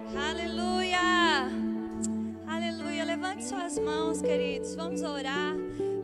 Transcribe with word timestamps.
Aleluia! 0.00 0.98
Aleluia! 2.48 3.04
Levante 3.04 3.44
suas 3.44 3.78
mãos, 3.78 4.20
queridos. 4.20 4.74
Vamos 4.74 5.02
orar. 5.02 5.54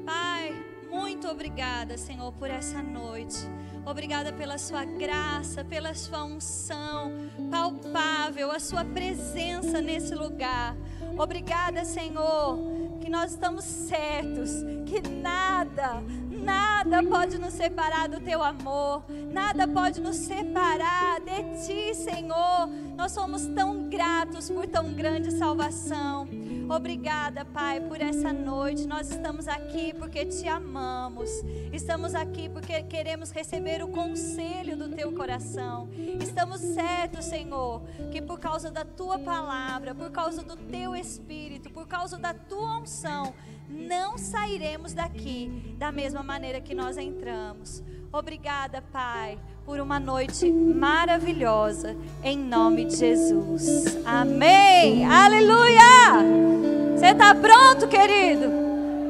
Pai, 0.07 0.55
muito 0.89 1.27
obrigada, 1.27 1.99
Senhor, 1.99 2.33
por 2.35 2.49
essa 2.49 2.81
noite. 2.81 3.37
Obrigada 3.85 4.33
pela 4.33 4.59
sua 4.59 4.85
graça, 4.85 5.65
pela 5.65 5.93
sua 5.95 6.23
unção 6.23 7.13
palpável, 7.51 8.53
a 8.53 8.61
sua 8.61 8.85
presença 8.85 9.81
nesse 9.81 10.15
lugar. 10.15 10.77
Obrigada, 11.19 11.85
Senhor, 11.85 12.59
que 13.01 13.11
nós 13.11 13.33
estamos 13.33 13.65
certos 13.65 14.51
que 14.87 15.01
nada, 15.09 16.03
nada 16.31 17.03
pode 17.03 17.39
nos 17.39 17.55
separar 17.55 18.09
do 18.09 18.21
teu 18.21 18.43
amor, 18.43 19.05
nada 19.33 19.67
pode 19.67 20.01
nos 20.01 20.17
separar 20.17 21.21
de 21.21 21.67
ti, 21.67 21.95
Senhor. 21.95 22.69
Nós 22.97 23.13
somos 23.13 23.47
tão 23.47 23.89
gratos 23.89 24.51
por 24.51 24.67
tão 24.67 24.93
grande 24.93 25.31
salvação. 25.33 26.29
Obrigada, 26.71 27.45
Pai, 27.45 27.81
por 27.81 28.01
essa 28.01 28.33
noite. 28.33 28.87
Nós 28.87 29.11
estamos 29.11 29.49
aqui 29.49 29.93
porque 29.93 30.25
te 30.25 30.47
amamos. 30.47 31.29
Estamos 31.73 32.15
aqui 32.15 32.49
porque 32.49 32.81
queremos 32.85 33.33
receber 33.33 33.83
o 33.83 33.89
conselho 33.89 34.77
do 34.77 34.89
teu 34.89 35.13
coração. 35.13 35.89
Estamos 36.23 36.61
certos, 36.61 37.25
Senhor, 37.25 37.83
que 38.13 38.23
por 38.23 38.39
causa 38.39 38.71
da 38.71 38.85
tua 38.85 39.19
palavra, 39.19 39.97
por 39.97 40.13
causa 40.13 40.45
do 40.45 40.57
teu 40.57 40.95
espírito, 40.95 41.71
por 41.71 41.89
causa 41.89 42.17
da 42.17 42.33
tua 42.33 42.79
unção, 42.79 43.35
não 43.69 44.17
sairemos 44.17 44.93
daqui 44.93 45.75
da 45.77 45.91
mesma 45.91 46.23
maneira 46.23 46.61
que 46.61 46.73
nós 46.73 46.97
entramos. 46.97 47.83
Obrigada, 48.13 48.83
Pai, 48.93 49.39
por 49.65 49.79
uma 49.79 50.01
noite 50.01 50.51
maravilhosa, 50.51 51.97
em 52.25 52.37
nome 52.37 52.87
de 52.87 52.97
Jesus. 52.97 54.05
Amém. 54.05 55.07
Aleluia! 55.07 56.19
Você 56.93 57.07
está 57.07 57.33
pronto, 57.33 57.87
querido? 57.87 58.51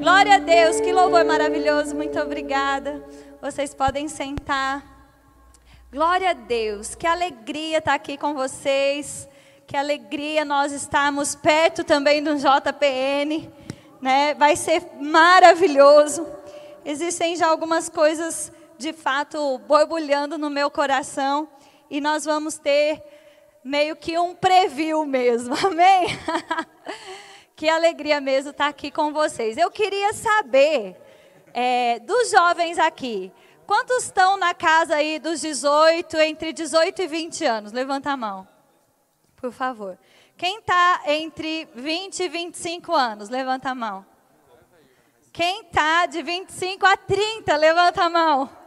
Glória 0.01 0.35
a 0.35 0.39
Deus, 0.39 0.83
que 0.83 0.93
louvor 0.93 1.25
maravilhoso. 1.25 1.97
Muito 1.97 2.21
obrigada. 2.21 3.03
Vocês 3.41 3.73
podem 3.75 4.07
sentar. 4.07 4.85
Glória 5.91 6.31
a 6.31 6.35
Deus, 6.35 6.95
que 6.95 7.07
alegria 7.07 7.79
estar 7.79 7.95
aqui 7.95 8.19
com 8.19 8.35
vocês. 8.35 9.27
Que 9.67 9.79
alegria 9.79 10.45
nós 10.45 10.73
estarmos 10.73 11.35
perto 11.35 11.85
também 11.85 12.23
do 12.23 12.37
JPN, 12.37 13.51
né? 13.99 14.35
Vai 14.35 14.57
ser 14.57 14.83
maravilhoso. 15.01 16.27
Existem 16.85 17.35
já 17.35 17.47
algumas 17.47 17.89
coisas 17.89 18.53
de 18.81 18.95
fato 18.95 19.59
borbulhando 19.59 20.39
no 20.39 20.49
meu 20.49 20.71
coração 20.71 21.47
e 21.91 22.01
nós 22.01 22.25
vamos 22.25 22.57
ter 22.57 23.03
meio 23.63 23.95
que 23.95 24.19
um 24.19 24.35
preview 24.35 25.05
mesmo. 25.05 25.55
Amém? 25.65 26.09
Que 27.55 27.69
alegria 27.69 28.23
mesmo 28.23 28.53
estar 28.53 28.69
aqui 28.69 28.91
com 28.91 29.13
vocês. 29.13 29.59
Eu 29.59 29.71
queria 29.71 30.15
saber 30.15 30.97
é, 31.53 31.99
dos 31.99 32.31
jovens 32.31 32.79
aqui, 32.79 33.31
quantos 33.67 34.05
estão 34.05 34.39
na 34.39 34.55
casa 34.55 34.95
aí 34.95 35.19
dos 35.19 35.43
18, 35.43 36.17
entre 36.21 36.55
18 36.55 37.03
e 37.03 37.07
20 37.07 37.45
anos? 37.45 37.73
Levanta 37.73 38.13
a 38.13 38.17
mão, 38.17 38.49
por 39.37 39.53
favor. 39.53 39.99
Quem 40.39 40.61
está 40.61 41.03
entre 41.09 41.69
20 41.75 42.21
e 42.21 42.29
25 42.31 42.95
anos? 42.95 43.29
Levanta 43.29 43.69
a 43.69 43.75
mão. 43.75 44.07
Quem 45.31 45.61
está 45.61 46.07
de 46.07 46.23
25 46.23 46.87
a 46.87 46.97
30? 46.97 47.55
Levanta 47.57 48.05
a 48.05 48.09
mão. 48.09 48.60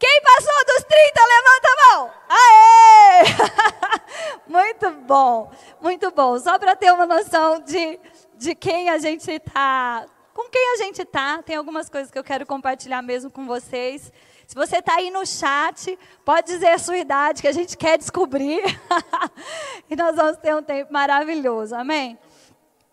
Quem 0.00 0.22
passou 0.22 0.64
dos 0.66 0.84
30, 0.84 1.20
levanta 1.26 1.68
a 1.68 1.94
mão. 1.94 2.12
Aê! 2.30 3.22
muito 4.48 4.90
bom, 5.02 5.52
muito 5.78 6.10
bom. 6.10 6.38
Só 6.38 6.58
para 6.58 6.74
ter 6.74 6.90
uma 6.90 7.04
noção 7.04 7.60
de, 7.60 8.00
de 8.34 8.54
quem 8.54 8.88
a 8.88 8.96
gente 8.96 9.30
está, 9.30 10.06
com 10.32 10.48
quem 10.48 10.72
a 10.72 10.76
gente 10.78 11.02
está. 11.02 11.42
Tem 11.42 11.54
algumas 11.54 11.90
coisas 11.90 12.10
que 12.10 12.18
eu 12.18 12.24
quero 12.24 12.46
compartilhar 12.46 13.02
mesmo 13.02 13.30
com 13.30 13.46
vocês. 13.46 14.10
Se 14.46 14.54
você 14.54 14.78
está 14.78 14.94
aí 14.94 15.10
no 15.10 15.26
chat, 15.26 15.98
pode 16.24 16.46
dizer 16.46 16.68
a 16.68 16.78
sua 16.78 16.96
idade, 16.96 17.42
que 17.42 17.48
a 17.48 17.52
gente 17.52 17.76
quer 17.76 17.98
descobrir. 17.98 18.62
e 19.90 19.94
nós 19.94 20.16
vamos 20.16 20.38
ter 20.38 20.56
um 20.56 20.62
tempo 20.62 20.90
maravilhoso, 20.90 21.74
amém? 21.74 22.18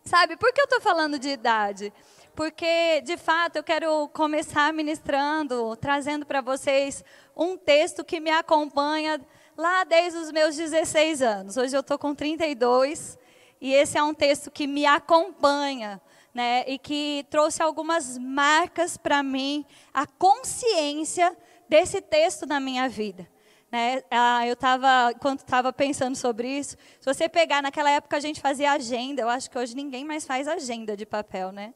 Sabe, 0.04 0.36
por 0.36 0.52
que 0.52 0.60
eu 0.60 0.66
estou 0.66 0.82
falando 0.82 1.18
de 1.18 1.30
idade? 1.30 1.94
Porque 2.38 3.02
de 3.02 3.18
fato 3.18 3.56
eu 3.56 3.64
quero 3.64 4.08
começar 4.10 4.72
ministrando, 4.72 5.76
trazendo 5.76 6.24
para 6.24 6.40
vocês 6.40 7.04
um 7.36 7.58
texto 7.58 8.06
que 8.06 8.20
me 8.20 8.30
acompanha 8.30 9.20
lá 9.58 9.84
desde 9.84 10.20
os 10.20 10.32
meus 10.32 10.56
16 10.56 11.24
anos. 11.24 11.58
Hoje 11.58 11.76
eu 11.76 11.80
estou 11.80 11.98
com 11.98 12.14
32 12.14 13.18
e 13.60 13.74
esse 13.74 13.98
é 13.98 14.04
um 14.04 14.14
texto 14.14 14.52
que 14.52 14.68
me 14.68 14.86
acompanha. 14.86 16.00
Né, 16.32 16.64
e 16.68 16.78
que 16.78 17.26
trouxe 17.32 17.64
algumas 17.64 18.16
marcas 18.20 18.96
para 18.96 19.24
mim, 19.24 19.66
a 19.92 20.06
consciência 20.06 21.36
desse 21.68 22.00
texto 22.00 22.46
na 22.46 22.60
minha 22.60 22.88
vida. 22.88 23.28
Né? 23.72 24.04
Ah, 24.12 24.46
eu 24.46 24.54
estava, 24.54 25.16
quando 25.20 25.40
estava 25.40 25.74
pensando 25.74 26.16
sobre 26.16 26.48
isso, 26.48 26.78
se 27.00 27.06
você 27.12 27.28
pegar, 27.28 27.64
naquela 27.64 27.90
época 27.90 28.18
a 28.18 28.20
gente 28.20 28.40
fazia 28.40 28.72
agenda, 28.72 29.24
eu 29.24 29.30
acho 29.30 29.50
que 29.50 29.58
hoje 29.58 29.76
ninguém 29.76 30.06
mais 30.06 30.28
faz 30.28 30.48
agenda 30.48 30.96
de 30.96 31.08
papel, 31.08 31.52
né? 31.52 31.74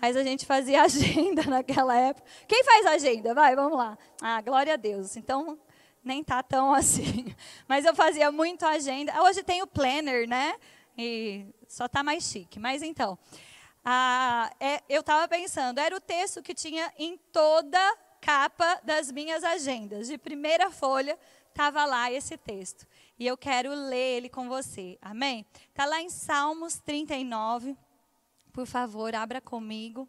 Mas 0.00 0.16
a 0.16 0.22
gente 0.22 0.46
fazia 0.46 0.82
agenda 0.84 1.42
naquela 1.42 1.96
época. 1.96 2.26
Quem 2.48 2.64
faz 2.64 2.86
agenda? 2.86 3.34
Vai, 3.34 3.54
vamos 3.54 3.76
lá. 3.76 3.98
Ah, 4.20 4.40
glória 4.40 4.74
a 4.74 4.76
Deus. 4.76 5.16
Então, 5.16 5.58
nem 6.02 6.24
tá 6.24 6.42
tão 6.42 6.72
assim. 6.74 7.34
Mas 7.68 7.84
eu 7.84 7.94
fazia 7.94 8.32
muito 8.32 8.64
agenda. 8.64 9.22
Hoje 9.22 9.42
tem 9.42 9.62
o 9.62 9.66
planner, 9.66 10.28
né? 10.28 10.54
E 10.96 11.46
só 11.68 11.88
tá 11.88 12.02
mais 12.02 12.24
chique. 12.24 12.58
Mas 12.58 12.82
então, 12.82 13.18
é, 14.58 14.82
eu 14.88 15.00
estava 15.00 15.26
pensando, 15.28 15.78
era 15.78 15.96
o 15.96 16.00
texto 16.00 16.42
que 16.42 16.54
tinha 16.54 16.92
em 16.98 17.16
toda 17.32 17.78
capa 18.20 18.80
das 18.84 19.10
minhas 19.10 19.44
agendas. 19.44 20.08
De 20.08 20.18
primeira 20.18 20.70
folha, 20.70 21.18
estava 21.48 21.84
lá 21.84 22.10
esse 22.10 22.36
texto. 22.36 22.86
E 23.18 23.26
eu 23.26 23.36
quero 23.36 23.72
ler 23.72 24.16
ele 24.16 24.28
com 24.28 24.48
você. 24.48 24.98
Amém? 25.00 25.44
Está 25.68 25.84
lá 25.84 26.00
em 26.00 26.08
Salmos 26.08 26.78
39. 26.78 27.76
Por 28.50 28.66
favor, 28.66 29.14
abra 29.14 29.40
comigo. 29.40 30.08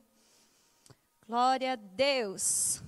Glória 1.27 1.73
a 1.73 1.75
Deus. 1.75 2.81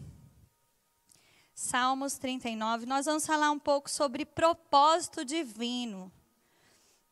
Salmos 1.53 2.17
39. 2.17 2.85
Nós 2.85 3.05
vamos 3.05 3.25
falar 3.25 3.51
um 3.51 3.59
pouco 3.59 3.89
sobre 3.89 4.25
propósito 4.25 5.23
divino, 5.23 6.11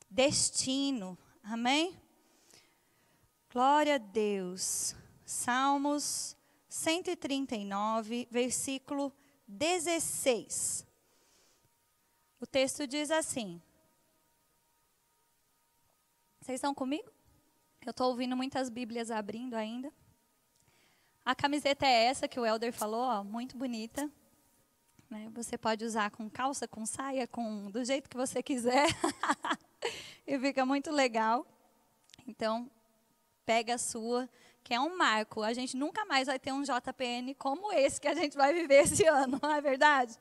destino. 0.09 1.17
Amém? 1.43 1.97
Glória 3.51 3.95
a 3.95 3.97
Deus. 3.97 4.95
Salmos 5.23 6.35
139, 6.67 8.27
versículo 8.31 9.13
16. 9.47 10.85
O 12.39 12.47
texto 12.47 12.87
diz 12.87 13.11
assim: 13.11 13.61
Vocês 16.41 16.55
estão 16.55 16.73
comigo? 16.73 17.09
Eu 17.83 17.89
estou 17.89 18.09
ouvindo 18.09 18.37
muitas 18.37 18.69
Bíblias 18.69 19.09
abrindo 19.09 19.55
ainda. 19.55 19.91
A 21.25 21.33
camiseta 21.33 21.83
é 21.83 22.05
essa 22.05 22.27
que 22.27 22.39
o 22.39 22.45
Elder 22.45 22.71
falou, 22.71 23.01
ó, 23.01 23.23
muito 23.23 23.57
bonita. 23.57 24.07
Né? 25.09 25.31
Você 25.33 25.57
pode 25.57 25.83
usar 25.83 26.11
com 26.11 26.29
calça, 26.29 26.67
com 26.67 26.85
saia, 26.85 27.25
com 27.25 27.71
do 27.71 27.83
jeito 27.83 28.07
que 28.07 28.15
você 28.15 28.43
quiser. 28.43 28.87
e 30.27 30.37
fica 30.37 30.63
muito 30.63 30.91
legal. 30.91 31.43
Então, 32.27 32.69
pega 33.47 33.73
a 33.73 33.79
sua, 33.79 34.29
que 34.63 34.75
é 34.75 34.79
um 34.79 34.95
marco. 34.95 35.41
A 35.41 35.51
gente 35.51 35.75
nunca 35.75 36.05
mais 36.05 36.27
vai 36.27 36.37
ter 36.37 36.51
um 36.51 36.61
JPN 36.61 37.33
como 37.33 37.73
esse 37.73 37.99
que 37.99 38.07
a 38.07 38.13
gente 38.13 38.37
vai 38.37 38.53
viver 38.53 38.83
esse 38.83 39.05
ano, 39.09 39.39
não 39.41 39.51
é 39.51 39.59
verdade? 39.59 40.19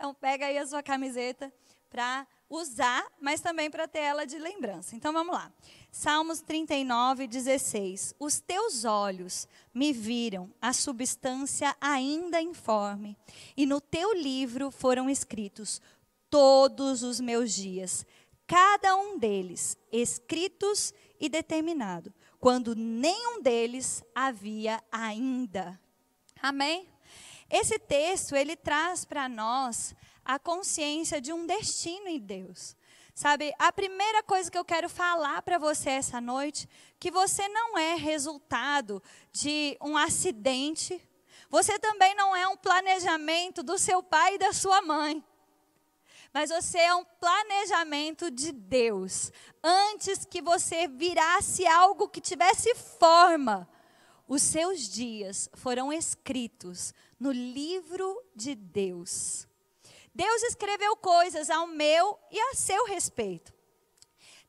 Então, 0.00 0.14
pega 0.14 0.46
aí 0.46 0.56
a 0.56 0.66
sua 0.66 0.82
camiseta 0.82 1.52
para 1.90 2.26
usar, 2.48 3.06
mas 3.20 3.42
também 3.42 3.70
para 3.70 3.86
ter 3.86 3.98
ela 3.98 4.24
de 4.24 4.38
lembrança. 4.38 4.96
Então, 4.96 5.12
vamos 5.12 5.34
lá. 5.34 5.52
Salmos 5.92 6.40
39, 6.40 7.26
16. 7.26 8.14
Os 8.18 8.40
teus 8.40 8.86
olhos 8.86 9.46
me 9.74 9.92
viram 9.92 10.50
a 10.58 10.72
substância 10.72 11.76
ainda 11.78 12.40
informe, 12.40 13.14
e 13.54 13.66
no 13.66 13.78
teu 13.78 14.14
livro 14.14 14.70
foram 14.70 15.10
escritos 15.10 15.82
todos 16.30 17.02
os 17.02 17.20
meus 17.20 17.52
dias, 17.52 18.06
cada 18.46 18.96
um 18.96 19.18
deles 19.18 19.76
escritos 19.92 20.94
e 21.20 21.28
determinado, 21.28 22.10
quando 22.38 22.74
nenhum 22.74 23.42
deles 23.42 24.02
havia 24.14 24.82
ainda. 24.90 25.78
Amém? 26.40 26.88
Esse 27.50 27.78
texto, 27.78 28.36
ele 28.36 28.54
traz 28.54 29.04
para 29.04 29.28
nós 29.28 29.94
a 30.24 30.38
consciência 30.38 31.20
de 31.20 31.32
um 31.32 31.44
destino 31.44 32.06
em 32.06 32.20
Deus. 32.20 32.76
Sabe, 33.12 33.52
a 33.58 33.72
primeira 33.72 34.22
coisa 34.22 34.50
que 34.50 34.56
eu 34.56 34.64
quero 34.64 34.88
falar 34.88 35.42
para 35.42 35.58
você 35.58 35.90
essa 35.90 36.20
noite, 36.20 36.68
que 36.98 37.10
você 37.10 37.46
não 37.48 37.76
é 37.76 37.94
resultado 37.94 39.02
de 39.32 39.76
um 39.80 39.96
acidente. 39.96 41.04
Você 41.50 41.78
também 41.78 42.14
não 42.14 42.34
é 42.34 42.46
um 42.46 42.56
planejamento 42.56 43.62
do 43.62 43.76
seu 43.76 44.02
pai 44.02 44.36
e 44.36 44.38
da 44.38 44.52
sua 44.52 44.80
mãe. 44.80 45.22
mas 46.32 46.50
você 46.50 46.78
é 46.78 46.94
um 46.94 47.04
planejamento 47.20 48.30
de 48.30 48.52
Deus. 48.52 49.32
Antes 49.62 50.24
que 50.24 50.40
você 50.40 50.86
virasse 50.86 51.66
algo 51.66 52.08
que 52.08 52.20
tivesse 52.20 52.72
forma, 52.76 53.68
os 54.28 54.40
seus 54.40 54.88
dias 54.88 55.50
foram 55.54 55.92
escritos 55.92 56.94
no 57.20 57.30
livro 57.30 58.20
de 58.34 58.54
Deus. 58.54 59.46
Deus 60.14 60.42
escreveu 60.42 60.96
coisas 60.96 61.50
ao 61.50 61.66
meu 61.66 62.18
e 62.32 62.40
a 62.40 62.54
seu 62.54 62.86
respeito. 62.86 63.52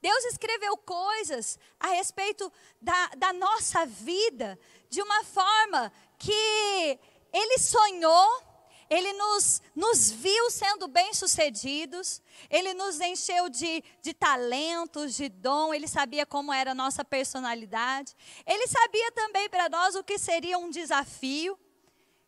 Deus 0.02 0.26
escreveu 0.26 0.76
coisas 0.78 1.60
a 1.80 1.90
respeito 1.90 2.52
da, 2.82 3.08
da 3.10 3.34
nossa 3.34 3.86
vida 3.86 4.58
de 4.90 5.02
uma 5.02 5.24
forma 5.24 5.92
que 6.18 6.98
Ele 7.32 7.60
sonhou 7.60 8.52
ele 8.92 9.14
nos, 9.14 9.62
nos 9.74 10.12
viu 10.12 10.52
sendo 10.52 10.86
bem-sucedidos, 10.86 12.22
Ele 12.50 12.74
nos 12.74 13.00
encheu 13.00 13.48
de, 13.48 13.82
de 14.02 14.14
talentos, 14.14 15.16
de 15.16 15.30
dom, 15.30 15.74
Ele 15.74 15.88
sabia 15.88 16.26
como 16.26 16.52
era 16.52 16.72
a 16.72 16.76
nossa 16.76 17.06
personalidade, 17.06 18.14
Ele 18.46 18.68
sabia 18.68 19.10
também 19.14 19.48
para 19.48 19.70
nós 19.70 19.96
o 19.96 20.04
que 20.04 20.18
seria 20.18 20.58
um 20.58 20.70
desafio, 20.70 21.58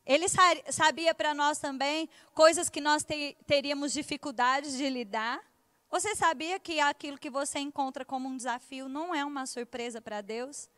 Ele 0.05 0.25
sabia 0.69 1.15
para 1.15 1.33
nós 1.33 1.59
também 1.59 2.09
coisas 2.33 2.69
que 2.69 2.81
nós 2.81 3.03
te, 3.03 3.37
teríamos 3.47 3.93
dificuldades 3.93 4.75
de 4.75 4.89
lidar. 4.89 5.41
Você 5.89 6.15
sabia 6.15 6.59
que 6.59 6.79
aquilo 6.79 7.17
que 7.17 7.29
você 7.29 7.59
encontra 7.59 8.03
como 8.03 8.27
um 8.27 8.35
desafio 8.35 8.89
não 8.89 9.15
é 9.15 9.23
uma 9.23 9.45
surpresa 9.45 10.01
para 10.01 10.21
Deus? 10.21 10.69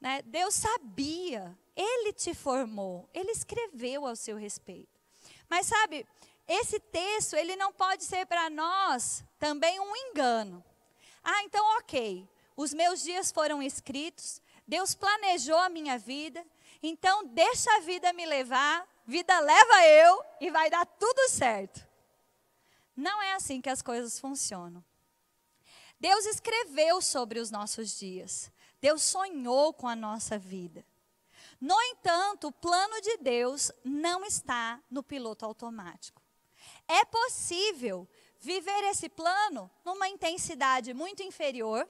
Né? 0.00 0.22
Deus 0.22 0.54
sabia, 0.54 1.56
Ele 1.74 2.12
te 2.12 2.34
formou, 2.34 3.08
Ele 3.12 3.32
escreveu 3.32 4.06
ao 4.06 4.16
seu 4.16 4.36
respeito. 4.36 5.00
Mas 5.48 5.66
sabe, 5.66 6.06
esse 6.46 6.78
texto, 6.78 7.34
ele 7.34 7.56
não 7.56 7.72
pode 7.72 8.04
ser 8.04 8.24
para 8.26 8.48
nós 8.48 9.24
também 9.38 9.80
um 9.80 9.96
engano. 9.96 10.64
Ah, 11.22 11.42
então 11.42 11.78
ok, 11.78 12.28
os 12.56 12.72
meus 12.72 13.02
dias 13.02 13.32
foram 13.32 13.62
escritos, 13.62 14.40
Deus 14.66 14.94
planejou 14.94 15.58
a 15.58 15.68
minha 15.68 15.98
vida, 15.98 16.44
então 16.82 17.24
deixa 17.26 17.74
a 17.76 17.80
vida 17.80 18.12
me 18.12 18.26
levar, 18.26 18.86
vida 19.06 19.38
leva 19.40 19.86
eu 19.86 20.24
e 20.40 20.50
vai 20.50 20.70
dar 20.70 20.84
tudo 20.86 21.28
certo. 21.28 21.86
Não 22.96 23.22
é 23.22 23.34
assim 23.34 23.60
que 23.60 23.68
as 23.68 23.82
coisas 23.82 24.18
funcionam. 24.18 24.84
Deus 25.98 26.26
escreveu 26.26 27.00
sobre 27.00 27.38
os 27.38 27.50
nossos 27.50 27.98
dias. 27.98 28.50
Deus 28.80 29.02
sonhou 29.02 29.72
com 29.72 29.88
a 29.88 29.96
nossa 29.96 30.38
vida. 30.38 30.84
No 31.60 31.80
entanto, 31.80 32.48
o 32.48 32.52
plano 32.52 33.00
de 33.00 33.16
Deus 33.18 33.72
não 33.82 34.24
está 34.24 34.80
no 34.90 35.02
piloto 35.02 35.44
automático. 35.44 36.22
É 36.86 37.04
possível 37.04 38.08
viver 38.38 38.84
esse 38.84 39.08
plano 39.08 39.70
numa 39.84 40.08
intensidade 40.08 40.92
muito 40.92 41.22
inferior. 41.22 41.88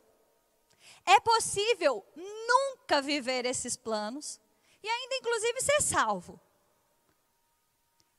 É 1.04 1.18
possível 1.20 2.04
nunca 2.14 3.02
viver 3.02 3.44
esses 3.44 3.76
planos 3.76 4.40
e 4.86 4.88
ainda, 4.88 5.16
inclusive, 5.16 5.60
ser 5.60 5.82
salvo. 5.82 6.40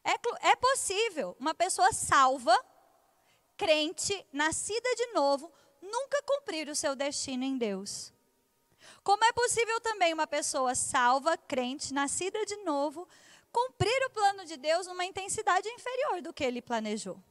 É, 0.03 0.49
é 0.49 0.55
possível 0.57 1.35
uma 1.39 1.53
pessoa 1.53 1.93
salva, 1.93 2.57
crente, 3.55 4.25
nascida 4.33 4.95
de 4.95 5.07
novo, 5.13 5.51
nunca 5.81 6.21
cumprir 6.23 6.67
o 6.67 6.75
seu 6.75 6.93
destino 6.93 7.45
em 7.45 7.57
Deus. 7.57 8.13
Como 9.01 9.23
é 9.23 9.31
possível 9.31 9.79
também 9.79 10.13
uma 10.13 10.27
pessoa 10.27 10.75
salva, 10.75 11.37
crente, 11.37 11.93
nascida 11.93 12.45
de 12.45 12.57
novo, 12.57 13.07
cumprir 13.51 14.05
o 14.05 14.09
plano 14.09 14.45
de 14.45 14.57
Deus 14.57 14.87
numa 14.87 15.05
intensidade 15.05 15.69
inferior 15.69 16.21
do 16.21 16.33
que 16.33 16.43
ele 16.43 16.61
planejou? 16.61 17.21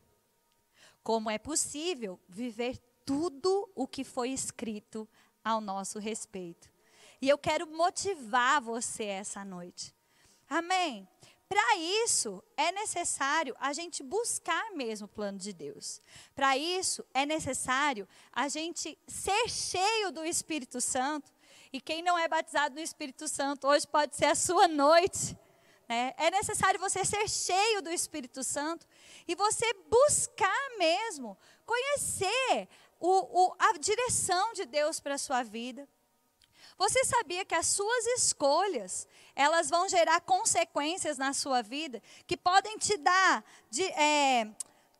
Como 1.02 1.30
é 1.30 1.38
possível 1.38 2.18
viver 2.26 2.78
tudo 3.04 3.70
o 3.74 3.86
que 3.86 4.02
foi 4.02 4.30
escrito 4.30 5.06
ao 5.44 5.60
nosso 5.60 5.98
respeito? 5.98 6.75
E 7.20 7.28
eu 7.28 7.38
quero 7.38 7.66
motivar 7.66 8.60
você 8.60 9.04
essa 9.04 9.44
noite. 9.44 9.94
Amém? 10.48 11.08
Para 11.48 11.76
isso, 11.76 12.42
é 12.56 12.72
necessário 12.72 13.54
a 13.60 13.72
gente 13.72 14.02
buscar 14.02 14.72
mesmo 14.72 15.06
o 15.06 15.08
plano 15.08 15.38
de 15.38 15.52
Deus. 15.52 16.00
Para 16.34 16.56
isso, 16.56 17.04
é 17.14 17.24
necessário 17.24 18.08
a 18.32 18.48
gente 18.48 18.98
ser 19.06 19.48
cheio 19.48 20.10
do 20.10 20.24
Espírito 20.24 20.80
Santo 20.80 21.32
e 21.72 21.80
quem 21.80 22.02
não 22.02 22.18
é 22.18 22.26
batizado 22.26 22.74
no 22.74 22.80
Espírito 22.80 23.28
Santo, 23.28 23.66
hoje 23.66 23.86
pode 23.86 24.16
ser 24.16 24.26
a 24.26 24.34
sua 24.34 24.66
noite. 24.66 25.36
Né? 25.88 26.14
É 26.16 26.30
necessário 26.30 26.80
você 26.80 27.04
ser 27.04 27.28
cheio 27.28 27.82
do 27.82 27.90
Espírito 27.90 28.42
Santo 28.42 28.86
e 29.26 29.34
você 29.34 29.72
buscar 29.90 30.70
mesmo, 30.78 31.36
conhecer 31.64 32.68
o, 32.98 33.48
o, 33.48 33.56
a 33.58 33.72
direção 33.78 34.52
de 34.52 34.64
Deus 34.64 35.00
para 35.00 35.14
a 35.14 35.18
sua 35.18 35.42
vida. 35.42 35.88
Você 36.78 37.04
sabia 37.04 37.44
que 37.44 37.54
as 37.54 37.66
suas 37.66 38.06
escolhas, 38.18 39.08
elas 39.34 39.70
vão 39.70 39.88
gerar 39.88 40.20
consequências 40.20 41.16
na 41.16 41.32
sua 41.32 41.62
vida 41.62 42.02
que 42.26 42.36
podem 42.36 42.76
te 42.76 42.96
dar, 42.98 43.44
de, 43.70 43.84
é, 43.84 44.46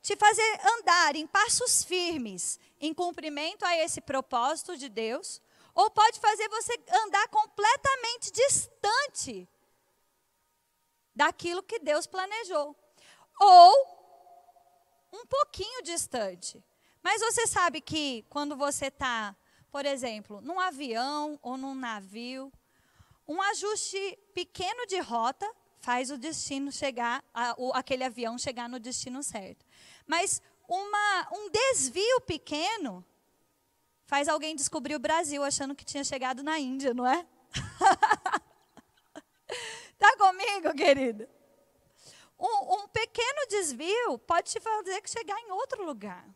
te 0.01 0.17
fazer 0.17 0.61
andar 0.79 1.17
em 1.17 1.27
passos 1.27 1.85
firmes 1.85 2.59
em 2.81 2.95
cumprimento 2.95 3.65
a 3.65 3.77
esse 3.77 4.01
propósito 4.01 4.77
de 4.77 4.89
Deus, 4.89 5.43
ou 5.75 5.91
pode 5.91 6.19
fazer 6.19 6.49
você 6.49 6.73
andar 7.05 7.29
completamente 7.29 8.31
distante 8.31 9.47
daquilo 11.15 11.63
que 11.63 11.79
Deus 11.79 12.07
planejou. 12.07 12.75
Ou 13.39 13.97
um 15.13 15.27
pouquinho 15.27 15.83
distante. 15.83 16.63
Mas 17.03 17.21
você 17.21 17.47
sabe 17.47 17.81
que 17.81 18.25
quando 18.31 18.57
você 18.57 18.87
está, 18.87 19.37
por 19.77 19.85
exemplo, 19.85 20.41
num 20.41 20.59
avião 20.59 21.39
ou 21.43 21.59
num 21.59 21.75
navio, 21.75 22.51
um 23.29 23.43
ajuste 23.43 24.19
pequeno 24.33 24.87
de 24.87 24.99
rota 25.01 25.47
faz 25.81 26.11
o 26.11 26.17
destino 26.17 26.73
chegar, 26.73 27.23
a, 27.35 27.55
o, 27.59 27.75
aquele 27.75 28.03
avião 28.03 28.39
chegar 28.39 28.71
no 28.71 28.81
destino 28.81 29.23
certo. 29.23 29.67
Mas 30.07 30.41
uma, 30.67 31.29
um 31.31 31.51
desvio 31.51 32.23
pequeno 32.23 33.05
faz 34.07 34.29
alguém 34.29 34.57
descobrir 34.57 34.95
o 34.95 34.99
Brasil 34.99 35.45
achando 35.45 35.75
que 35.75 35.85
tinha 35.85 36.05
chegado 36.05 36.43
na 36.43 36.59
Índia, 36.59 36.95
não 36.95 37.07
é? 37.07 37.27
tá 39.99 40.17
comigo, 40.17 40.73
querido? 40.75 41.29
Um, 42.39 42.77
um, 42.77 42.89
pequeno 42.89 43.47
desvio 43.51 44.19
pode 44.21 44.53
te 44.53 44.59
fazer 44.59 45.03
chegar 45.07 45.39
em 45.39 45.53
outro 45.53 45.85
lugar. 45.85 46.27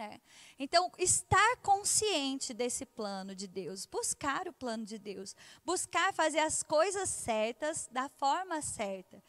Né? 0.00 0.18
Então, 0.58 0.90
estar 0.96 1.56
consciente 1.56 2.54
desse 2.54 2.86
plano 2.86 3.34
de 3.34 3.46
Deus, 3.46 3.84
buscar 3.84 4.48
o 4.48 4.52
plano 4.52 4.82
de 4.82 4.98
Deus, 4.98 5.36
buscar 5.62 6.14
fazer 6.14 6.38
as 6.38 6.62
coisas 6.62 7.10
certas 7.10 7.86
da 7.92 8.08
forma 8.08 8.62
certa, 8.62 9.22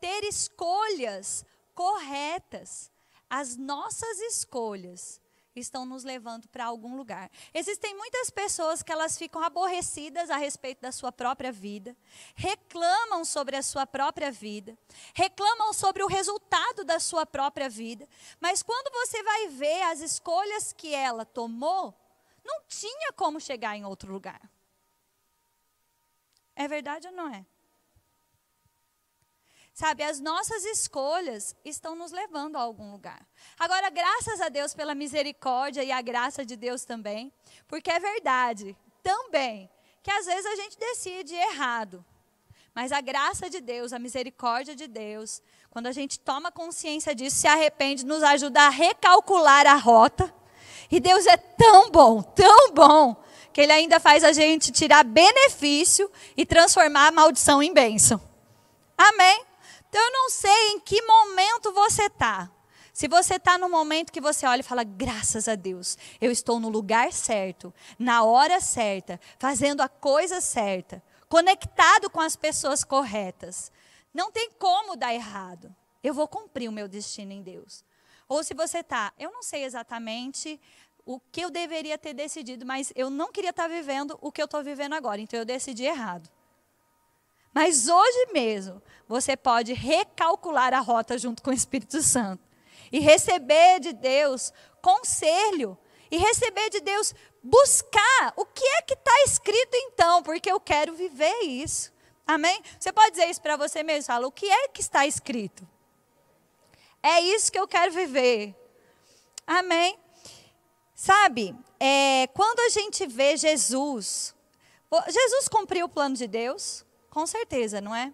ter 0.00 0.22
escolhas 0.22 1.44
corretas. 1.74 2.88
As 3.28 3.56
nossas 3.56 4.20
escolhas 4.20 5.20
estão 5.60 5.84
nos 5.84 6.04
levando 6.04 6.48
para 6.48 6.66
algum 6.66 6.96
lugar. 6.96 7.30
Existem 7.52 7.96
muitas 7.96 8.30
pessoas 8.30 8.82
que 8.82 8.92
elas 8.92 9.16
ficam 9.16 9.42
aborrecidas 9.42 10.30
a 10.30 10.36
respeito 10.36 10.82
da 10.82 10.92
sua 10.92 11.10
própria 11.10 11.50
vida, 11.52 11.96
reclamam 12.34 13.24
sobre 13.24 13.56
a 13.56 13.62
sua 13.62 13.86
própria 13.86 14.30
vida, 14.30 14.76
reclamam 15.14 15.72
sobre 15.72 16.02
o 16.02 16.06
resultado 16.06 16.84
da 16.84 17.00
sua 17.00 17.24
própria 17.24 17.68
vida, 17.68 18.08
mas 18.40 18.62
quando 18.62 18.92
você 18.92 19.22
vai 19.22 19.48
ver 19.48 19.82
as 19.82 20.00
escolhas 20.00 20.72
que 20.72 20.94
ela 20.94 21.24
tomou, 21.24 21.94
não 22.44 22.62
tinha 22.68 23.12
como 23.12 23.40
chegar 23.40 23.76
em 23.76 23.84
outro 23.84 24.12
lugar. 24.12 24.40
É 26.54 26.66
verdade 26.66 27.06
ou 27.08 27.12
não 27.12 27.28
é? 27.28 27.44
Sabe, 29.76 30.02
as 30.02 30.20
nossas 30.20 30.64
escolhas 30.64 31.54
estão 31.62 31.94
nos 31.94 32.10
levando 32.10 32.56
a 32.56 32.62
algum 32.62 32.92
lugar. 32.92 33.20
Agora, 33.58 33.90
graças 33.90 34.40
a 34.40 34.48
Deus 34.48 34.72
pela 34.72 34.94
misericórdia 34.94 35.84
e 35.84 35.92
a 35.92 36.00
graça 36.00 36.46
de 36.46 36.56
Deus 36.56 36.86
também, 36.86 37.30
porque 37.68 37.90
é 37.90 38.00
verdade 38.00 38.74
também 39.02 39.68
que 40.02 40.10
às 40.10 40.24
vezes 40.24 40.46
a 40.46 40.56
gente 40.56 40.78
decide 40.78 41.34
errado. 41.34 42.02
Mas 42.74 42.90
a 42.90 43.02
graça 43.02 43.50
de 43.50 43.60
Deus, 43.60 43.92
a 43.92 43.98
misericórdia 43.98 44.74
de 44.74 44.86
Deus, 44.86 45.42
quando 45.68 45.88
a 45.88 45.92
gente 45.92 46.18
toma 46.20 46.50
consciência 46.50 47.14
disso, 47.14 47.36
se 47.36 47.46
arrepende, 47.46 48.06
nos 48.06 48.22
ajuda 48.22 48.62
a 48.62 48.70
recalcular 48.70 49.66
a 49.66 49.74
rota. 49.74 50.34
E 50.90 50.98
Deus 50.98 51.26
é 51.26 51.36
tão 51.36 51.90
bom, 51.90 52.22
tão 52.22 52.72
bom, 52.72 53.22
que 53.52 53.60
Ele 53.60 53.72
ainda 53.72 54.00
faz 54.00 54.24
a 54.24 54.32
gente 54.32 54.72
tirar 54.72 55.04
benefício 55.04 56.10
e 56.34 56.46
transformar 56.46 57.08
a 57.08 57.12
maldição 57.12 57.62
em 57.62 57.74
bênção. 57.74 58.18
Amém? 58.96 59.45
Então 59.96 60.08
eu 60.08 60.12
não 60.12 60.28
sei 60.28 60.72
em 60.72 60.80
que 60.80 61.00
momento 61.00 61.72
você 61.72 62.02
está. 62.02 62.52
Se 62.92 63.08
você 63.08 63.36
está 63.36 63.56
no 63.56 63.66
momento 63.66 64.12
que 64.12 64.20
você 64.20 64.46
olha 64.46 64.60
e 64.60 64.62
fala, 64.62 64.84
graças 64.84 65.48
a 65.48 65.54
Deus, 65.54 65.96
eu 66.20 66.30
estou 66.30 66.60
no 66.60 66.68
lugar 66.68 67.10
certo, 67.14 67.72
na 67.98 68.22
hora 68.22 68.60
certa, 68.60 69.18
fazendo 69.38 69.80
a 69.80 69.88
coisa 69.88 70.38
certa, 70.38 71.02
conectado 71.30 72.10
com 72.10 72.20
as 72.20 72.36
pessoas 72.36 72.84
corretas. 72.84 73.72
Não 74.12 74.30
tem 74.30 74.50
como 74.58 74.96
dar 74.96 75.14
errado. 75.14 75.74
eu 76.04 76.12
vou 76.12 76.28
cumprir 76.28 76.68
o 76.68 76.72
meu 76.72 76.86
destino 76.86 77.32
em 77.32 77.42
Deus. 77.42 77.82
Ou 78.28 78.44
se 78.44 78.52
você 78.52 78.80
está, 78.80 79.14
eu 79.18 79.32
não 79.32 79.42
sei 79.42 79.64
exatamente 79.64 80.60
o 81.06 81.18
que 81.18 81.40
eu 81.40 81.48
deveria 81.48 81.96
ter 81.96 82.12
decidido, 82.12 82.66
mas 82.66 82.92
eu 82.94 83.08
não 83.08 83.32
queria 83.32 83.48
estar 83.48 83.62
tá 83.62 83.68
vivendo 83.70 84.18
o 84.20 84.30
que 84.30 84.42
eu 84.42 84.44
estou 84.44 84.62
vivendo 84.62 84.92
agora, 84.92 85.22
então 85.22 85.38
eu 85.38 85.46
decidi 85.46 85.84
errado. 85.84 86.35
Mas 87.56 87.88
hoje 87.88 88.32
mesmo, 88.34 88.82
você 89.08 89.34
pode 89.34 89.72
recalcular 89.72 90.74
a 90.74 90.80
rota 90.80 91.16
junto 91.16 91.42
com 91.42 91.48
o 91.48 91.54
Espírito 91.54 92.02
Santo 92.02 92.44
e 92.92 93.00
receber 93.00 93.80
de 93.80 93.94
Deus 93.94 94.52
conselho 94.82 95.78
e 96.10 96.18
receber 96.18 96.68
de 96.68 96.80
Deus 96.80 97.14
buscar 97.42 98.34
o 98.36 98.44
que 98.44 98.62
é 98.62 98.82
que 98.82 98.92
está 98.92 99.22
escrito 99.24 99.70
então, 99.72 100.22
porque 100.22 100.52
eu 100.52 100.60
quero 100.60 100.92
viver 100.92 101.44
isso. 101.44 101.90
Amém? 102.26 102.62
Você 102.78 102.92
pode 102.92 103.12
dizer 103.12 103.30
isso 103.30 103.40
para 103.40 103.56
você 103.56 103.82
mesmo? 103.82 104.04
Fala, 104.04 104.26
o 104.26 104.32
que 104.32 104.44
é 104.44 104.68
que 104.68 104.82
está 104.82 105.06
escrito? 105.06 105.66
É 107.02 107.22
isso 107.22 107.50
que 107.50 107.58
eu 107.58 107.66
quero 107.66 107.90
viver. 107.90 108.54
Amém? 109.46 109.98
Sabe, 110.94 111.56
é, 111.80 112.26
quando 112.34 112.60
a 112.60 112.68
gente 112.68 113.06
vê 113.06 113.34
Jesus, 113.34 114.34
Jesus 115.06 115.48
cumpriu 115.48 115.86
o 115.86 115.88
plano 115.88 116.14
de 116.14 116.26
Deus, 116.26 116.84
com 117.16 117.26
certeza, 117.26 117.80
não 117.80 117.94
é? 117.94 118.12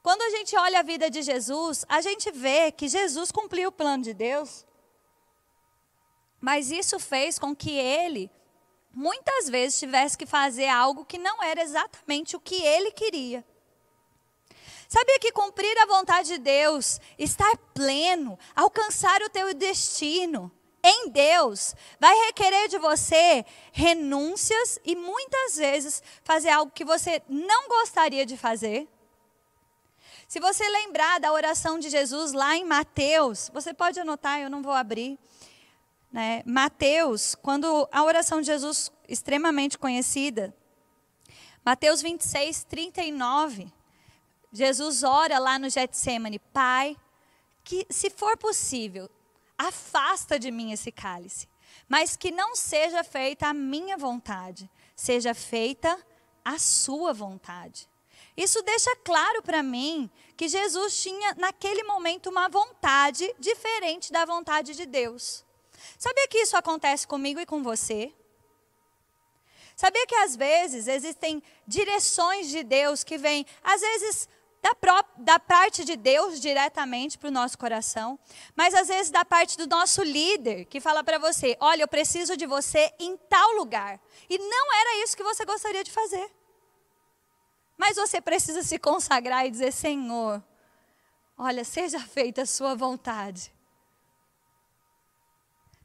Quando 0.00 0.22
a 0.22 0.30
gente 0.30 0.56
olha 0.56 0.78
a 0.78 0.82
vida 0.84 1.10
de 1.10 1.20
Jesus, 1.20 1.84
a 1.88 2.00
gente 2.00 2.30
vê 2.30 2.70
que 2.70 2.86
Jesus 2.86 3.32
cumpriu 3.32 3.70
o 3.70 3.72
plano 3.72 4.04
de 4.04 4.14
Deus, 4.14 4.64
mas 6.40 6.70
isso 6.70 7.00
fez 7.00 7.40
com 7.40 7.56
que 7.56 7.72
ele, 7.72 8.30
muitas 8.92 9.50
vezes, 9.50 9.80
tivesse 9.80 10.16
que 10.16 10.26
fazer 10.26 10.68
algo 10.68 11.04
que 11.04 11.18
não 11.18 11.42
era 11.42 11.60
exatamente 11.60 12.36
o 12.36 12.40
que 12.40 12.62
ele 12.62 12.92
queria. 12.92 13.44
Sabia 14.88 15.18
que 15.18 15.32
cumprir 15.32 15.76
a 15.78 15.86
vontade 15.86 16.28
de 16.28 16.38
Deus, 16.38 17.00
estar 17.18 17.56
pleno, 17.74 18.38
alcançar 18.54 19.20
o 19.22 19.28
teu 19.28 19.52
destino 19.54 20.52
em 20.86 21.08
Deus, 21.08 21.74
vai 21.98 22.14
requerer 22.26 22.68
de 22.68 22.78
você 22.78 23.44
renúncias 23.72 24.78
e 24.84 24.94
muitas 24.94 25.56
vezes 25.56 26.02
fazer 26.22 26.50
algo 26.50 26.70
que 26.70 26.84
você 26.84 27.22
não 27.26 27.68
gostaria 27.68 28.26
de 28.26 28.36
fazer? 28.36 28.86
Se 30.28 30.38
você 30.38 30.68
lembrar 30.68 31.20
da 31.20 31.32
oração 31.32 31.78
de 31.78 31.88
Jesus 31.88 32.32
lá 32.32 32.54
em 32.54 32.64
Mateus, 32.64 33.50
você 33.52 33.72
pode 33.72 33.98
anotar, 33.98 34.40
eu 34.40 34.50
não 34.50 34.62
vou 34.62 34.72
abrir. 34.72 35.18
Né? 36.12 36.42
Mateus, 36.44 37.34
quando 37.34 37.88
a 37.90 38.04
oração 38.04 38.40
de 38.40 38.46
Jesus 38.48 38.92
extremamente 39.08 39.78
conhecida, 39.78 40.54
Mateus 41.64 42.02
26, 42.02 42.64
39. 42.64 43.72
Jesus 44.52 45.02
ora 45.02 45.38
lá 45.38 45.58
no 45.58 45.70
Getsemane, 45.70 46.38
Pai, 46.38 46.94
que 47.64 47.86
se 47.88 48.10
for 48.10 48.36
possível, 48.36 49.08
afasta 49.58 50.38
de 50.38 50.50
mim 50.50 50.72
esse 50.72 50.90
cálice, 50.90 51.48
mas 51.88 52.16
que 52.16 52.30
não 52.30 52.54
seja 52.54 53.02
feita 53.04 53.48
a 53.48 53.54
minha 53.54 53.96
vontade, 53.96 54.70
seja 54.94 55.34
feita 55.34 55.98
a 56.44 56.58
sua 56.58 57.12
vontade. 57.12 57.88
Isso 58.36 58.60
deixa 58.62 58.94
claro 58.96 59.42
para 59.42 59.62
mim 59.62 60.10
que 60.36 60.48
Jesus 60.48 61.00
tinha 61.00 61.34
naquele 61.34 61.84
momento 61.84 62.28
uma 62.28 62.48
vontade 62.48 63.32
diferente 63.38 64.12
da 64.12 64.24
vontade 64.24 64.74
de 64.74 64.86
Deus. 64.86 65.44
Sabia 65.98 66.26
que 66.28 66.38
isso 66.38 66.56
acontece 66.56 67.06
comigo 67.06 67.38
e 67.38 67.46
com 67.46 67.62
você? 67.62 68.12
Sabia 69.76 70.06
que 70.06 70.14
às 70.14 70.36
vezes 70.36 70.86
existem 70.86 71.42
direções 71.66 72.48
de 72.48 72.62
Deus 72.62 73.02
que 73.02 73.18
vêm, 73.18 73.44
às 73.62 73.80
vezes 73.80 74.28
da, 74.64 74.74
pró 74.74 75.04
da 75.18 75.38
parte 75.38 75.84
de 75.84 75.94
Deus 75.94 76.40
diretamente 76.40 77.18
para 77.18 77.28
o 77.28 77.30
nosso 77.30 77.58
coração, 77.58 78.18
mas 78.56 78.72
às 78.72 78.88
vezes 78.88 79.10
da 79.10 79.22
parte 79.22 79.58
do 79.58 79.66
nosso 79.66 80.02
líder, 80.02 80.64
que 80.64 80.80
fala 80.80 81.04
para 81.04 81.18
você: 81.18 81.54
olha, 81.60 81.82
eu 81.82 81.88
preciso 81.88 82.34
de 82.34 82.46
você 82.46 82.90
em 82.98 83.14
tal 83.28 83.56
lugar. 83.56 84.00
E 84.28 84.38
não 84.38 84.72
era 84.72 85.04
isso 85.04 85.14
que 85.14 85.22
você 85.22 85.44
gostaria 85.44 85.84
de 85.84 85.90
fazer. 85.90 86.30
Mas 87.76 87.96
você 87.96 88.22
precisa 88.22 88.62
se 88.62 88.78
consagrar 88.78 89.44
e 89.44 89.50
dizer: 89.50 89.70
Senhor, 89.70 90.42
olha, 91.36 91.62
seja 91.62 92.00
feita 92.00 92.40
a 92.42 92.46
sua 92.46 92.74
vontade. 92.74 93.52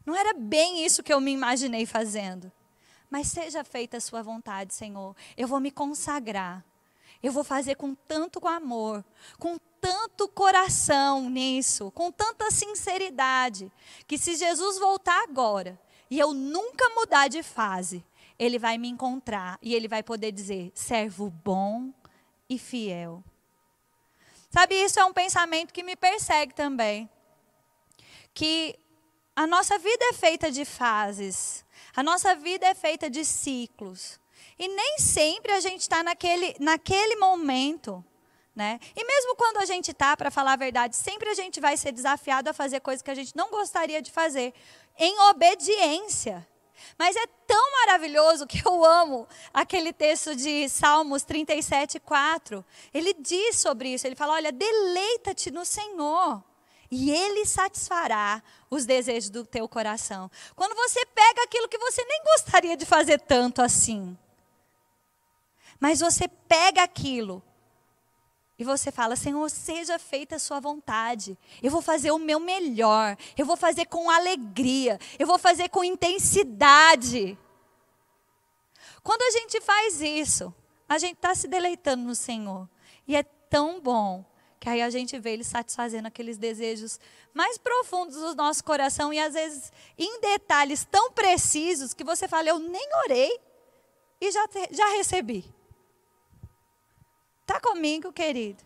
Não 0.06 0.16
era 0.16 0.34
bem 0.34 0.86
isso 0.86 1.04
que 1.04 1.12
eu 1.12 1.20
me 1.20 1.32
imaginei 1.32 1.86
fazendo. 1.86 2.50
Mas 3.10 3.28
seja 3.28 3.62
feita 3.66 3.98
a 3.98 4.02
sua 4.02 4.24
vontade, 4.24 4.74
Senhor. 4.74 5.14
Eu 5.36 5.50
vou 5.50 5.60
me 5.60 5.70
consagrar. 5.70 6.64
Eu 7.22 7.32
vou 7.32 7.44
fazer 7.44 7.76
com 7.76 7.94
tanto 7.94 8.48
amor, 8.48 9.04
com 9.38 9.58
tanto 9.82 10.28
coração 10.28 11.30
nisso, 11.30 11.92
com 11.92 12.12
tanta 12.12 12.50
sinceridade, 12.52 13.72
que 14.08 14.18
se 14.18 14.36
Jesus 14.36 14.80
voltar 14.80 15.24
agora 15.24 15.80
e 16.10 16.18
eu 16.18 16.34
nunca 16.34 16.90
mudar 16.90 17.28
de 17.28 17.44
fase, 17.44 18.04
ele 18.38 18.58
vai 18.58 18.78
me 18.78 18.88
encontrar 18.88 19.60
e 19.62 19.76
ele 19.76 19.88
vai 19.88 20.02
poder 20.02 20.32
dizer: 20.32 20.72
servo 20.74 21.30
bom 21.30 21.94
e 22.50 22.58
fiel. 22.58 23.24
Sabe, 24.50 24.76
isso 24.76 25.00
é 25.00 25.06
um 25.06 25.14
pensamento 25.14 25.74
que 25.74 25.84
me 25.84 25.96
persegue 25.96 26.54
também. 26.56 27.08
Que 28.34 28.80
a 29.36 29.46
nossa 29.46 29.78
vida 29.78 30.06
é 30.06 30.14
feita 30.14 30.52
de 30.52 30.66
fases, 30.66 31.64
a 31.96 32.02
nossa 32.02 32.36
vida 32.36 32.66
é 32.66 32.74
feita 32.74 33.10
de 33.10 33.24
ciclos. 33.24 34.19
E 34.58 34.68
nem 34.68 35.00
sempre 35.00 35.52
a 35.52 35.60
gente 35.60 35.82
está 35.82 36.04
naquele, 36.04 36.56
naquele 36.60 37.16
momento. 37.16 38.04
Né? 38.56 38.80
E 38.96 39.06
mesmo 39.06 39.36
quando 39.36 39.58
a 39.58 39.66
gente 39.66 39.92
está, 39.92 40.18
para 40.18 40.30
falar 40.30 40.54
a 40.54 40.58
verdade, 40.58 40.96
sempre 40.96 41.30
a 41.30 41.34
gente 41.34 41.62
vai 41.62 41.78
ser 41.78 41.92
desafiado 41.92 42.50
a 42.50 42.54
fazer 42.54 42.82
coisas 42.82 43.02
que 43.02 43.12
a 43.12 43.16
gente 43.16 43.36
não 43.36 43.50
gostaria 43.50 44.02
de 44.02 44.12
fazer, 44.12 44.54
em 44.98 45.18
obediência. 45.30 46.46
Mas 46.98 47.16
é 47.16 47.26
tão 47.48 47.72
maravilhoso 47.86 48.48
que 48.48 48.62
eu 48.66 48.84
amo 48.84 49.28
aquele 49.54 49.94
texto 49.94 50.36
de 50.36 50.68
Salmos 50.68 51.24
37, 51.24 52.00
4. 52.00 52.66
Ele 52.94 53.14
diz 53.14 53.60
sobre 53.60 53.94
isso, 53.94 54.06
ele 54.08 54.16
fala, 54.16 54.34
olha, 54.34 54.52
deleita-te 54.52 55.52
no 55.52 55.64
Senhor 55.66 56.44
e 56.92 57.12
Ele 57.12 57.46
satisfará 57.46 58.42
os 58.70 58.86
desejos 58.86 59.30
do 59.30 59.46
teu 59.46 59.68
coração. 59.68 60.30
Quando 60.56 60.76
você 60.76 61.06
pega 61.06 61.44
aquilo 61.44 61.70
que 61.70 61.78
você 61.78 62.04
nem 62.04 62.24
gostaria 62.24 62.76
de 62.76 62.86
fazer 62.86 63.20
tanto 63.20 63.62
assim, 63.62 64.18
mas 65.80 66.00
você 66.00 66.28
pega 66.28 66.84
aquilo 66.84 67.42
e 68.60 68.64
você 68.66 68.92
fala: 68.92 69.16
Senhor, 69.16 69.50
seja 69.50 69.98
feita 69.98 70.36
a 70.36 70.40
sua 70.40 70.60
vontade. 70.60 71.38
Eu 71.64 71.72
vou 71.72 71.82
fazer 71.82 72.12
o 72.12 72.20
meu 72.20 72.40
melhor. 72.42 73.18
Eu 73.38 73.46
vou 73.46 73.56
fazer 73.56 73.86
com 73.86 74.10
alegria. 74.10 75.00
Eu 75.18 75.26
vou 75.26 75.40
fazer 75.40 75.70
com 75.70 75.82
intensidade. 75.82 77.38
Quando 79.02 79.22
a 79.22 79.32
gente 79.32 79.62
faz 79.62 80.02
isso, 80.02 80.54
a 80.90 80.98
gente 80.98 81.16
está 81.16 81.34
se 81.34 81.48
deleitando 81.48 82.04
no 82.04 82.14
Senhor. 82.14 82.68
E 83.08 83.16
é 83.16 83.24
tão 83.24 83.80
bom 83.80 84.26
que 84.60 84.68
aí 84.68 84.82
a 84.82 84.90
gente 84.90 85.18
vê 85.18 85.32
Ele 85.32 85.44
satisfazendo 85.46 86.08
aqueles 86.08 86.38
desejos 86.38 87.00
mais 87.34 87.58
profundos 87.58 88.18
do 88.18 88.36
nosso 88.36 88.62
coração 88.62 89.14
e 89.14 89.20
às 89.20 89.36
vezes 89.36 89.72
em 89.98 90.20
detalhes 90.20 90.84
tão 90.84 91.14
precisos 91.14 91.94
que 91.94 92.04
você 92.04 92.28
fala: 92.28 92.50
Eu 92.50 92.60
nem 92.60 92.90
orei 93.06 93.40
e 94.20 94.30
já, 94.30 94.46
já 94.70 94.88
recebi. 94.98 95.59
Está 97.50 97.60
comigo, 97.60 98.14
querido? 98.14 98.64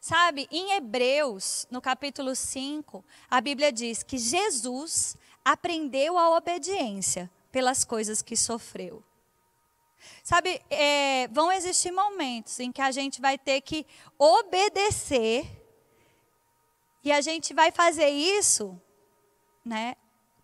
Sabe, 0.00 0.48
em 0.50 0.72
Hebreus, 0.72 1.64
no 1.70 1.80
capítulo 1.80 2.34
5, 2.34 3.04
a 3.30 3.40
Bíblia 3.40 3.70
diz 3.70 4.02
que 4.02 4.18
Jesus 4.18 5.16
aprendeu 5.44 6.18
a 6.18 6.36
obediência 6.36 7.30
pelas 7.52 7.84
coisas 7.84 8.20
que 8.20 8.36
sofreu. 8.36 9.00
Sabe, 10.24 10.60
é, 10.68 11.28
vão 11.28 11.52
existir 11.52 11.92
momentos 11.92 12.58
em 12.58 12.72
que 12.72 12.82
a 12.82 12.90
gente 12.90 13.20
vai 13.20 13.38
ter 13.38 13.60
que 13.60 13.86
obedecer 14.18 15.46
e 17.04 17.12
a 17.12 17.20
gente 17.20 17.54
vai 17.54 17.70
fazer 17.70 18.08
isso, 18.08 18.76
né, 19.64 19.94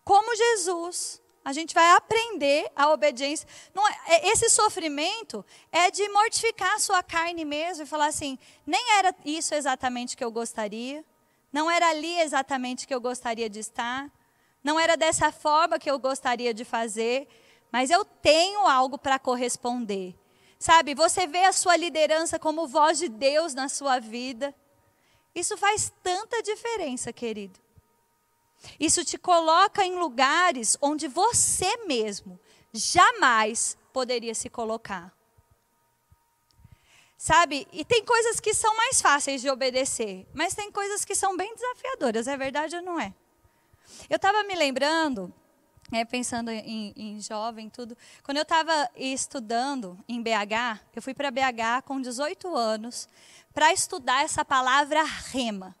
como 0.05 0.33
Jesus. 0.33 1.21
A 1.47 1.53
gente 1.53 1.73
vai 1.73 1.91
aprender 1.91 2.69
a 2.75 2.89
obediência. 2.89 3.47
Não, 3.73 3.87
é, 3.87 3.97
é, 4.09 4.27
esse 4.31 4.49
sofrimento 4.49 5.45
é 5.71 5.89
de 5.89 6.05
mortificar 6.09 6.73
a 6.73 6.79
sua 6.79 7.01
carne 7.01 7.45
mesmo 7.45 7.83
e 7.83 7.87
falar 7.87 8.07
assim: 8.07 8.37
nem 8.65 8.97
era 8.97 9.15
isso 9.23 9.55
exatamente 9.55 10.17
que 10.17 10.25
eu 10.25 10.29
gostaria, 10.29 11.05
não 11.49 11.71
era 11.71 11.87
ali 11.89 12.19
exatamente 12.19 12.85
que 12.85 12.93
eu 12.93 12.99
gostaria 12.99 13.49
de 13.49 13.59
estar, 13.59 14.11
não 14.61 14.77
era 14.77 14.97
dessa 14.97 15.31
forma 15.31 15.79
que 15.79 15.89
eu 15.89 15.97
gostaria 15.97 16.53
de 16.53 16.65
fazer, 16.65 17.29
mas 17.71 17.89
eu 17.89 18.03
tenho 18.03 18.67
algo 18.67 18.97
para 18.97 19.17
corresponder. 19.17 20.13
Sabe, 20.59 20.93
você 20.93 21.27
vê 21.27 21.45
a 21.45 21.53
sua 21.53 21.77
liderança 21.77 22.37
como 22.37 22.67
voz 22.67 22.99
de 22.99 23.07
Deus 23.07 23.53
na 23.53 23.69
sua 23.69 23.99
vida. 23.99 24.53
Isso 25.33 25.55
faz 25.55 25.93
tanta 26.03 26.43
diferença, 26.43 27.13
querido. 27.13 27.57
Isso 28.79 29.03
te 29.03 29.17
coloca 29.17 29.83
em 29.83 29.95
lugares 29.95 30.77
onde 30.81 31.07
você 31.07 31.85
mesmo 31.85 32.39
jamais 32.73 33.77
poderia 33.91 34.35
se 34.35 34.49
colocar. 34.49 35.13
Sabe? 37.17 37.67
E 37.71 37.83
tem 37.83 38.05
coisas 38.05 38.39
que 38.39 38.53
são 38.53 38.75
mais 38.75 39.01
fáceis 39.01 39.41
de 39.41 39.49
obedecer, 39.49 40.27
mas 40.33 40.53
tem 40.53 40.71
coisas 40.71 41.03
que 41.03 41.15
são 41.15 41.35
bem 41.35 41.53
desafiadoras, 41.55 42.27
é 42.27 42.37
verdade 42.37 42.75
ou 42.75 42.81
não 42.81 42.99
é? 42.99 43.13
Eu 44.07 44.17
estava 44.17 44.43
me 44.43 44.53
lembrando, 44.53 45.33
é, 45.91 46.05
pensando 46.05 46.51
em, 46.51 46.93
em 46.95 47.19
jovem, 47.19 47.69
tudo, 47.69 47.97
quando 48.23 48.37
eu 48.37 48.43
estava 48.43 48.89
estudando 48.95 49.97
em 50.07 50.21
BH, 50.21 50.79
eu 50.95 51.01
fui 51.01 51.13
para 51.13 51.31
BH 51.31 51.83
com 51.85 51.99
18 51.99 52.55
anos 52.55 53.09
para 53.51 53.73
estudar 53.73 54.23
essa 54.23 54.45
palavra 54.45 55.01
rema. 55.01 55.75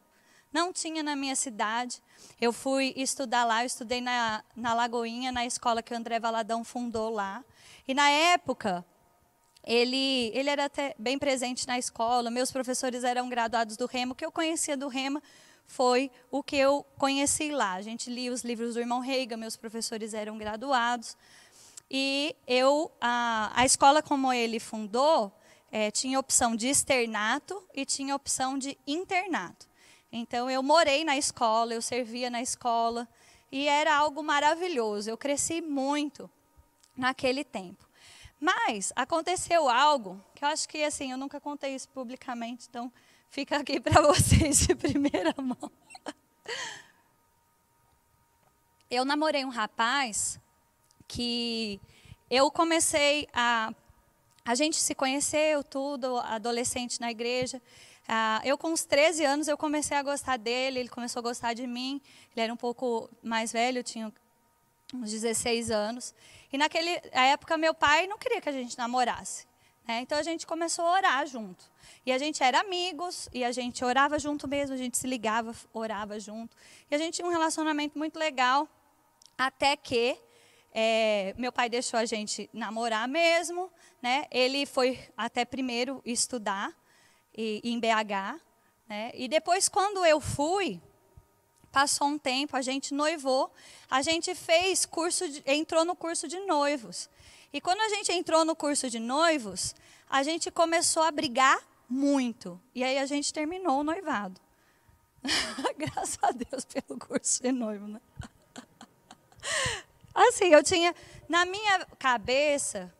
Não 0.51 0.71
tinha 0.71 1.03
na 1.03 1.15
minha 1.15 1.35
cidade. 1.35 2.01
Eu 2.39 2.53
fui 2.53 2.93
estudar 2.95 3.43
lá, 3.43 3.63
eu 3.63 3.67
estudei 3.67 4.01
na, 4.01 4.43
na 4.55 4.73
Lagoinha, 4.73 5.31
na 5.31 5.45
escola 5.45 5.81
que 5.81 5.93
o 5.93 5.97
André 5.97 6.19
Valadão 6.19 6.63
fundou 6.63 7.09
lá. 7.09 7.43
E 7.87 7.93
na 7.93 8.09
época, 8.09 8.85
ele, 9.63 10.31
ele 10.33 10.49
era 10.49 10.65
até 10.65 10.95
bem 10.97 11.19
presente 11.19 11.67
na 11.67 11.77
escola, 11.77 12.31
meus 12.31 12.51
professores 12.51 13.03
eram 13.03 13.27
graduados 13.27 13.75
do 13.75 13.85
Remo, 13.85 14.13
o 14.13 14.15
que 14.15 14.25
eu 14.25 14.31
conhecia 14.31 14.77
do 14.77 14.87
Remo 14.87 15.21
foi 15.67 16.09
o 16.31 16.41
que 16.41 16.55
eu 16.55 16.85
conheci 16.97 17.51
lá. 17.51 17.73
A 17.73 17.81
gente 17.81 18.09
lia 18.09 18.31
os 18.31 18.43
livros 18.43 18.73
do 18.73 18.79
irmão 18.79 19.01
Reiga, 19.01 19.35
meus 19.35 19.57
professores 19.57 20.13
eram 20.13 20.37
graduados. 20.37 21.17
E 21.91 22.35
eu, 22.47 22.89
a, 22.99 23.51
a 23.53 23.65
escola 23.65 24.01
como 24.01 24.31
ele 24.31 24.59
fundou, 24.59 25.31
é, 25.71 25.91
tinha 25.91 26.17
opção 26.17 26.55
de 26.55 26.67
externato 26.67 27.61
e 27.73 27.85
tinha 27.85 28.15
opção 28.15 28.57
de 28.57 28.77
internato. 28.87 29.67
Então 30.11 30.49
eu 30.49 30.63
morei 30.63 31.03
na 31.03 31.17
escola, 31.17 31.73
eu 31.73 31.81
servia 31.81 32.29
na 32.29 32.41
escola 32.41 33.07
e 33.51 33.67
era 33.67 33.95
algo 33.95 34.23
maravilhoso. 34.23 35.09
Eu 35.09 35.17
cresci 35.17 35.61
muito 35.61 36.29
naquele 36.95 37.43
tempo. 37.43 37.87
Mas 38.39 38.93
aconteceu 38.95 39.67
algo 39.67 40.23
que 40.35 40.43
eu 40.43 40.49
acho 40.49 40.69
que 40.69 40.83
assim, 40.83 41.11
eu 41.11 41.17
nunca 41.17 41.39
contei 41.39 41.73
isso 41.73 41.89
publicamente, 41.89 42.67
então 42.69 42.91
fica 43.29 43.57
aqui 43.57 43.79
para 43.81 44.01
vocês 44.01 44.67
de 44.67 44.75
primeira 44.75 45.33
mão. 45.41 45.71
Eu 48.89 49.03
namorei 49.03 49.43
um 49.43 49.49
rapaz 49.49 50.39
que 51.09 51.77
eu 52.29 52.49
comecei 52.49 53.27
a 53.33 53.73
a 54.47 54.55
gente 54.55 54.77
se 54.77 54.95
conheceu 54.95 55.61
tudo, 55.61 56.19
adolescente 56.19 57.01
na 57.01 57.11
igreja. 57.11 57.61
Ah, 58.07 58.41
eu 58.45 58.57
com 58.57 58.69
uns 58.69 58.85
13 58.85 59.25
anos 59.25 59.47
eu 59.47 59.57
comecei 59.57 59.97
a 59.97 60.01
gostar 60.01 60.37
dele, 60.37 60.79
ele 60.79 60.89
começou 60.89 61.19
a 61.19 61.23
gostar 61.23 61.53
de 61.53 61.67
mim. 61.67 62.01
Ele 62.33 62.43
era 62.43 62.53
um 62.53 62.57
pouco 62.57 63.09
mais 63.21 63.51
velho, 63.51 63.83
tinha 63.83 64.13
uns 64.93 65.11
16 65.11 65.69
anos. 65.69 66.13
E 66.51 66.57
naquela 66.57 66.89
época, 67.11 67.57
meu 67.57 67.73
pai 67.73 68.07
não 68.07 68.17
queria 68.17 68.39
que 68.39 68.47
a 68.47 68.53
gente 68.53 68.77
namorasse. 68.77 69.45
Né? 69.85 70.01
Então 70.01 70.17
a 70.17 70.23
gente 70.23 70.47
começou 70.47 70.85
a 70.85 70.91
orar 70.91 71.27
junto. 71.27 71.65
E 72.05 72.11
a 72.11 72.17
gente 72.17 72.41
era 72.41 72.61
amigos, 72.61 73.29
e 73.33 73.43
a 73.43 73.51
gente 73.51 73.83
orava 73.83 74.17
junto 74.17 74.47
mesmo, 74.47 74.73
a 74.73 74.77
gente 74.77 74.97
se 74.97 75.07
ligava, 75.07 75.53
orava 75.73 76.19
junto. 76.19 76.55
E 76.89 76.95
a 76.95 76.97
gente 76.97 77.15
tinha 77.15 77.27
um 77.27 77.31
relacionamento 77.31 77.97
muito 77.97 78.17
legal, 78.17 78.67
até 79.37 79.75
que 79.75 80.17
é, 80.73 81.33
meu 81.37 81.51
pai 81.51 81.69
deixou 81.69 81.99
a 81.99 82.05
gente 82.05 82.49
namorar 82.53 83.07
mesmo. 83.07 83.69
Né? 84.01 84.25
Ele 84.31 84.65
foi 84.65 84.99
até 85.17 85.43
primeiro 85.43 86.01
estudar 86.05 86.73
e, 87.37 87.61
em 87.63 87.79
BH. 87.79 88.41
Né? 88.89 89.11
E 89.13 89.27
depois, 89.27 89.69
quando 89.69 90.03
eu 90.05 90.19
fui, 90.19 90.81
Passou 91.71 92.07
um 92.07 92.17
tempo, 92.17 92.57
a 92.57 92.61
gente 92.61 92.91
noivou, 92.91 93.51
a 93.87 94.01
gente 94.01 94.33
fez 94.33 94.83
curso, 94.83 95.29
de, 95.29 95.43
entrou 95.45 95.85
no 95.85 95.95
curso 95.95 96.27
de 96.27 96.39
noivos. 96.39 97.09
E 97.53 97.61
quando 97.61 97.81
a 97.81 97.89
gente 97.89 98.11
entrou 98.11 98.43
no 98.43 98.55
curso 98.55 98.89
de 98.89 98.99
noivos, 98.99 99.75
a 100.09 100.23
gente 100.23 100.49
começou 100.49 101.03
a 101.03 101.11
brigar 101.11 101.61
muito. 101.87 102.59
E 102.73 102.83
aí 102.83 102.97
a 102.97 103.05
gente 103.05 103.31
terminou 103.31 103.81
o 103.81 103.83
noivado. 103.83 104.39
Graças 105.77 106.17
a 106.21 106.31
Deus 106.31 106.65
pelo 106.65 106.99
curso 106.99 107.43
de 107.43 107.51
noivo, 107.51 107.87
né? 107.87 108.01
Assim, 110.15 110.45
eu 110.45 110.63
tinha, 110.63 110.95
na 111.29 111.45
minha 111.45 111.85
cabeça, 111.99 112.91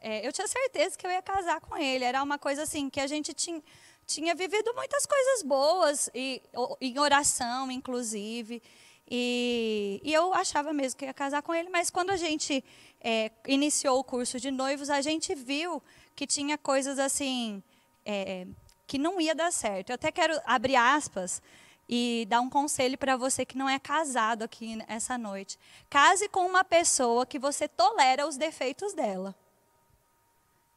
é, 0.00 0.26
eu 0.26 0.32
tinha 0.32 0.46
certeza 0.46 0.96
que 0.96 1.06
eu 1.06 1.10
ia 1.10 1.22
casar 1.22 1.60
com 1.60 1.76
ele. 1.76 2.04
Era 2.04 2.22
uma 2.22 2.38
coisa 2.38 2.62
assim, 2.62 2.88
que 2.88 3.00
a 3.00 3.06
gente 3.06 3.32
tinha, 3.34 3.62
tinha 4.06 4.34
vivido 4.34 4.72
muitas 4.74 5.06
coisas 5.06 5.42
boas, 5.42 6.10
e, 6.14 6.42
em 6.80 6.98
oração, 6.98 7.70
inclusive. 7.70 8.62
E, 9.10 10.00
e, 10.04 10.12
eu 10.12 10.34
achava 10.34 10.72
mesmo 10.72 10.98
que 10.98 11.04
ia 11.04 11.14
casar 11.14 11.42
com 11.42 11.54
ele, 11.54 11.70
mas 11.70 11.90
quando 11.90 12.10
a 12.10 12.16
gente 12.16 12.62
é, 13.00 13.30
iniciou 13.46 13.98
o 13.98 14.04
curso 14.04 14.38
de 14.38 14.50
noivos, 14.50 14.90
a 14.90 15.00
gente 15.00 15.34
viu 15.34 15.82
que 16.14 16.26
tinha 16.26 16.58
coisas 16.58 16.98
assim 16.98 17.62
é, 18.04 18.46
que 18.86 18.98
não 18.98 19.20
ia 19.20 19.34
dar 19.34 19.50
certo. 19.50 19.90
Eu 19.90 19.94
até 19.94 20.12
quero 20.12 20.38
abrir 20.44 20.76
aspas 20.76 21.42
e 21.88 22.26
dar 22.28 22.40
um 22.40 22.50
conselho 22.50 22.98
para 22.98 23.16
você 23.16 23.46
que 23.46 23.56
não 23.56 23.68
é 23.68 23.78
casado 23.78 24.42
aqui 24.42 24.78
essa 24.86 25.16
noite. 25.16 25.58
Case 25.88 26.28
com 26.28 26.46
uma 26.46 26.62
pessoa 26.62 27.24
que 27.24 27.38
você 27.38 27.66
tolera 27.66 28.26
os 28.26 28.36
defeitos 28.36 28.92
dela. 28.92 29.34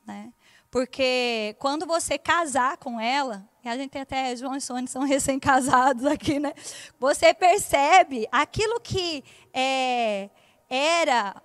Né? 0.06 0.34
Porque 0.70 1.56
quando 1.60 1.86
você 1.86 2.18
casar 2.18 2.78
com 2.78 3.00
ela, 3.00 3.48
e 3.64 3.70
a 3.70 3.78
gente 3.78 3.92
tem 3.92 4.02
até 4.02 4.36
João 4.36 4.56
e 4.56 4.62
Sônia 4.62 4.88
são 4.88 5.04
recém-casados 5.06 6.06
aqui, 6.06 6.40
né? 6.40 6.54
Você 7.00 7.34
percebe 7.34 8.28
aquilo 8.32 8.80
que 8.80 9.24
é, 9.54 10.30
era 10.70 11.36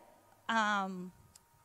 ah, 0.47 0.89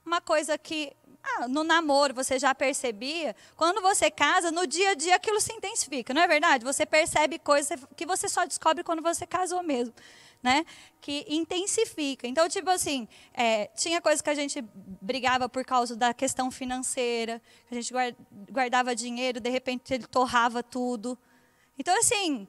uma 0.05 0.19
coisa 0.19 0.57
que 0.57 0.91
ah, 1.23 1.47
no 1.47 1.63
namoro 1.63 2.13
você 2.13 2.39
já 2.39 2.53
percebia. 2.55 3.35
Quando 3.55 3.79
você 3.81 4.09
casa, 4.09 4.51
no 4.51 4.65
dia 4.65 4.91
a 4.91 4.95
dia 4.95 5.15
aquilo 5.15 5.39
se 5.39 5.53
intensifica, 5.53 6.13
não 6.13 6.21
é 6.21 6.27
verdade? 6.27 6.65
Você 6.65 6.85
percebe 6.85 7.37
coisas 7.37 7.79
que 7.95 8.05
você 8.05 8.27
só 8.27 8.43
descobre 8.43 8.83
quando 8.83 9.03
você 9.03 9.27
casou 9.27 9.61
mesmo 9.61 9.93
né? 10.41 10.65
Que 10.99 11.25
intensifica. 11.27 12.27
Então, 12.27 12.47
tipo 12.49 12.69
assim, 12.69 13.07
é, 13.33 13.67
tinha 13.67 14.01
coisas 14.01 14.21
que 14.21 14.29
a 14.29 14.35
gente 14.35 14.63
brigava 15.01 15.47
por 15.47 15.63
causa 15.63 15.95
da 15.95 16.13
questão 16.13 16.49
financeira, 16.49 17.41
a 17.69 17.75
gente 17.75 17.93
guardava 18.49 18.95
dinheiro, 18.95 19.39
de 19.39 19.49
repente 19.49 19.93
ele 19.93 20.07
torrava 20.07 20.63
tudo. 20.63 21.17
Então, 21.77 21.97
assim, 21.99 22.47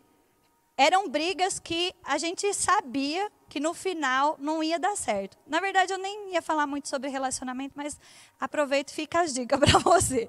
eram 0.76 1.08
brigas 1.08 1.58
que 1.58 1.94
a 2.02 2.18
gente 2.18 2.52
sabia 2.54 3.30
que 3.48 3.60
no 3.60 3.74
final 3.74 4.36
não 4.38 4.62
ia 4.62 4.78
dar 4.78 4.96
certo. 4.96 5.36
Na 5.46 5.60
verdade, 5.60 5.92
eu 5.92 5.98
nem 5.98 6.32
ia 6.32 6.40
falar 6.40 6.66
muito 6.66 6.88
sobre 6.88 7.10
relacionamento, 7.10 7.74
mas 7.76 8.00
aproveito 8.40 8.90
e 8.90 8.94
fica 8.94 9.20
as 9.20 9.34
dicas 9.34 9.60
para 9.60 9.78
você, 9.78 10.28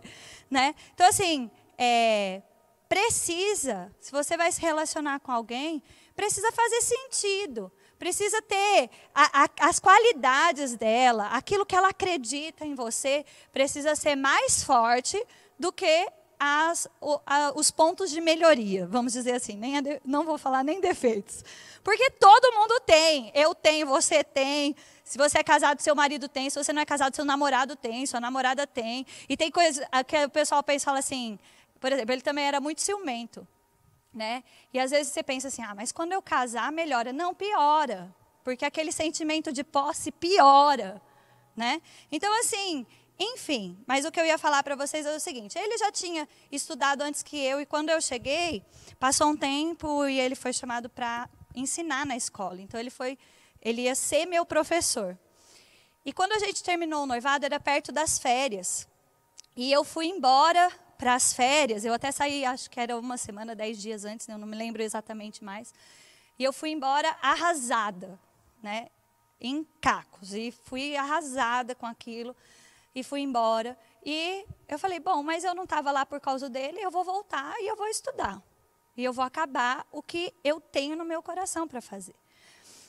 né? 0.49 0.76
Então, 0.93 1.08
assim, 1.08 1.49
é, 1.78 2.41
precisa, 2.89 3.91
se 3.99 4.12
você 4.12 4.36
vai 4.38 4.52
se 4.52 4.62
relacionar 4.62 5.19
com 5.21 5.32
alguém, 5.32 5.82
precisa 6.15 6.52
fazer 6.52 6.82
sentido, 6.82 7.71
precisa 7.97 8.41
ter 8.41 8.89
a, 9.13 9.43
a, 9.43 9.49
as 9.62 9.80
qualidades 9.80 10.76
dela, 10.76 11.28
aquilo 11.28 11.65
que 11.65 11.76
ela 11.76 11.89
acredita 11.89 12.65
em 12.65 12.76
você, 12.76 13.26
precisa 13.52 13.95
ser 13.95 14.15
mais 14.15 14.63
forte 14.63 15.21
do 15.58 15.71
que 15.71 16.08
as, 16.39 16.88
o, 16.99 17.19
a, 17.26 17.54
os 17.56 17.71
pontos 17.71 18.12
de 18.12 18.19
melhoria, 18.19 18.86
vamos 18.86 19.13
dizer 19.13 19.32
assim. 19.32 19.56
Nem 19.56 19.76
não 20.04 20.26
vou 20.26 20.38
falar 20.38 20.63
nem 20.63 20.82
defeitos. 20.82 21.43
Porque 21.84 22.10
todo 22.12 22.54
mundo 22.54 22.80
tem. 22.82 23.32
Eu 23.34 23.56
tenho, 23.56 23.88
você 23.88 24.23
tem. 24.23 24.76
Se 25.04 25.17
você 25.17 25.39
é 25.39 25.43
casado, 25.43 25.82
seu 25.82 25.95
marido 25.95 26.28
tem. 26.28 26.49
Se 26.49 26.62
você 26.62 26.73
não 26.73 26.82
é 26.82 26.86
casado, 26.86 27.15
seu 27.15 27.23
namorado 27.23 27.76
tem. 27.76 28.06
Sua 28.06 28.19
namorada 28.19 28.67
tem. 28.67 29.06
E 29.30 29.38
tem 29.38 29.49
coisas 29.49 29.86
que 30.06 30.26
o 30.26 30.30
pessoal 30.30 30.62
pensa 30.63 30.86
fala 30.86 30.99
assim. 30.99 31.39
Por 31.80 31.91
exemplo, 31.91 32.13
ele 32.13 32.21
também 32.21 32.45
era 32.45 32.60
muito 32.60 32.82
ciumento. 32.82 33.47
Né? 34.13 34.43
E 34.71 34.80
às 34.80 34.91
vezes 34.91 35.12
você 35.12 35.23
pensa 35.23 35.47
assim, 35.47 35.63
ah, 35.63 35.73
mas 35.73 35.91
quando 35.91 36.12
eu 36.12 36.21
casar 36.21 36.71
melhora. 36.71 37.12
Não, 37.12 37.34
piora. 37.34 38.13
Porque 38.43 38.63
aquele 38.65 38.91
sentimento 38.91 39.52
de 39.52 39.63
posse 39.63 40.12
piora. 40.12 41.02
Né? 41.56 41.82
Então, 42.12 42.32
assim, 42.39 42.86
enfim, 43.19 43.78
mas 43.88 44.06
o 44.06 44.12
que 44.12 44.19
eu 44.19 44.26
ia 44.26 44.38
falar 44.38 44.63
para 44.63 44.76
vocês 44.76 45.06
é 45.06 45.15
o 45.15 45.19
seguinte: 45.19 45.58
ele 45.58 45.78
já 45.78 45.91
tinha 45.91 46.28
estudado 46.52 47.02
antes 47.02 47.23
que 47.23 47.38
eu, 47.38 47.62
e 47.62 47.65
quando 47.65 47.89
eu 47.89 48.02
cheguei, 48.02 48.63
passou 48.99 49.28
um 49.28 49.38
tempo 49.38 50.06
e 50.08 50.19
ele 50.19 50.36
foi 50.36 50.52
chamado 50.52 50.89
para 50.89 51.30
ensinar 51.56 52.06
na 52.06 52.17
escola. 52.17 52.62
Então, 52.62 52.80
ele, 52.80 52.89
foi, 52.89 53.17
ele 53.62 53.84
ia 53.84 53.95
ser 53.95 54.26
meu 54.26 54.45
professor. 54.45 55.17
E 56.06 56.12
quando 56.12 56.34
a 56.34 56.39
gente 56.39 56.62
terminou 56.62 57.04
o 57.04 57.06
noivado, 57.06 57.45
era 57.45 57.60
perto 57.60 57.91
das 57.91 58.19
férias. 58.19 58.88
E 59.56 59.71
eu 59.71 59.84
fui 59.84 60.08
embora 60.08 60.71
para 61.04 61.16
as 61.16 61.34
férias. 61.34 61.84
Eu 61.84 61.94
até 61.94 62.13
saí, 62.13 62.46
acho 62.46 62.70
que 62.70 62.80
era 62.80 62.98
uma 62.98 63.18
semana, 63.18 63.54
dez 63.54 63.78
dias 63.78 64.06
antes, 64.06 64.26
né? 64.26 64.36
eu 64.36 64.38
não 64.38 64.48
me 64.48 64.56
lembro 64.56 64.82
exatamente 64.82 65.44
mais. 65.44 65.74
E 66.39 66.44
eu 66.46 66.54
fui 66.54 66.70
embora 66.70 67.13
arrasada, 67.22 68.18
né? 68.62 68.88
em 69.42 69.68
cacos. 69.82 70.34
E 70.34 70.50
fui 70.63 70.96
arrasada 70.96 71.76
com 71.76 71.86
aquilo. 71.86 72.34
E 72.96 73.04
fui 73.04 73.20
embora. 73.20 73.78
E 74.06 74.46
eu 74.66 74.80
falei, 74.80 74.98
bom, 74.98 75.22
mas 75.22 75.44
eu 75.44 75.54
não 75.54 75.66
estava 75.66 75.92
lá 75.92 76.06
por 76.06 76.22
causa 76.22 76.50
dele, 76.50 76.80
eu 76.80 76.89
vou 76.89 77.04
voltar 77.04 77.54
e 77.60 77.68
eu 77.68 77.76
vou 77.76 77.88
estudar. 77.88 78.42
E 78.96 79.04
eu 79.04 79.12
vou 79.12 79.26
acabar 79.26 79.86
o 79.92 80.02
que 80.02 80.34
eu 80.42 80.62
tenho 80.62 80.96
no 80.96 81.04
meu 81.04 81.22
coração 81.22 81.68
para 81.68 81.82
fazer. 81.82 82.16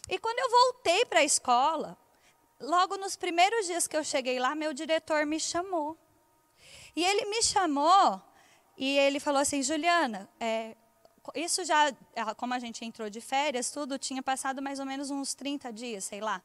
E 0.08 0.20
quando 0.20 0.38
eu 0.38 0.50
voltei 0.50 1.04
para 1.06 1.18
a 1.18 1.24
escola, 1.24 1.98
logo 2.60 2.96
nos 2.96 3.16
primeiros 3.16 3.66
dias 3.66 3.88
que 3.88 3.96
eu 3.96 4.04
cheguei 4.04 4.38
lá, 4.38 4.54
meu 4.54 4.72
diretor 4.72 5.26
me 5.26 5.40
chamou. 5.40 5.98
E 6.96 7.02
ele 7.02 7.24
me 7.26 7.42
chamou 7.42 8.20
e 8.76 8.98
ele 8.98 9.20
falou 9.20 9.40
assim, 9.40 9.62
Juliana, 9.62 10.28
é, 10.38 10.76
isso 11.34 11.64
já, 11.64 11.92
como 12.36 12.54
a 12.54 12.58
gente 12.58 12.84
entrou 12.84 13.08
de 13.08 13.20
férias, 13.20 13.70
tudo 13.70 13.98
tinha 13.98 14.22
passado 14.22 14.60
mais 14.60 14.78
ou 14.80 14.86
menos 14.86 15.10
uns 15.10 15.34
30 15.34 15.72
dias, 15.72 16.04
sei 16.04 16.20
lá, 16.20 16.42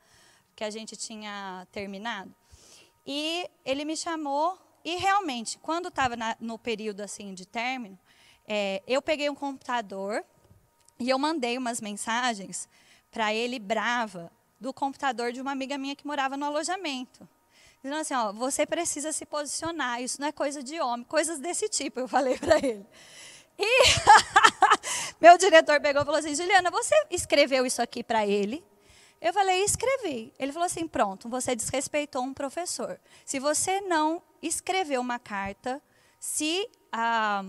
que 0.56 0.64
a 0.64 0.70
gente 0.70 0.96
tinha 0.96 1.68
terminado. 1.72 2.34
E 3.06 3.50
ele 3.66 3.84
me 3.86 3.98
chamou 3.98 4.58
e 4.84 4.96
realmente, 4.96 5.58
quando 5.58 5.90
estava 5.90 6.16
no 6.40 6.58
período 6.58 7.02
assim 7.02 7.34
de 7.34 7.46
término, 7.46 7.98
é, 8.48 8.82
eu 8.88 9.02
peguei 9.02 9.30
um 9.30 9.36
computador 9.36 10.24
e 10.98 11.10
eu 11.10 11.20
mandei 11.20 11.58
umas 11.58 11.82
mensagens 11.82 12.68
para 13.12 13.34
ele 13.34 13.60
brava 13.60 14.32
do 14.60 14.74
computador 14.74 15.32
de 15.32 15.42
uma 15.42 15.52
amiga 15.52 15.78
minha 15.78 15.96
que 15.96 16.06
morava 16.06 16.36
no 16.38 16.46
alojamento. 16.46 17.28
Dizendo 17.82 18.00
assim, 18.00 18.14
ó, 18.14 18.34
você 18.34 18.66
precisa 18.66 19.12
se 19.12 19.26
posicionar, 19.26 20.02
isso 20.02 20.20
não 20.20 20.28
é 20.28 20.32
coisa 20.32 20.62
de 20.62 20.80
homem, 20.82 21.06
coisas 21.06 21.40
desse 21.40 21.70
tipo, 21.70 22.00
eu 22.00 22.08
falei 22.08 22.38
para 22.38 22.58
ele. 22.58 22.86
E 23.58 23.84
meu 25.20 25.38
diretor 25.38 25.80
pegou 25.80 26.02
e 26.02 26.06
falou 26.06 26.20
assim, 26.20 26.36
Juliana, 26.36 26.70
você 26.70 26.94
escreveu 27.10 27.66
isso 27.66 27.82
aqui 27.82 28.04
para 28.04 28.26
ele? 28.28 28.64
Eu 29.22 29.34
falei, 29.34 29.64
escrevi. 29.64 30.34
Ele 30.40 30.52
falou 30.52 30.66
assim, 30.66 30.88
pronto, 30.88 31.28
você 31.28 31.56
desrespeitou 31.56 32.24
um 32.24 32.34
professor. 32.34 33.00
Se 33.26 33.40
você 33.40 33.82
não 33.82 34.22
escreveu 34.42 35.02
uma 35.02 35.20
carta, 35.20 35.82
se 36.20 36.70
ah, 36.92 37.44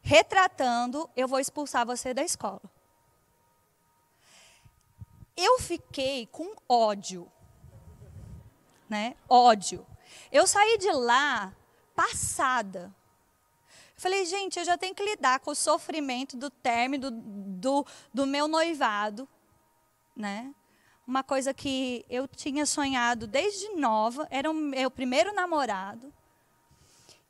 retratando, 0.00 1.10
eu 1.16 1.26
vou 1.26 1.40
expulsar 1.40 1.84
você 1.86 2.14
da 2.14 2.22
escola. 2.22 2.62
Eu 5.36 5.58
fiquei 5.58 6.26
com 6.26 6.54
ódio. 6.68 7.30
Né? 8.92 9.16
Ódio. 9.26 9.86
Eu 10.30 10.46
saí 10.46 10.76
de 10.76 10.92
lá 10.92 11.50
passada. 11.94 12.94
falei, 13.96 14.26
gente, 14.26 14.58
eu 14.58 14.66
já 14.66 14.76
tenho 14.76 14.94
que 14.94 15.02
lidar 15.02 15.40
com 15.40 15.50
o 15.50 15.54
sofrimento 15.54 16.36
do 16.36 16.50
término 16.50 17.10
do, 17.10 17.86
do, 18.12 18.26
meu 18.26 18.46
noivado. 18.46 19.26
Né? 20.14 20.54
Uma 21.06 21.22
coisa 21.22 21.54
que 21.54 22.04
eu 22.10 22.28
tinha 22.28 22.66
sonhado 22.66 23.26
desde 23.26 23.70
nova, 23.70 24.28
era 24.30 24.50
o 24.50 24.52
meu 24.52 24.90
primeiro 24.90 25.32
namorado. 25.32 26.12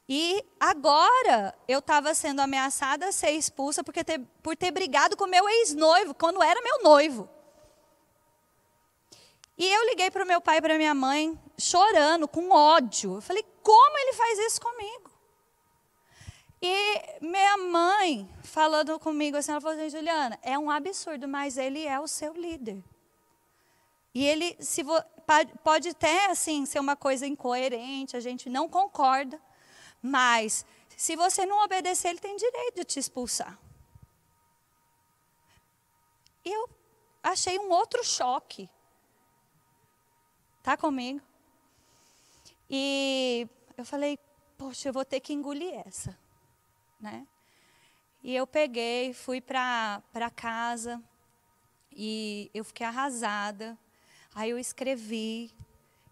E 0.09 0.45
agora 0.59 1.55
eu 1.69 1.79
estava 1.79 2.13
sendo 2.13 2.41
ameaçada 2.41 3.07
a 3.07 3.13
ser 3.13 3.31
expulsa 3.31 3.85
porque 3.85 4.03
ter, 4.03 4.19
por 4.43 4.57
ter 4.57 4.73
brigado 4.73 5.17
com 5.17 5.29
meu 5.29 5.49
ex-noivo, 5.49 6.13
quando 6.13 6.43
era 6.43 6.61
meu 6.61 6.83
noivo. 6.83 7.29
E 9.57 9.65
eu 9.65 9.87
liguei 9.91 10.11
para 10.11 10.25
o 10.25 10.27
meu 10.27 10.41
pai 10.41 10.57
e 10.59 10.61
para 10.61 10.77
minha 10.77 10.93
mãe, 10.93 11.39
chorando, 11.59 12.27
com 12.29 12.51
ódio. 12.51 13.17
Eu 13.17 13.23
falei, 13.23 13.45
como 13.63 13.99
ele 13.99 14.13
faz 14.15 14.39
isso 14.39 14.61
comigo? 14.61 15.11
E 16.61 17.21
minha 17.21 17.57
mãe, 17.57 18.29
falando 18.45 18.99
comigo 18.99 19.37
assim, 19.37 19.51
ela 19.51 19.61
falou 19.61 19.77
assim, 19.77 19.91
Juliana, 19.91 20.39
é 20.43 20.57
um 20.57 20.71
absurdo, 20.71 21.27
mas 21.27 21.57
ele 21.59 21.85
é 21.85 21.99
o 21.99 22.07
seu 22.07 22.33
líder. 22.33 22.83
E 24.15 24.25
ele 24.25 24.57
se 24.61 24.83
vo, 24.83 24.95
pode 25.65 25.89
até 25.89 26.27
assim 26.31 26.65
ser 26.65 26.79
uma 26.79 26.95
coisa 26.95 27.27
incoerente, 27.27 28.17
a 28.17 28.21
gente 28.21 28.49
não 28.49 28.69
concorda, 28.69 29.41
mas 30.01 30.65
se 30.97 31.17
você 31.17 31.45
não 31.45 31.65
obedecer, 31.65 32.11
ele 32.11 32.21
tem 32.21 32.37
direito 32.37 32.77
de 32.77 32.85
te 32.85 32.99
expulsar. 33.01 33.59
E 36.45 36.51
eu 36.53 36.69
achei 37.23 37.59
um 37.59 37.71
outro 37.71 38.05
choque. 38.05 38.69
Tá 40.63 40.77
comigo? 40.77 41.21
E 42.75 43.47
eu 43.77 43.85
falei, 43.85 44.19
poxa, 44.57 44.89
eu 44.89 44.95
vou 44.95 45.05
ter 45.05 45.21
que 45.21 45.35
engolir 45.35 45.75
essa, 45.87 46.19
né? 46.99 47.27
E 48.23 48.35
eu 48.35 48.47
peguei, 48.47 49.13
fui 49.13 49.43
para 49.43 50.01
casa 50.35 51.03
e 51.95 52.51
eu 52.55 52.65
fiquei 52.65 52.87
arrasada. 52.87 53.77
Aí 54.35 54.49
eu 54.49 54.59
escrevi, 54.59 55.53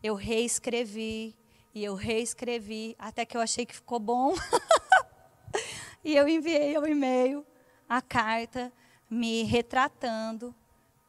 eu 0.03 0.15
reescrevi, 0.15 1.35
e 1.75 1.83
eu 1.83 1.95
reescrevi 1.95 2.95
até 2.99 3.25
que 3.25 3.39
eu 3.39 3.41
achei 3.41 3.65
que 3.65 3.75
ficou 3.75 3.99
bom. 3.99 4.35
e 6.05 6.15
eu 6.15 6.29
enviei 6.29 6.77
o 6.77 6.87
e-mail, 6.87 7.47
a 7.89 8.03
carta, 8.03 8.71
me 9.09 9.45
retratando 9.45 10.55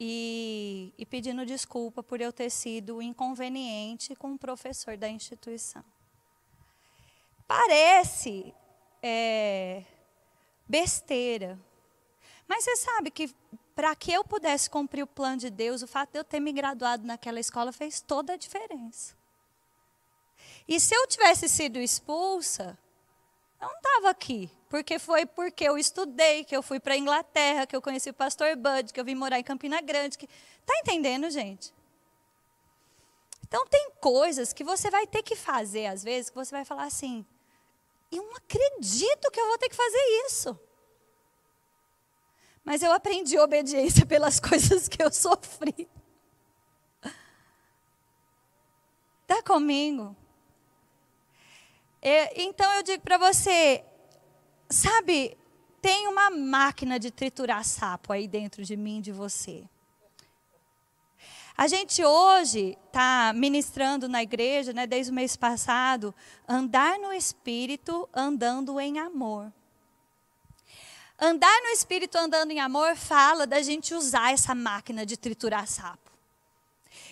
e, 0.04 0.92
e, 0.98 1.06
pedindo 1.06 1.46
desculpa 1.46 2.02
por 2.02 2.20
eu 2.20 2.34
ter 2.34 2.50
sido 2.50 3.04
inconveniente 3.04 4.16
com 4.16 4.34
o 4.34 4.38
professor 4.38 4.98
da 4.98 5.08
instituição. 5.08 5.86
Parece 7.48 8.52
é, 9.00 9.84
besteira, 10.68 11.60
mas 12.48 12.64
você 12.64 12.78
sabe 12.78 13.12
que 13.12 13.32
para 13.76 13.94
que 13.96 14.12
eu 14.12 14.24
pudesse 14.24 14.68
cumprir 14.68 15.04
o 15.04 15.08
plano 15.08 15.38
de 15.38 15.52
Deus, 15.52 15.84
o 15.84 15.88
fato 15.88 16.14
de 16.14 16.18
eu 16.18 16.24
ter 16.24 16.40
me 16.40 16.52
graduado 16.52 17.06
naquela 17.06 17.40
escola 17.40 17.72
fez 17.72 18.02
toda 18.02 18.34
a 18.34 18.38
diferença. 18.38 19.16
E 20.68 20.80
se 20.80 20.96
eu 20.96 21.06
tivesse 21.06 21.48
sido 21.48 21.78
expulsa, 21.78 22.76
eu 23.62 23.68
não 23.68 23.78
estava 23.78 24.10
aqui. 24.10 24.50
Porque 24.72 24.98
foi 24.98 25.26
porque 25.26 25.66
eu 25.66 25.78
estudei, 25.78 26.46
que 26.46 26.56
eu 26.56 26.64
fui 26.64 26.80
para 26.80 26.94
a 26.94 26.98
Inglaterra, 26.98 27.68
que 27.68 27.76
eu 27.76 27.82
conheci 27.82 28.10
o 28.10 28.14
pastor 28.14 28.56
Bud, 28.56 28.94
que 28.94 29.00
eu 29.02 29.04
vim 29.04 29.16
morar 29.16 29.38
em 29.38 29.44
Campina 29.44 29.82
Grande. 29.82 30.18
Que... 30.18 30.26
Tá 30.66 30.74
entendendo, 30.80 31.30
gente? 31.30 31.74
Então 33.46 33.68
tem 33.68 33.92
coisas 34.00 34.54
que 34.54 34.64
você 34.64 34.90
vai 34.90 35.06
ter 35.06 35.24
que 35.24 35.36
fazer, 35.36 35.88
às 35.88 36.06
vezes, 36.06 36.30
que 36.30 36.38
você 36.38 36.56
vai 36.56 36.64
falar 36.64 36.86
assim, 36.86 37.26
eu 38.10 38.24
não 38.24 38.38
acredito 38.38 39.30
que 39.30 39.42
eu 39.42 39.48
vou 39.50 39.58
ter 39.58 39.68
que 39.68 39.76
fazer 39.76 40.26
isso. 40.26 40.58
Mas 42.64 42.82
eu 42.82 42.94
aprendi 42.94 43.38
obediência 43.38 44.06
pelas 44.08 44.40
coisas 44.40 44.88
que 44.88 45.04
eu 45.04 45.12
sofri. 45.12 45.86
Está 49.24 49.44
comigo? 49.44 50.16
Então 52.02 52.74
eu 52.76 52.84
digo 52.84 53.04
para 53.04 53.18
você, 53.18 53.84
sabe, 54.72 55.38
tem 55.82 56.08
uma 56.08 56.30
máquina 56.30 57.00
de 57.00 57.12
triturar 57.12 57.64
sapo 57.66 58.14
aí 58.14 58.28
dentro 58.28 58.64
de 58.64 58.78
mim, 58.78 59.02
de 59.02 59.12
você. 59.12 59.64
A 61.58 61.68
gente 61.68 62.04
hoje 62.04 62.78
está 62.88 63.34
ministrando 63.36 64.08
na 64.08 64.24
igreja, 64.24 64.74
né, 64.74 64.88
desde 64.88 65.12
o 65.12 65.16
mês 65.16 65.36
passado, 65.36 66.14
andar 66.48 66.98
no 66.98 67.14
Espírito, 67.14 68.08
andando 68.14 68.80
em 68.80 69.00
amor. 69.00 69.52
Andar 71.20 71.62
no 71.62 71.70
Espírito, 71.70 72.18
andando 72.18 72.52
em 72.52 72.60
amor, 72.60 72.96
fala 72.96 73.46
da 73.46 73.62
gente 73.62 73.94
usar 73.94 74.34
essa 74.34 74.56
máquina 74.56 75.06
de 75.06 75.18
triturar 75.18 75.68
sapo. 75.68 76.12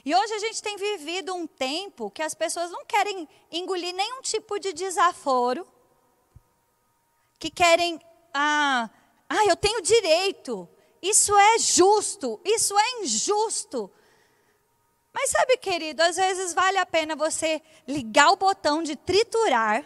E 0.04 0.16
hoje 0.16 0.34
a 0.34 0.40
gente 0.40 0.64
tem 0.64 0.78
vivido 0.78 1.36
um 1.36 1.46
tempo 1.46 2.10
que 2.10 2.24
as 2.24 2.34
pessoas 2.34 2.72
não 2.72 2.86
querem 2.86 3.28
engolir 3.52 3.94
nenhum 3.94 4.22
tipo 4.22 4.58
de 4.58 4.74
desaforo, 4.74 5.68
que 7.40 7.50
querem, 7.50 8.00
ah, 8.34 8.90
ah, 9.30 9.46
eu 9.46 9.56
tenho 9.56 9.82
direito, 9.82 10.68
isso 11.02 11.36
é 11.36 11.58
justo, 11.58 12.40
isso 12.44 12.78
é 12.78 13.02
injusto. 13.02 13.90
Mas 15.14 15.32
sabe, 15.32 15.58
querido, 15.58 16.04
às 16.04 16.18
vezes 16.18 16.54
vale 16.54 16.78
a 16.78 16.86
pena 16.86 17.16
você 17.16 17.62
ligar 17.88 18.30
o 18.32 18.36
botão 18.36 18.84
de 18.84 18.96
triturar 18.96 19.86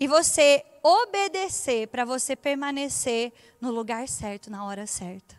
e 0.00 0.06
você 0.06 0.64
obedecer 0.82 1.88
para 1.88 2.04
você 2.04 2.34
permanecer 2.34 3.32
no 3.60 3.70
lugar 3.70 4.08
certo, 4.08 4.50
na 4.50 4.64
hora 4.64 4.86
certa. 4.86 5.36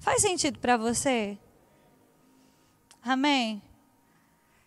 Faz 0.00 0.22
sentido 0.22 0.58
para 0.58 0.76
você? 0.76 1.38
Amém? 3.02 3.62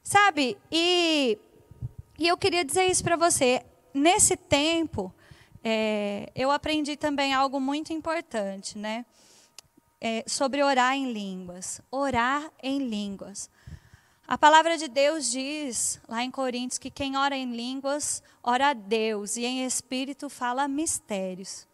Sabe, 0.03 0.57
e, 0.71 1.37
e 2.23 2.27
eu 2.29 2.37
queria 2.37 2.63
dizer 2.63 2.85
isso 2.85 3.03
para 3.03 3.17
você. 3.17 3.65
Nesse 3.93 4.37
tempo, 4.37 5.13
é, 5.61 6.31
eu 6.33 6.51
aprendi 6.51 6.95
também 6.95 7.33
algo 7.33 7.59
muito 7.59 7.91
importante, 7.91 8.77
né? 8.77 9.05
É, 9.99 10.23
sobre 10.25 10.63
orar 10.63 10.95
em 10.95 11.11
línguas. 11.11 11.81
Orar 11.91 12.49
em 12.63 12.79
línguas. 12.79 13.49
A 14.25 14.37
palavra 14.37 14.77
de 14.77 14.87
Deus 14.87 15.29
diz, 15.29 15.99
lá 16.07 16.23
em 16.23 16.31
Coríntios, 16.31 16.77
que 16.77 16.89
quem 16.89 17.17
ora 17.17 17.35
em 17.35 17.53
línguas, 17.53 18.23
ora 18.41 18.69
a 18.69 18.73
Deus, 18.73 19.35
e 19.35 19.43
em 19.43 19.65
espírito 19.65 20.29
fala 20.29 20.65
mistérios. 20.65 21.67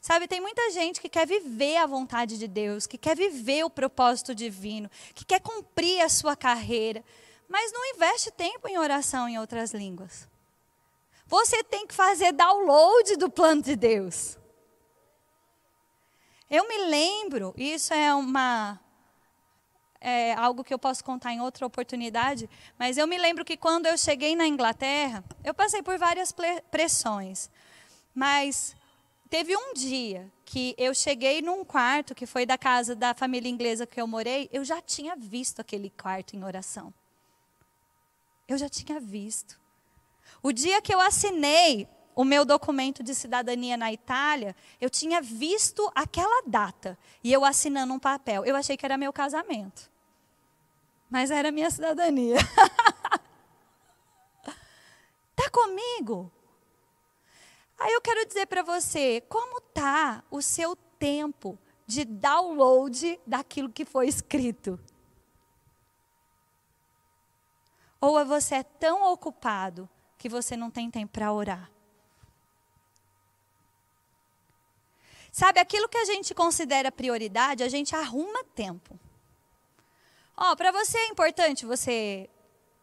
Sabe, 0.00 0.28
tem 0.28 0.40
muita 0.40 0.70
gente 0.70 1.00
que 1.00 1.08
quer 1.08 1.26
viver 1.26 1.78
a 1.78 1.86
vontade 1.86 2.38
de 2.38 2.46
Deus, 2.46 2.86
que 2.86 2.96
quer 2.96 3.16
viver 3.16 3.64
o 3.64 3.70
propósito 3.70 4.36
divino, 4.36 4.88
que 5.16 5.24
quer 5.24 5.40
cumprir 5.40 6.00
a 6.00 6.08
sua 6.08 6.36
carreira, 6.36 7.04
mas 7.48 7.72
não 7.72 7.84
investe 7.94 8.30
tempo 8.30 8.68
em 8.68 8.78
oração 8.78 9.28
em 9.28 9.38
outras 9.38 9.72
línguas. 9.72 10.28
Você 11.26 11.62
tem 11.64 11.86
que 11.86 11.94
fazer 11.94 12.32
download 12.32 13.16
do 13.16 13.28
plano 13.28 13.62
de 13.62 13.74
Deus. 13.74 14.38
Eu 16.48 16.68
me 16.68 16.78
lembro, 16.86 17.52
isso 17.56 17.92
é 17.92 18.14
uma 18.14 18.80
é 20.00 20.34
algo 20.34 20.62
que 20.62 20.72
eu 20.72 20.78
posso 20.78 21.02
contar 21.02 21.32
em 21.32 21.40
outra 21.40 21.66
oportunidade, 21.66 22.48
mas 22.78 22.96
eu 22.96 23.08
me 23.08 23.18
lembro 23.18 23.44
que 23.44 23.56
quando 23.56 23.86
eu 23.86 23.98
cheguei 23.98 24.36
na 24.36 24.46
Inglaterra, 24.46 25.24
eu 25.42 25.52
passei 25.52 25.82
por 25.82 25.98
várias 25.98 26.32
pressões. 26.70 27.50
Mas 28.14 28.76
teve 29.28 29.56
um 29.56 29.74
dia 29.74 30.30
que 30.44 30.76
eu 30.78 30.94
cheguei 30.94 31.42
num 31.42 31.64
quarto 31.64 32.14
que 32.14 32.24
foi 32.24 32.46
da 32.46 32.56
casa 32.56 32.94
da 32.94 33.14
família 33.14 33.50
inglesa 33.50 33.86
que 33.86 34.00
eu 34.00 34.06
morei, 34.06 34.48
eu 34.52 34.64
já 34.64 34.80
tinha 34.80 35.16
visto 35.16 35.60
aquele 35.60 35.90
quarto 35.90 36.36
em 36.36 36.44
oração. 36.44 36.94
Eu 38.48 38.56
já 38.56 38.68
tinha 38.68 39.00
visto. 39.00 39.60
O 40.42 40.52
dia 40.52 40.80
que 40.80 40.94
eu 40.94 41.00
assinei 41.00 41.88
o 42.14 42.24
meu 42.24 42.44
documento 42.44 43.02
de 43.02 43.14
cidadania 43.14 43.76
na 43.76 43.92
Itália, 43.92 44.56
eu 44.80 44.88
tinha 44.88 45.20
visto 45.20 45.90
aquela 45.94 46.42
data 46.46 46.98
e 47.22 47.32
eu 47.32 47.44
assinando 47.44 47.92
um 47.92 47.98
papel. 47.98 48.44
Eu 48.44 48.56
achei 48.56 48.76
que 48.76 48.86
era 48.86 48.96
meu 48.96 49.12
casamento. 49.12 49.90
Mas 51.10 51.30
era 51.30 51.52
minha 51.52 51.70
cidadania. 51.70 52.36
tá 55.36 55.50
comigo? 55.50 56.32
Aí 57.78 57.92
eu 57.92 58.00
quero 58.00 58.26
dizer 58.26 58.46
para 58.46 58.62
você, 58.62 59.20
como 59.28 59.60
tá 59.60 60.24
o 60.30 60.40
seu 60.40 60.74
tempo 60.98 61.58
de 61.86 62.04
download 62.04 63.20
daquilo 63.26 63.70
que 63.70 63.84
foi 63.84 64.08
escrito? 64.08 64.80
Ou 68.06 68.24
você 68.24 68.54
é 68.54 68.62
tão 68.62 69.12
ocupado 69.12 69.88
que 70.16 70.28
você 70.28 70.56
não 70.56 70.70
tem 70.70 70.88
tempo 70.88 71.12
para 71.12 71.32
orar? 71.32 71.68
Sabe, 75.32 75.58
aquilo 75.58 75.88
que 75.88 75.98
a 75.98 76.04
gente 76.04 76.32
considera 76.32 76.92
prioridade, 76.92 77.64
a 77.64 77.68
gente 77.68 77.96
arruma 77.96 78.44
tempo. 78.54 78.96
Ó, 80.36 80.52
oh, 80.52 80.56
para 80.56 80.70
você 80.70 80.96
é 80.96 81.08
importante 81.08 81.66
você 81.66 82.30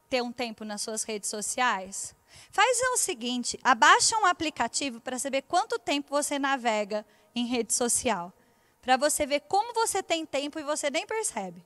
ter 0.10 0.22
um 0.22 0.32
tempo 0.32 0.66
nas 0.66 0.82
suas 0.82 1.04
redes 1.04 1.30
sociais? 1.30 2.14
Faz 2.52 2.78
o 2.94 2.98
seguinte, 2.98 3.58
abaixa 3.64 4.18
um 4.18 4.26
aplicativo 4.26 5.00
para 5.00 5.18
saber 5.18 5.44
quanto 5.44 5.80
tempo 5.80 6.10
você 6.10 6.38
navega 6.38 7.06
em 7.34 7.46
rede 7.46 7.74
social. 7.74 8.34
Para 8.82 8.98
você 8.98 9.26
ver 9.26 9.40
como 9.48 9.74
você 9.74 10.04
tem 10.04 10.26
tempo 10.26 10.60
e 10.60 10.64
você 10.64 10.90
nem 10.90 11.08
percebe. 11.08 11.66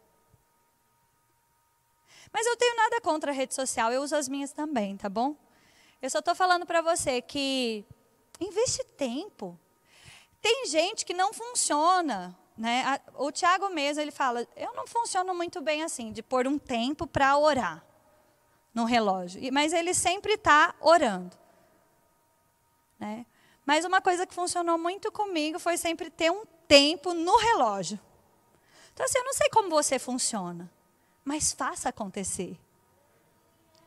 Mas 2.32 2.46
eu 2.46 2.56
tenho 2.58 2.76
nada 2.76 3.02
contra 3.02 3.32
a 3.32 3.34
rede 3.34 3.54
social, 3.54 3.92
eu 3.92 4.02
uso 4.02 4.16
as 4.16 4.28
minhas 4.28 4.52
também, 4.52 4.98
tá 4.98 5.10
bom? 5.10 5.36
Eu 6.02 6.10
só 6.10 6.20
estou 6.20 6.36
falando 6.36 6.66
para 6.66 6.82
você 6.82 7.22
que 7.22 7.86
investe 8.40 8.84
tempo. 8.84 9.60
Tem 10.42 10.68
gente 10.68 11.06
que 11.06 11.14
não 11.14 11.34
funciona. 11.34 12.38
Né? 12.58 13.00
O 13.16 13.32
Tiago 13.32 13.70
mesmo, 13.70 14.02
ele 14.02 14.12
fala, 14.12 14.48
eu 14.56 14.74
não 14.74 14.88
funciono 14.88 15.34
muito 15.34 15.62
bem 15.62 15.84
assim, 15.84 16.12
de 16.12 16.24
pôr 16.24 16.48
um 16.48 16.58
tempo 16.58 17.06
para 17.06 17.38
orar 17.38 17.84
no 18.74 18.86
relógio. 18.86 19.42
Mas 19.52 19.74
ele 19.74 19.94
sempre 19.94 20.34
está 20.34 20.76
orando. 20.80 21.36
Né? 23.00 23.26
Mas 23.66 23.86
uma 23.86 24.02
coisa 24.02 24.26
que 24.26 24.34
funcionou 24.34 24.78
muito 24.78 25.12
comigo 25.12 25.60
foi 25.60 25.78
sempre 25.78 26.10
ter 26.10 26.32
um 26.32 26.46
tempo 26.68 27.14
no 27.14 27.36
relógio. 27.38 28.00
Então, 28.94 29.06
assim, 29.06 29.20
eu 29.20 29.26
não 29.26 29.34
sei 29.34 29.50
como 29.50 29.70
você 29.70 30.00
funciona, 30.00 30.72
mas 31.28 31.52
faça 31.52 31.90
acontecer. 31.90 32.58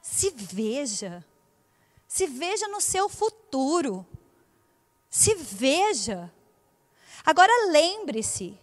Se 0.03 0.29
veja. 0.29 1.25
Se 2.07 2.27
veja 2.27 2.69
no 2.69 2.83
seu 2.83 3.09
futuro. 3.09 4.07
Se 5.09 5.35
veja. 5.37 6.31
Agora 7.25 7.51
lembre-se 7.71 8.59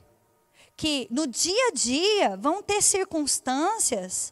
que 0.76 1.08
no 1.10 1.26
dia 1.26 1.70
a 1.70 1.72
dia 1.72 2.38
vão 2.38 2.62
ter 2.62 2.84
circunstâncias 2.84 4.32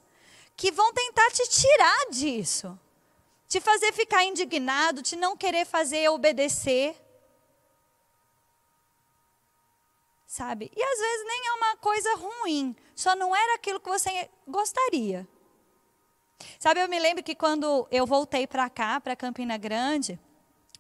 que 0.56 0.72
vão 0.72 0.94
tentar 0.94 1.32
te 1.32 1.50
tirar 1.50 2.10
disso, 2.12 2.80
te 3.48 3.60
fazer 3.60 3.92
ficar 3.94 4.24
indignado, 4.26 5.02
te 5.02 5.16
não 5.16 5.36
querer 5.36 5.66
fazer 5.66 6.08
obedecer. 6.10 6.96
Sabe? 10.36 10.69
E 10.76 10.84
às 10.84 11.00
vezes 11.00 11.26
nem 11.28 11.48
é 11.48 11.52
uma 11.54 11.76
coisa 11.78 12.15
ruim, 12.15 12.76
só 12.93 13.15
não 13.15 13.34
era 13.34 13.56
aquilo 13.56 13.80
que 13.80 13.89
você 13.89 14.30
gostaria. 14.45 15.26
Sabe, 16.60 16.82
eu 16.82 16.89
me 16.89 17.00
lembro 17.00 17.24
que 17.24 17.34
quando 17.34 17.88
eu 17.89 18.06
voltei 18.06 18.45
para 18.45 18.69
cá, 18.69 19.00
para 19.00 19.15
Campina 19.15 19.56
Grande, 19.58 20.19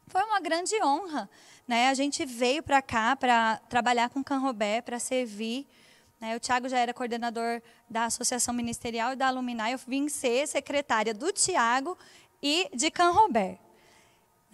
foi 0.07 0.21
uma 0.23 0.41
grande 0.41 0.75
honra 0.83 1.29
né? 1.67 1.89
A 1.89 1.93
gente 1.93 2.25
veio 2.25 2.61
para 2.61 2.81
cá 2.81 3.15
para 3.15 3.57
trabalhar 3.69 4.09
com 4.09 4.23
Canrobé, 4.23 4.81
para 4.81 4.99
servir. 4.99 5.67
Né? 6.19 6.35
O 6.35 6.39
Tiago 6.39 6.69
já 6.69 6.77
era 6.77 6.93
coordenador 6.93 7.61
da 7.89 8.05
Associação 8.05 8.53
Ministerial 8.53 9.13
e 9.13 9.15
da 9.15 9.27
Aluminar. 9.27 9.71
Eu 9.71 9.79
vim 9.79 10.07
ser 10.07 10.47
secretária 10.47 11.13
do 11.13 11.31
Tiago 11.31 11.97
e 12.41 12.69
de 12.73 12.91
Canrobé. 12.91 13.59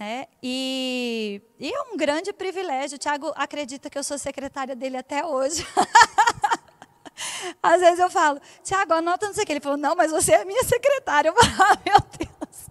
Né? 0.01 0.25
E, 0.41 1.39
e 1.59 1.71
é 1.71 1.81
um 1.83 1.95
grande 1.95 2.33
privilégio. 2.33 2.95
O 2.95 2.97
Tiago 2.97 3.31
acredita 3.35 3.87
que 3.87 3.99
eu 3.99 4.03
sou 4.03 4.17
secretária 4.17 4.75
dele 4.75 4.97
até 4.97 5.23
hoje. 5.23 5.63
Às 7.61 7.81
vezes 7.81 7.99
eu 7.99 8.09
falo, 8.09 8.41
Tiago, 8.63 8.93
anota 8.93 9.27
não 9.27 9.33
sei 9.35 9.43
o 9.43 9.45
que. 9.45 9.53
Ele 9.53 9.59
falou, 9.59 9.77
não, 9.77 9.95
mas 9.95 10.09
você 10.09 10.33
é 10.33 10.43
minha 10.43 10.63
secretária. 10.63 11.29
Eu 11.29 11.35
falo, 11.35 11.53
ah, 11.61 11.77
meu 11.85 11.99
Deus. 12.17 12.67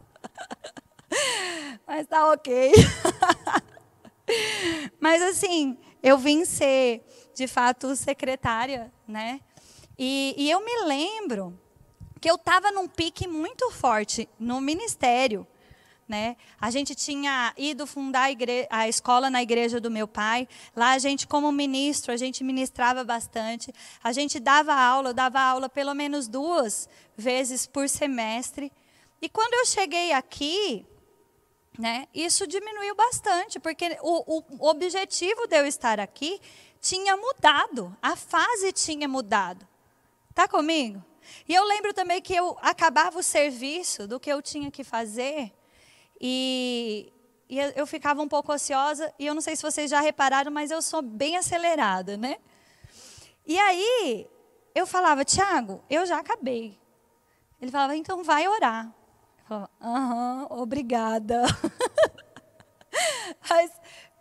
Mas 1.86 2.08
tá 2.08 2.32
ok. 2.32 2.72
Mas 4.98 5.22
assim, 5.22 5.78
eu 6.02 6.18
vim 6.18 6.44
ser, 6.44 7.04
de 7.32 7.46
fato, 7.46 7.94
secretária, 7.94 8.92
né? 9.06 9.40
E, 9.96 10.34
e 10.36 10.50
eu 10.50 10.64
me 10.64 10.82
lembro 10.82 11.56
que 12.20 12.28
eu 12.28 12.34
estava 12.34 12.72
num 12.72 12.88
pique 12.88 13.28
muito 13.28 13.70
forte 13.70 14.28
no 14.36 14.60
ministério. 14.60 15.46
Né? 16.10 16.36
A 16.60 16.72
gente 16.72 16.92
tinha 16.92 17.54
ido 17.56 17.86
fundar 17.86 18.22
a, 18.22 18.30
igre... 18.32 18.66
a, 18.68 18.88
escola 18.88 19.30
na 19.30 19.40
igreja 19.40 19.78
do 19.78 19.88
meu 19.88 20.08
pai. 20.08 20.48
Lá 20.74 20.90
a 20.90 20.98
gente, 20.98 21.24
como 21.24 21.52
ministro, 21.52 22.12
a 22.12 22.16
gente 22.16 22.42
ministrava 22.42 23.04
bastante. 23.04 23.72
A 24.02 24.10
gente 24.10 24.40
dava 24.40 24.74
aula, 24.74 25.10
eu 25.10 25.14
dava 25.14 25.40
aula 25.40 25.68
pelo 25.68 25.94
menos 25.94 26.26
duas 26.26 26.88
vezes 27.16 27.64
por 27.64 27.88
semestre. 27.88 28.72
E 29.22 29.28
quando 29.28 29.54
eu 29.54 29.64
cheguei 29.66 30.10
aqui, 30.10 30.84
né? 31.78 32.08
Isso 32.12 32.44
diminuiu 32.44 32.96
bastante, 32.96 33.60
porque 33.60 33.96
o, 34.02 34.42
o 34.58 34.68
objetivo 34.68 35.46
de 35.46 35.60
eu 35.60 35.64
estar 35.64 36.00
aqui 36.00 36.40
tinha 36.80 37.16
mudado, 37.16 37.96
a 38.02 38.16
fase 38.16 38.72
tinha 38.72 39.06
mudado. 39.06 39.64
Está 40.28 40.48
comigo? 40.48 41.00
E 41.48 41.54
eu 41.54 41.62
lembro 41.62 41.94
também 41.94 42.20
que 42.20 42.34
eu 42.34 42.58
acabava 42.60 43.20
o 43.20 43.22
serviço 43.22 44.08
do 44.08 44.18
que 44.18 44.28
eu 44.28 44.42
tinha 44.42 44.72
que 44.72 44.82
fazer 44.82 45.52
e, 46.20 47.12
e 47.48 47.58
eu 47.76 47.86
ficava 47.86 48.20
um 48.20 48.28
pouco 48.28 48.52
ociosa. 48.52 49.12
E 49.18 49.26
eu 49.26 49.34
não 49.34 49.40
sei 49.40 49.56
se 49.56 49.62
vocês 49.62 49.90
já 49.90 50.00
repararam, 50.00 50.52
mas 50.52 50.70
eu 50.70 50.82
sou 50.82 51.00
bem 51.00 51.36
acelerada, 51.36 52.16
né? 52.16 52.36
E 53.46 53.58
aí 53.58 54.28
eu 54.74 54.86
falava, 54.86 55.24
Tiago, 55.24 55.82
eu 55.88 56.04
já 56.04 56.18
acabei. 56.18 56.78
Ele 57.60 57.70
falava, 57.70 57.96
então 57.96 58.22
vai 58.22 58.46
orar. 58.46 58.92
Aham, 59.80 60.46
obrigada. 60.50 61.42
Mas 63.50 63.70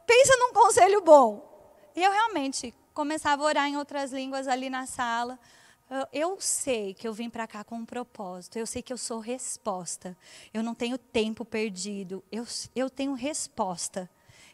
pensa 0.06 0.36
num 0.38 0.54
conselho 0.54 1.02
bom. 1.02 1.48
E 1.96 2.04
eu 2.04 2.12
realmente 2.12 2.74
começava 2.94 3.44
a 3.44 3.46
orar 3.46 3.68
em 3.68 3.78
outras 3.78 4.12
línguas 4.12 4.48
ali 4.48 4.70
na 4.70 4.88
sala. 4.88 5.40
Eu, 5.90 6.08
eu 6.14 6.38
sei 6.40 6.94
que 6.94 7.08
eu 7.08 7.14
vim 7.14 7.30
para 7.30 7.48
cá 7.48 7.64
com 7.64 7.76
um 7.76 7.86
propósito. 7.86 8.60
Eu 8.60 8.68
sei 8.68 8.82
que 8.82 8.94
eu 8.94 8.98
sou 8.98 9.20
resposta. 9.20 10.16
Eu 10.54 10.62
não 10.62 10.76
tenho 10.76 10.98
tempo 10.98 11.44
perdido. 11.44 12.24
Eu, 12.32 12.46
eu 12.76 12.90
tenho 12.90 13.14
resposta. 13.14 14.10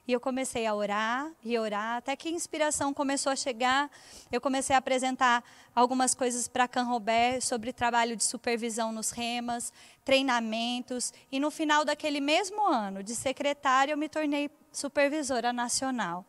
E 0.08 0.14
eu 0.14 0.20
comecei 0.20 0.68
a 0.68 0.74
orar 0.74 1.32
e 1.44 1.58
orar, 1.58 1.98
até 1.98 2.16
que 2.16 2.30
a 2.30 2.32
inspiração 2.32 2.94
começou 2.94 3.32
a 3.32 3.36
chegar. 3.36 3.90
Eu 4.32 4.40
comecei 4.40 4.76
a 4.76 4.80
apresentar 4.80 5.44
algumas 5.74 6.14
coisas 6.14 6.48
para 6.48 6.68
Canrobé 6.68 7.40
sobre 7.40 7.74
trabalho 7.74 8.16
de 8.16 8.24
supervisão 8.24 8.92
nos 8.92 9.10
remas, 9.10 9.74
treinamentos. 10.04 11.12
E 11.32 11.40
no 11.40 11.50
final 11.50 11.84
daquele 11.84 12.22
mesmo 12.22 12.66
ano, 12.68 13.02
de 13.02 13.16
secretária, 13.16 13.94
eu 13.94 13.98
me 13.98 14.08
tornei 14.08 14.50
supervisora 14.72 15.52
nacional. 15.52 16.24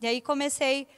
E 0.00 0.06
aí 0.06 0.22
comecei 0.22 0.88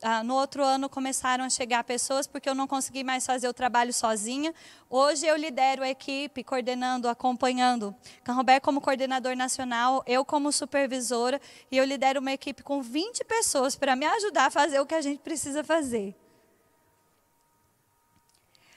ah, 0.00 0.22
no 0.22 0.34
outro 0.34 0.62
ano 0.62 0.88
começaram 0.88 1.44
a 1.44 1.50
chegar 1.50 1.82
pessoas 1.82 2.24
porque 2.24 2.48
eu 2.48 2.54
não 2.54 2.68
consegui 2.68 3.02
mais 3.02 3.26
fazer 3.26 3.48
o 3.48 3.52
trabalho 3.52 3.92
sozinha. 3.92 4.54
Hoje 4.88 5.26
eu 5.26 5.36
lidero 5.36 5.82
a 5.82 5.88
equipe, 5.88 6.44
coordenando, 6.44 7.08
acompanhando. 7.08 7.94
Canrobé 8.22 8.60
como 8.60 8.80
coordenador 8.80 9.34
nacional, 9.34 10.04
eu 10.06 10.24
como 10.24 10.52
supervisora, 10.52 11.40
e 11.70 11.76
eu 11.76 11.84
lidero 11.84 12.20
uma 12.20 12.32
equipe 12.32 12.62
com 12.62 12.80
20 12.80 13.24
pessoas 13.24 13.74
para 13.74 13.96
me 13.96 14.06
ajudar 14.06 14.46
a 14.46 14.50
fazer 14.50 14.78
o 14.78 14.86
que 14.86 14.94
a 14.94 15.00
gente 15.00 15.18
precisa 15.18 15.64
fazer. 15.64 16.14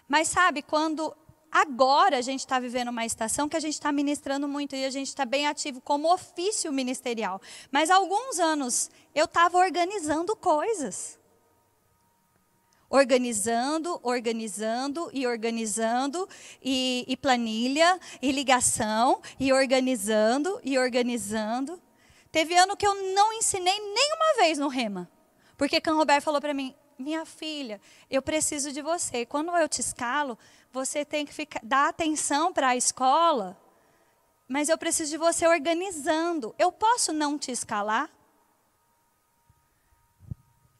Mas 0.08 0.28
sabe, 0.28 0.64
quando 0.64 1.16
agora 1.52 2.18
a 2.18 2.22
gente 2.22 2.40
está 2.40 2.60
vivendo 2.60 2.90
uma 2.90 3.06
estação 3.06 3.50
que 3.50 3.58
a 3.58 3.60
gente 3.60 3.74
está 3.74 3.92
ministrando 3.92 4.48
muito 4.48 4.76
e 4.76 4.86
a 4.86 4.90
gente 4.90 5.08
está 5.08 5.26
bem 5.26 5.48
ativo 5.48 5.82
como 5.82 6.12
ofício 6.12 6.72
ministerial. 6.72 7.42
Mas 7.70 7.90
há 7.90 7.96
alguns 7.96 8.40
anos 8.40 8.90
eu 9.14 9.26
estava 9.26 9.58
organizando 9.58 10.36
coisas. 10.36 11.20
organizando, 12.94 13.98
organizando 14.04 15.10
e 15.14 15.26
organizando, 15.26 16.28
e, 16.62 17.06
e, 17.08 17.16
planilha, 17.16 17.98
e 18.22 18.34
ligação, 18.34 19.22
e 19.40 19.54
organizando, 19.54 20.60
e 20.62 20.78
organizando. 20.78 21.82
Teve 22.34 22.54
ano 22.58 22.76
que 22.76 22.86
eu 22.86 22.94
não 23.14 23.32
ensinei 23.32 23.80
nenhuma 23.80 24.36
vez 24.40 24.58
no 24.58 24.68
Rema, 24.68 25.10
porque 25.58 25.80
Can 25.80 25.96
Roberto 25.96 26.26
falou 26.26 26.42
para 26.42 26.54
mim: 26.54 26.76
minha 27.02 27.26
filha, 27.26 27.82
eu 28.10 28.22
preciso 28.22 28.72
de 28.72 28.82
você. 28.82 29.26
Quando 29.26 29.56
eu 29.58 29.68
te 29.68 29.82
escalo, 29.82 30.38
você 30.72 31.04
tem 31.04 31.26
que 31.26 31.34
ficar, 31.34 31.60
dar 31.64 31.90
atenção 31.90 32.54
para 32.54 32.70
a 32.70 32.76
escola, 32.76 33.58
mas 34.48 34.70
eu 34.70 34.78
preciso 34.78 35.12
de 35.12 35.18
você 35.18 35.48
organizando. 35.48 36.56
Eu 36.58 36.72
posso 36.72 37.14
não 37.14 37.38
te 37.38 37.52
escalar? 37.52 38.10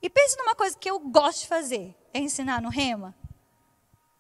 E 0.02 0.10
pense 0.10 0.38
numa 0.38 0.56
coisa 0.56 0.78
que 0.78 0.90
eu 0.90 1.00
gosto 1.00 1.42
de 1.42 1.48
fazer 1.48 1.96
é 2.14 2.20
ensinar 2.20 2.62
no 2.62 2.70
rema? 2.70 3.16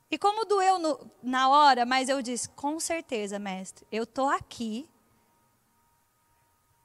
E 0.09 0.17
como 0.17 0.45
doeu 0.45 0.77
no, 0.77 1.11
na 1.23 1.49
hora, 1.49 1.85
mas 1.85 2.09
eu 2.09 2.21
disse, 2.21 2.49
com 2.49 2.79
certeza, 2.79 3.39
mestre, 3.39 3.87
eu 3.91 4.03
estou 4.03 4.29
aqui 4.29 4.89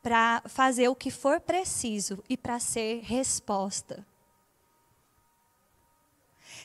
para 0.01 0.41
fazer 0.47 0.89
o 0.89 0.95
que 0.95 1.11
for 1.11 1.41
preciso 1.41 2.23
e 2.29 2.37
para 2.37 2.61
ser 2.61 3.01
resposta. 3.03 4.07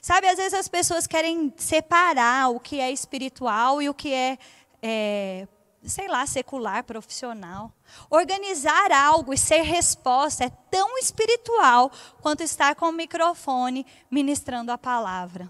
Sabe, 0.02 0.28
às 0.28 0.38
vezes 0.38 0.56
as 0.56 0.68
pessoas 0.68 1.06
querem 1.06 1.54
separar 1.58 2.50
o 2.50 2.60
que 2.60 2.80
é 2.80 2.92
espiritual 2.92 3.80
e 3.80 3.88
o 3.88 3.94
que 3.94 4.12
é, 4.12 4.40
é 4.82 5.48
sei 5.84 6.08
lá, 6.08 6.26
secular, 6.26 6.84
profissional. 6.84 7.72
Organizar 8.10 8.92
algo 8.92 9.32
e 9.32 9.38
ser 9.38 9.62
resposta 9.62 10.46
é 10.46 10.50
tão 10.72 10.98
espiritual 10.98 11.92
quanto 12.20 12.42
estar 12.42 12.74
com 12.74 12.90
o 12.90 12.92
microfone 12.92 13.86
ministrando 14.10 14.72
a 14.72 14.78
palavra. 14.78 15.48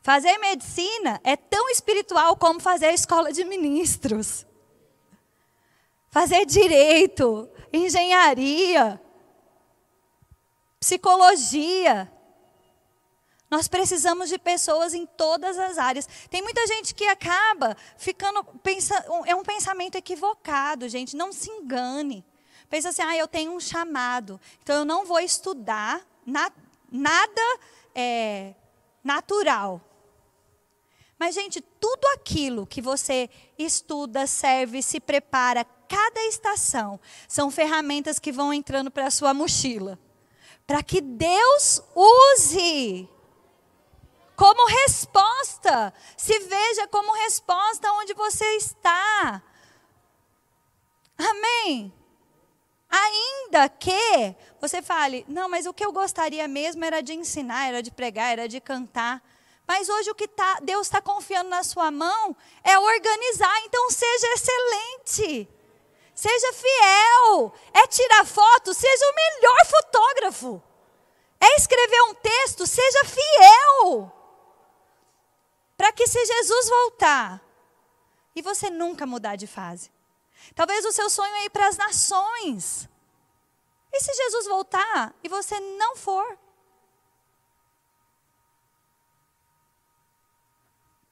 Fazer 0.00 0.38
medicina 0.38 1.20
é 1.24 1.36
tão 1.36 1.68
espiritual 1.68 2.36
como 2.36 2.60
fazer 2.60 2.86
a 2.86 2.92
escola 2.92 3.32
de 3.32 3.44
ministros. 3.44 4.46
Fazer 6.10 6.44
direito, 6.44 7.48
engenharia, 7.72 9.00
psicologia, 10.78 12.11
nós 13.52 13.68
precisamos 13.68 14.30
de 14.30 14.38
pessoas 14.38 14.94
em 14.94 15.04
todas 15.04 15.58
as 15.58 15.76
áreas. 15.76 16.08
Tem 16.30 16.40
muita 16.40 16.66
gente 16.66 16.94
que 16.94 17.04
acaba 17.04 17.76
ficando 17.98 18.42
pensa, 18.62 18.94
é 19.26 19.34
um 19.34 19.42
pensamento 19.42 19.94
equivocado, 19.94 20.88
gente, 20.88 21.14
não 21.14 21.34
se 21.34 21.50
engane. 21.50 22.24
Pensa 22.70 22.88
assim: 22.88 23.02
"Ah, 23.02 23.14
eu 23.14 23.28
tenho 23.28 23.52
um 23.52 23.60
chamado, 23.60 24.40
então 24.62 24.76
eu 24.76 24.86
não 24.86 25.04
vou 25.04 25.20
estudar 25.20 26.00
na, 26.24 26.50
nada 26.90 27.42
é, 27.94 28.54
natural". 29.04 29.82
Mas 31.18 31.34
gente, 31.34 31.60
tudo 31.60 32.06
aquilo 32.14 32.66
que 32.66 32.80
você 32.80 33.28
estuda, 33.58 34.26
serve, 34.26 34.82
se 34.82 34.98
prepara, 34.98 35.62
cada 35.86 36.24
estação, 36.24 36.98
são 37.28 37.50
ferramentas 37.50 38.18
que 38.18 38.32
vão 38.32 38.50
entrando 38.50 38.90
para 38.90 39.08
a 39.08 39.10
sua 39.10 39.34
mochila. 39.34 39.98
Para 40.66 40.82
que 40.82 41.02
Deus 41.02 41.82
use 41.94 43.10
como 44.42 44.66
resposta. 44.66 45.94
Se 46.16 46.36
veja 46.40 46.88
como 46.88 47.12
resposta 47.12 47.92
onde 47.92 48.12
você 48.12 48.44
está. 48.56 49.40
Amém? 51.16 51.94
Ainda 52.90 53.68
que 53.68 54.34
você 54.60 54.82
fale, 54.82 55.24
não, 55.28 55.48
mas 55.48 55.64
o 55.64 55.72
que 55.72 55.84
eu 55.84 55.92
gostaria 55.92 56.48
mesmo 56.48 56.84
era 56.84 57.00
de 57.00 57.14
ensinar, 57.14 57.68
era 57.68 57.80
de 57.80 57.92
pregar, 57.92 58.32
era 58.32 58.48
de 58.48 58.60
cantar. 58.60 59.22
Mas 59.64 59.88
hoje 59.88 60.10
o 60.10 60.14
que 60.14 60.26
tá, 60.26 60.58
Deus 60.60 60.88
está 60.88 61.00
confiando 61.00 61.48
na 61.48 61.62
sua 61.62 61.92
mão 61.92 62.36
é 62.64 62.76
organizar. 62.76 63.64
Então 63.66 63.90
seja 63.92 64.26
excelente. 64.34 65.48
Seja 66.16 66.52
fiel. 66.52 67.54
É 67.72 67.86
tirar 67.86 68.26
foto, 68.26 68.74
seja 68.74 69.06
o 69.08 69.14
melhor 69.14 69.66
fotógrafo. 69.66 70.62
É 71.40 71.54
escrever 71.54 72.02
um 72.10 72.14
texto, 72.14 72.66
seja 72.66 73.04
fiel 73.04 74.21
para 75.82 75.92
que 75.92 76.06
se 76.06 76.24
Jesus 76.24 76.68
voltar 76.68 77.42
e 78.36 78.40
você 78.40 78.70
nunca 78.70 79.04
mudar 79.04 79.34
de 79.34 79.48
fase. 79.48 79.90
Talvez 80.54 80.84
o 80.84 80.92
seu 80.92 81.10
sonho 81.10 81.34
é 81.34 81.46
ir 81.46 81.50
para 81.50 81.66
as 81.66 81.76
nações. 81.76 82.88
E 83.92 84.00
se 84.00 84.14
Jesus 84.14 84.46
voltar 84.46 85.12
e 85.24 85.28
você 85.28 85.58
não 85.58 85.96
for? 85.96 86.38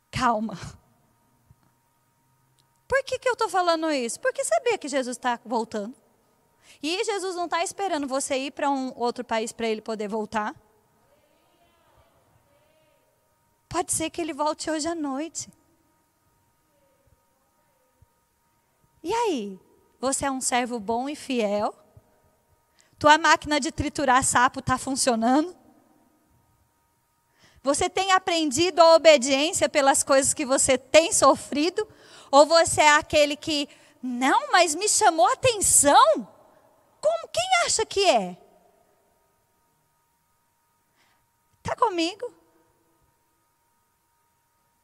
Calma. 0.09 0.57
Por 2.87 3.03
que, 3.03 3.19
que 3.19 3.29
eu 3.29 3.33
estou 3.33 3.49
falando 3.49 3.91
isso? 3.91 4.21
Porque 4.21 4.45
sabia 4.45 4.79
que 4.79 4.87
Jesus 4.87 5.17
está 5.17 5.41
voltando. 5.45 5.97
E 6.81 7.03
Jesus 7.03 7.35
não 7.35 7.47
está 7.47 7.65
esperando 7.65 8.07
você 8.07 8.37
ir 8.37 8.53
para 8.53 8.71
um 8.71 8.97
outro 8.97 9.25
país 9.25 9.51
para 9.51 9.67
ele 9.67 9.83
poder 9.83 10.07
voltar. 10.07 10.55
Pode 13.71 13.93
ser 13.93 14.11
que 14.11 14.21
ele 14.21 14.35
volte 14.35 14.69
hoje 14.69 14.89
à 14.89 14.97
noite. 14.97 15.49
E 19.01 19.15
aí? 19.15 19.61
Você 20.01 20.27
é 20.27 20.31
um 20.31 20.41
servo 20.41 20.81
bom 20.81 21.09
e 21.09 21.15
fiel? 21.15 21.73
Tua 22.99 23.17
máquina 23.17 23.61
de 23.61 23.71
triturar 23.71 24.25
sapo 24.25 24.59
está 24.59 24.77
funcionando? 24.77 25.57
Você 27.63 27.89
tem 27.89 28.11
aprendido 28.11 28.81
a 28.81 28.97
obediência 28.97 29.69
pelas 29.69 30.03
coisas 30.03 30.35
que 30.35 30.45
você 30.45 30.77
tem 30.77 31.13
sofrido? 31.13 31.87
Ou 32.29 32.47
você 32.47 32.81
é 32.81 32.97
aquele 32.97 33.37
que, 33.37 33.69
não, 34.03 34.51
mas 34.51 34.75
me 34.75 34.89
chamou 34.89 35.29
a 35.29 35.35
atenção? 35.35 36.29
Como? 37.01 37.29
Quem 37.29 37.49
acha 37.65 37.87
que 37.87 38.05
é? 38.05 38.37
Está 41.63 41.77
comigo? 41.77 42.40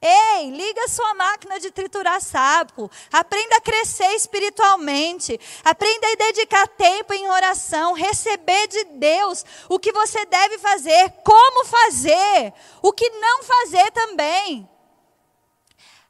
Ei, 0.09 0.51
liga 0.51 0.87
sua 0.87 1.15
máquina 1.15 1.59
de 1.59 1.73
triturar 1.73 2.21
sapo. 2.21 2.89
Aprenda 3.13 3.57
a 3.57 3.61
crescer 3.61 4.13
espiritualmente. 4.15 5.39
Aprenda 5.65 6.07
a 6.07 6.15
dedicar 6.15 6.69
tempo 6.69 7.13
em 7.13 7.29
oração. 7.29 7.93
Receber 7.93 8.69
de 8.69 8.85
Deus 8.85 9.45
o 9.69 9.81
que 9.81 9.91
você 9.91 10.25
deve 10.27 10.59
fazer, 10.59 11.11
como 11.25 11.65
fazer, 11.65 12.55
o 12.81 12.93
que 12.93 13.11
não 13.11 13.43
fazer 13.43 13.91
também. 13.91 14.69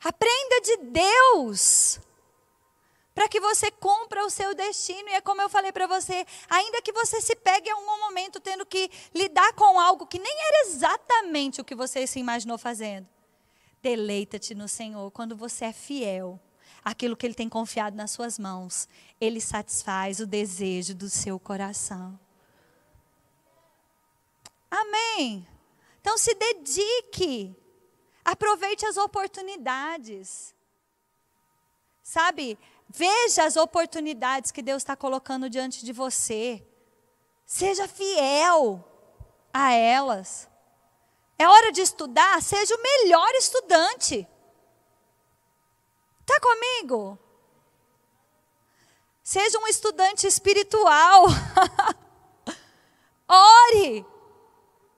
Aprenda 0.05 0.61
de 0.61 0.77
Deus 0.77 1.99
para 3.15 3.31
que 3.31 3.41
você 3.41 3.71
cumpra 3.71 4.27
o 4.27 4.31
seu 4.31 4.55
destino. 4.55 5.09
E 5.09 5.15
é 5.15 5.23
como 5.23 5.41
eu 5.41 5.49
falei 5.49 5.73
para 5.73 5.87
você, 5.87 6.27
ainda 6.51 6.83
que 6.83 6.93
você 6.93 7.23
se 7.23 7.35
pegue 7.35 7.71
em 7.71 7.73
algum 7.73 8.01
momento 8.01 8.41
tendo 8.41 8.67
que 8.67 8.91
lidar 9.15 9.55
com 9.55 9.81
algo 9.81 10.07
que 10.07 10.19
nem 10.19 10.37
era 10.49 10.69
exatamente 10.69 11.63
o 11.63 11.65
que 11.65 11.75
você 11.75 12.07
se 12.07 12.21
imaginou 12.21 12.59
fazendo. 12.59 13.16
Deleita-te 13.87 14.53
no 14.53 14.67
Senhor 14.67 15.13
quando 15.13 15.37
você 15.37 15.67
é 15.67 15.73
fiel 15.73 16.41
aquilo 16.85 17.17
que 17.17 17.25
Ele 17.25 17.37
tem 17.37 17.49
confiado 17.49 17.97
nas 17.97 18.11
suas 18.11 18.37
mãos. 18.37 18.89
Ele 19.21 19.41
satisfaz 19.41 20.19
o 20.19 20.27
desejo 20.27 20.93
do 20.93 21.09
seu 21.09 21.39
coração. 21.39 22.19
Amém. 24.69 25.47
Então 26.01 26.19
se 26.19 26.35
dedique. 26.35 27.55
Aproveite 28.25 28.85
as 28.85 28.97
oportunidades. 28.97 30.53
Sabe, 32.03 32.59
veja 32.89 33.45
as 33.45 33.57
oportunidades 33.57 34.51
que 34.51 34.63
Deus 34.63 34.83
está 34.83 34.97
colocando 34.97 35.49
diante 35.49 35.85
de 35.85 35.93
você. 35.93 36.67
Seja 37.45 37.87
fiel 37.87 38.85
a 39.55 39.73
elas. 39.75 40.49
É 41.39 41.47
hora 41.47 41.71
de 41.71 41.83
estudar, 41.83 42.41
seja 42.43 42.75
o 42.75 42.83
melhor 42.83 43.31
estudante. 43.35 44.27
Está 46.21 46.41
comigo? 46.41 47.19
Seja 49.23 49.59
um 49.59 49.67
estudante 49.67 50.27
espiritual. 50.27 51.27
Ore. 53.29 54.07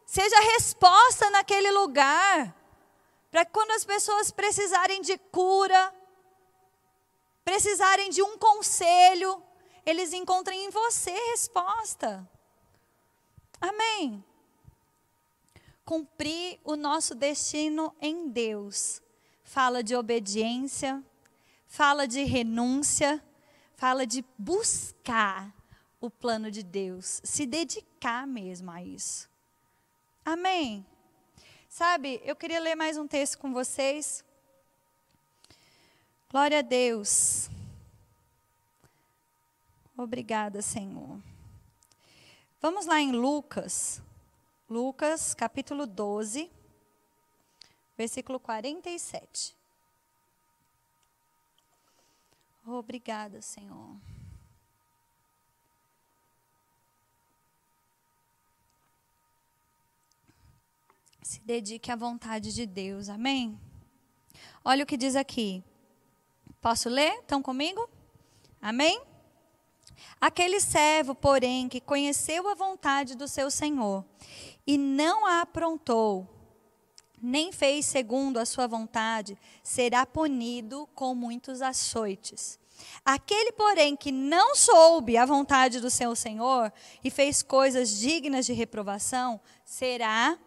Seja 0.06 0.38
resposta 0.40 1.28
naquele 1.30 1.70
lugar. 1.72 2.54
Para 3.30 3.44
quando 3.44 3.72
as 3.72 3.84
pessoas 3.84 4.30
precisarem 4.30 5.02
de 5.02 5.18
cura, 5.18 5.92
precisarem 7.44 8.10
de 8.10 8.22
um 8.22 8.38
conselho, 8.38 9.42
eles 9.84 10.12
encontrem 10.12 10.64
em 10.64 10.70
você 10.70 11.10
resposta. 11.10 12.26
Amém 13.60 14.24
cumprir 15.88 16.60
o 16.64 16.76
nosso 16.76 17.14
destino 17.14 17.96
em 17.98 18.28
Deus. 18.28 19.00
Fala 19.42 19.82
de 19.82 19.96
obediência, 19.96 21.02
fala 21.66 22.06
de 22.06 22.24
renúncia, 22.24 23.24
fala 23.74 24.06
de 24.06 24.22
buscar 24.36 25.50
o 25.98 26.10
plano 26.10 26.50
de 26.50 26.62
Deus, 26.62 27.22
se 27.24 27.46
dedicar 27.46 28.26
mesmo 28.26 28.70
a 28.70 28.82
isso. 28.82 29.30
Amém. 30.22 30.84
Sabe, 31.70 32.20
eu 32.22 32.36
queria 32.36 32.60
ler 32.60 32.74
mais 32.74 32.98
um 32.98 33.08
texto 33.08 33.38
com 33.38 33.54
vocês. 33.54 34.22
Glória 36.30 36.58
a 36.58 36.62
Deus. 36.62 37.48
Obrigada, 39.96 40.60
Senhor. 40.60 41.18
Vamos 42.60 42.84
lá 42.84 43.00
em 43.00 43.12
Lucas. 43.12 44.02
Lucas, 44.70 45.32
capítulo 45.32 45.86
12, 45.86 46.50
versículo 47.96 48.38
47. 48.38 49.56
Obrigada, 52.66 53.40
Senhor. 53.40 53.96
Se 61.22 61.40
dedique 61.40 61.90
à 61.90 61.96
vontade 61.96 62.52
de 62.52 62.66
Deus, 62.66 63.08
amém? 63.08 63.58
Olha 64.62 64.84
o 64.84 64.86
que 64.86 64.98
diz 64.98 65.16
aqui. 65.16 65.64
Posso 66.60 66.90
ler? 66.90 67.20
Estão 67.20 67.40
comigo? 67.40 67.88
Amém? 68.60 69.02
Aquele 70.20 70.60
servo, 70.60 71.14
porém, 71.14 71.70
que 71.70 71.80
conheceu 71.80 72.48
a 72.48 72.54
vontade 72.54 73.16
do 73.16 73.26
seu 73.26 73.50
senhor 73.50 74.04
e 74.68 74.76
não 74.76 75.24
a 75.24 75.40
aprontou, 75.40 76.28
nem 77.22 77.50
fez 77.50 77.86
segundo 77.86 78.36
a 78.36 78.44
sua 78.44 78.66
vontade, 78.66 79.38
será 79.62 80.04
punido 80.04 80.86
com 80.94 81.14
muitos 81.14 81.62
açoites. 81.62 82.60
Aquele, 83.02 83.50
porém, 83.52 83.96
que 83.96 84.12
não 84.12 84.54
soube 84.54 85.16
a 85.16 85.24
vontade 85.24 85.80
do 85.80 85.88
seu 85.88 86.14
Senhor 86.14 86.70
e 87.02 87.10
fez 87.10 87.42
coisas 87.42 87.98
dignas 87.98 88.44
de 88.44 88.52
reprovação, 88.52 89.40
será 89.64 90.38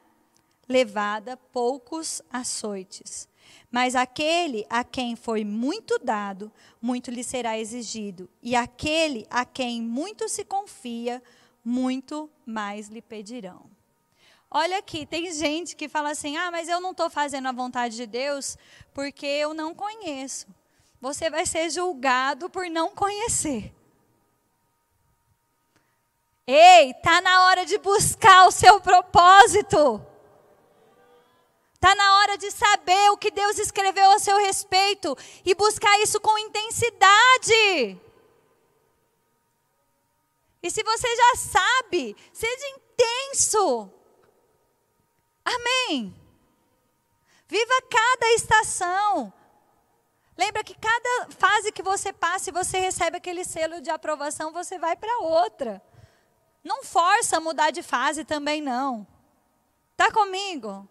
levada 0.70 1.36
poucos 1.36 2.22
açoites. 2.30 3.28
Mas 3.72 3.96
aquele 3.96 4.68
a 4.70 4.84
quem 4.84 5.16
foi 5.16 5.44
muito 5.44 5.98
dado, 5.98 6.52
muito 6.80 7.10
lhe 7.10 7.24
será 7.24 7.58
exigido. 7.58 8.30
E 8.40 8.56
aquele 8.56 9.26
a 9.32 9.44
quem 9.46 9.82
muito 9.82 10.30
se 10.30 10.46
confia, 10.46 11.24
muito 11.66 12.30
mais 12.46 12.88
lhe 12.88 13.02
pedirão. 13.02 13.81
Olha 14.54 14.80
aqui, 14.80 15.06
tem 15.06 15.32
gente 15.32 15.78
que 15.78 15.88
fala 15.88 16.10
assim: 16.10 16.36
ah, 16.36 16.52
mas 16.52 16.68
eu 16.68 16.82
não 16.82 16.91
estou 16.91 17.10
fazendo 17.10 17.47
a 17.47 17.54
vontade 17.54 17.95
de 17.95 18.06
Deus 18.06 18.58
porque 18.93 19.26
eu 19.26 19.54
não 19.54 19.74
conheço. 19.74 20.45
Você 20.99 21.30
vai 21.30 21.45
ser 21.45 21.70
julgado 21.70 22.49
por 22.49 22.70
não 22.70 22.89
conhecer. 22.89 23.74
Ei, 26.45 26.93
tá 26.95 27.22
na 27.22 27.45
hora 27.45 27.66
de 27.66 27.78
buscar 27.78 28.45
o 28.45 28.52
seu 28.52 28.82
propósito. 28.82 30.06
Está 31.74 31.95
na 31.95 32.18
hora 32.18 32.38
de 32.38 32.52
saber 32.52 33.10
o 33.12 33.18
que 33.18 33.32
Deus 33.32 33.58
escreveu 33.58 34.12
a 34.12 34.20
seu 34.20 34.38
respeito 34.38 35.18
e 35.45 35.56
buscar 35.56 35.97
isso 36.02 36.20
com 36.20 36.38
intensidade. 36.38 37.97
E 40.62 40.70
se 40.70 40.84
você 40.84 41.08
já 41.16 41.36
sabe, 41.38 42.16
seja 42.34 42.68
intenso. 42.68 44.01
Amém. 45.44 46.16
Viva 47.48 47.82
cada 47.89 48.34
estação. 48.34 49.34
Lembra 50.38 50.64
que 50.64 50.74
cada 50.74 51.32
fase 51.32 51.72
que 51.72 51.84
você 51.84 52.14
passa 52.14 52.50
e 52.50 52.54
você 52.54 52.80
recebe 52.80 53.18
aquele 53.18 53.44
selo 53.44 53.82
de 53.82 53.89
aprovação, 53.89 54.54
você 54.54 54.80
vai 54.80 54.96
para 54.96 55.20
outra. 55.20 55.82
Não 56.64 56.84
força 56.84 57.38
a 57.38 57.42
mudar 57.42 57.72
de 57.72 57.84
fase 57.84 58.24
também 58.24 58.62
não. 58.62 59.06
Tá 59.98 60.12
comigo? 60.12 60.88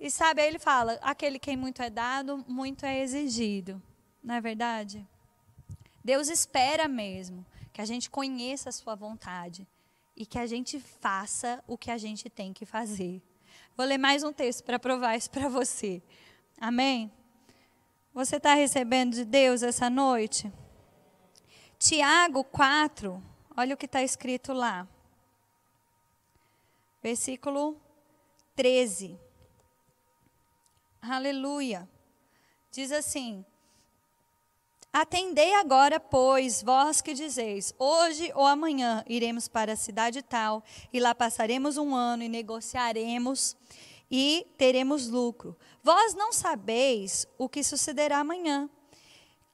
E 0.00 0.10
sabe, 0.10 0.42
aí 0.42 0.48
ele 0.48 0.58
fala: 0.58 0.98
aquele 1.02 1.38
quem 1.38 1.56
muito 1.56 1.82
é 1.82 1.90
dado, 1.90 2.44
muito 2.48 2.84
é 2.84 3.00
exigido. 3.00 3.82
Não 4.22 4.34
é 4.34 4.40
verdade? 4.40 5.06
Deus 6.04 6.28
espera 6.28 6.88
mesmo 6.88 7.44
que 7.72 7.80
a 7.80 7.84
gente 7.84 8.08
conheça 8.08 8.70
a 8.70 8.72
sua 8.72 8.94
vontade 8.94 9.66
e 10.16 10.24
que 10.24 10.38
a 10.38 10.46
gente 10.46 10.80
faça 10.80 11.62
o 11.66 11.76
que 11.76 11.90
a 11.90 11.98
gente 11.98 12.30
tem 12.30 12.52
que 12.52 12.64
fazer. 12.64 13.22
Vou 13.76 13.86
ler 13.86 13.98
mais 13.98 14.22
um 14.22 14.32
texto 14.32 14.64
para 14.64 14.78
provar 14.78 15.16
isso 15.16 15.30
para 15.30 15.48
você. 15.48 16.02
Amém? 16.58 17.12
Você 18.14 18.36
está 18.36 18.54
recebendo 18.54 19.12
de 19.12 19.24
Deus 19.24 19.62
essa 19.62 19.90
noite? 19.90 20.50
Tiago 21.78 22.42
4, 22.44 23.22
olha 23.54 23.74
o 23.74 23.76
que 23.76 23.84
está 23.84 24.02
escrito 24.02 24.54
lá. 24.54 24.88
Versículo 27.02 27.78
13. 28.54 29.20
Aleluia. 31.02 31.88
Diz 32.70 32.90
assim: 32.90 33.44
Atendei 34.98 35.52
agora, 35.56 36.00
pois, 36.00 36.62
vós 36.62 37.02
que 37.02 37.12
dizeis: 37.12 37.74
hoje 37.78 38.32
ou 38.34 38.46
amanhã 38.46 39.04
iremos 39.06 39.46
para 39.46 39.74
a 39.74 39.76
cidade 39.76 40.22
tal, 40.22 40.64
e 40.90 40.98
lá 40.98 41.14
passaremos 41.14 41.76
um 41.76 41.94
ano 41.94 42.22
e 42.22 42.30
negociaremos 42.30 43.54
e 44.10 44.46
teremos 44.56 45.06
lucro. 45.06 45.54
Vós 45.82 46.14
não 46.14 46.32
sabeis 46.32 47.26
o 47.36 47.46
que 47.46 47.62
sucederá 47.62 48.20
amanhã. 48.20 48.70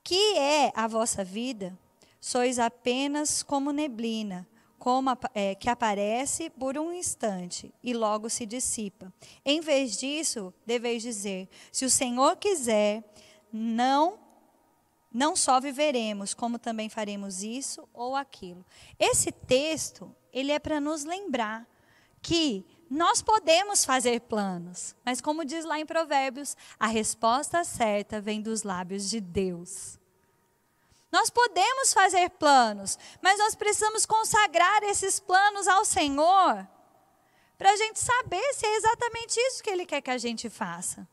Que 0.05 0.39
é 0.39 0.73
a 0.77 0.87
vossa 0.87 1.25
vida? 1.25 1.77
Sois 2.21 2.61
apenas 2.61 3.43
como 3.43 3.73
neblina 3.73 4.49
como, 4.79 5.11
é, 5.35 5.57
que 5.57 5.69
aparece 5.69 6.51
por 6.51 6.79
um 6.79 6.93
instante 6.93 7.75
e 7.83 7.93
logo 7.93 8.31
se 8.31 8.47
dissipa. 8.47 9.13
Em 9.45 9.61
vez 9.61 9.97
disso, 9.97 10.55
deveis 10.65 11.03
dizer: 11.03 11.49
se 11.73 11.85
o 11.85 11.91
Senhor 11.91 12.37
quiser, 12.37 13.03
não 13.53 14.22
não 15.13 15.37
só 15.37 15.61
viveremos, 15.61 16.35
como 16.35 16.59
também 16.59 16.89
faremos 16.89 17.43
isso 17.43 17.89
ou 17.93 18.17
aquilo. 18.17 18.65
Esse 18.99 19.31
texto, 19.31 20.15
ele 20.33 20.53
é 20.53 20.59
para 20.59 20.81
nos 20.81 21.05
lembrar 21.05 21.67
que 22.21 22.65
nós 22.89 23.21
podemos 23.23 23.85
fazer 23.85 24.21
planos, 24.21 24.95
mas 25.05 25.21
como 25.21 25.45
diz 25.45 25.65
lá 25.65 25.79
em 25.79 25.87
Provérbios, 25.87 26.57
a 26.79 26.87
resposta 26.87 27.65
certa 27.65 28.21
vem 28.21 28.41
dos 28.41 28.63
lábios 28.63 29.09
de 29.09 29.21
Deus. 29.21 29.99
Nós 31.11 31.29
podemos 31.29 31.93
fazer 31.93 32.31
planos, 32.31 32.99
mas 33.21 33.39
nós 33.39 33.55
precisamos 33.55 34.07
consagrar 34.07 34.83
esses 34.85 35.21
planos 35.21 35.69
ao 35.69 35.85
Senhor 35.85 36.67
para 37.59 37.71
a 37.71 37.77
gente 37.77 38.01
saber 38.01 38.55
se 38.55 38.67
é 38.67 38.77
exatamente 38.77 39.39
isso 39.39 39.63
que 39.63 39.71
Ele 39.71 39.85
quer 39.85 40.01
que 40.01 40.11
a 40.11 40.19
gente 40.19 40.49
faça. 40.49 41.07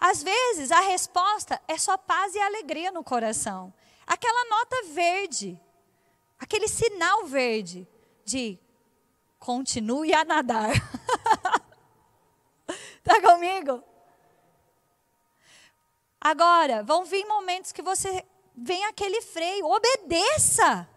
Às 0.00 0.22
vezes, 0.22 0.70
a 0.70 0.80
resposta 0.80 1.60
é 1.66 1.76
só 1.76 1.96
paz 1.96 2.34
e 2.34 2.38
alegria 2.38 2.92
no 2.92 3.02
coração. 3.02 3.74
Aquela 4.06 4.48
nota 4.48 4.84
verde, 4.92 5.60
aquele 6.38 6.68
sinal 6.68 7.26
verde 7.26 7.86
de 8.24 8.58
continue 9.40 10.14
a 10.14 10.24
nadar. 10.24 10.70
Está 12.98 13.20
comigo? 13.28 13.82
Agora, 16.20 16.82
vão 16.84 17.04
vir 17.04 17.26
momentos 17.26 17.72
que 17.72 17.82
você 17.82 18.24
vem 18.56 18.84
aquele 18.86 19.20
freio, 19.20 19.66
obedeça. 19.66 20.88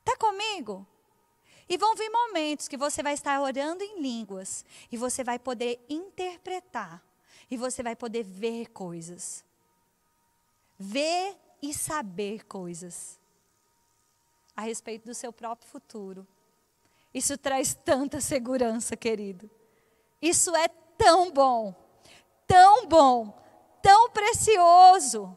Está 0.00 0.16
comigo? 0.18 0.86
E 1.66 1.78
vão 1.78 1.94
vir 1.94 2.10
momentos 2.10 2.68
que 2.68 2.76
você 2.76 3.02
vai 3.02 3.14
estar 3.14 3.40
orando 3.40 3.82
em 3.82 4.00
línguas 4.00 4.64
e 4.92 4.98
você 4.98 5.24
vai 5.24 5.38
poder 5.38 5.82
interpretar 5.88 7.02
e 7.50 7.56
você 7.56 7.82
vai 7.82 7.94
poder 7.94 8.22
ver 8.22 8.70
coisas. 8.70 9.44
Ver 10.78 11.36
e 11.62 11.72
saber 11.72 12.44
coisas 12.46 13.18
a 14.56 14.62
respeito 14.62 15.06
do 15.06 15.14
seu 15.14 15.32
próprio 15.32 15.68
futuro. 15.68 16.26
Isso 17.12 17.38
traz 17.38 17.74
tanta 17.74 18.20
segurança, 18.20 18.96
querido. 18.96 19.50
Isso 20.20 20.54
é 20.54 20.68
tão 20.96 21.30
bom, 21.30 21.74
tão 22.46 22.86
bom, 22.86 23.38
tão 23.80 24.10
precioso. 24.10 25.36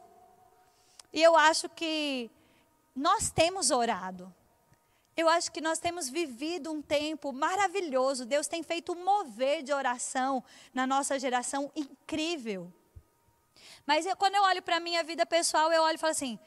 E 1.14 1.22
eu 1.22 1.36
acho 1.36 1.70
que 1.70 2.32
nós 2.96 3.30
temos 3.30 3.70
orado. 3.70 4.34
Eu 5.18 5.28
acho 5.28 5.52
que 5.52 5.60
nós 5.60 5.80
temos 5.80 6.08
vivido 6.08 6.72
um 6.72 6.80
tempo 6.80 7.34
maravilhoso. 7.34 8.24
Deus 8.24 8.48
tem 8.48 8.62
feito 8.62 8.94
um 8.94 9.04
mover 9.04 9.64
de 9.64 9.74
oração 9.74 10.44
na 10.72 10.86
nossa 10.86 11.18
geração 11.18 11.72
incrível. 11.76 12.72
Mas 13.84 14.06
eu, 14.06 14.16
quando 14.16 14.36
eu 14.36 14.44
olho 14.44 14.62
para 14.62 14.78
a 14.78 14.80
minha 14.80 15.04
vida 15.04 15.26
pessoal, 15.26 15.72
eu 15.72 15.82
olho 15.82 15.96
e 15.96 15.98
falo 15.98 16.12
assim: 16.12 16.38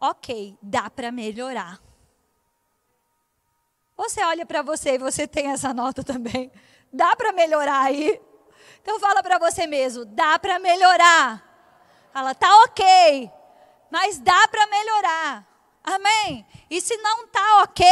ok, 0.00 0.56
dá 0.62 0.88
para 0.88 1.10
melhorar. 1.10 1.80
Você 3.96 4.22
olha 4.22 4.46
para 4.46 4.62
você 4.62 4.94
e 4.94 4.98
você 4.98 5.26
tem 5.26 5.50
essa 5.50 5.74
nota 5.74 6.04
também. 6.04 6.52
Dá 6.92 7.16
para 7.16 7.32
melhorar 7.32 7.82
aí? 7.82 8.20
Então 8.80 9.00
fala 9.00 9.24
para 9.24 9.38
você 9.38 9.66
mesmo, 9.66 10.04
dá 10.04 10.38
para 10.38 10.60
melhorar. 10.60 11.44
Fala, 12.12 12.34
tá 12.34 12.62
ok, 12.62 13.30
mas 13.90 14.18
dá 14.18 14.46
para 14.48 14.66
melhorar. 14.68 15.49
Amém? 15.82 16.46
E 16.68 16.80
se 16.80 16.96
não 16.98 17.24
está 17.24 17.62
ok, 17.62 17.86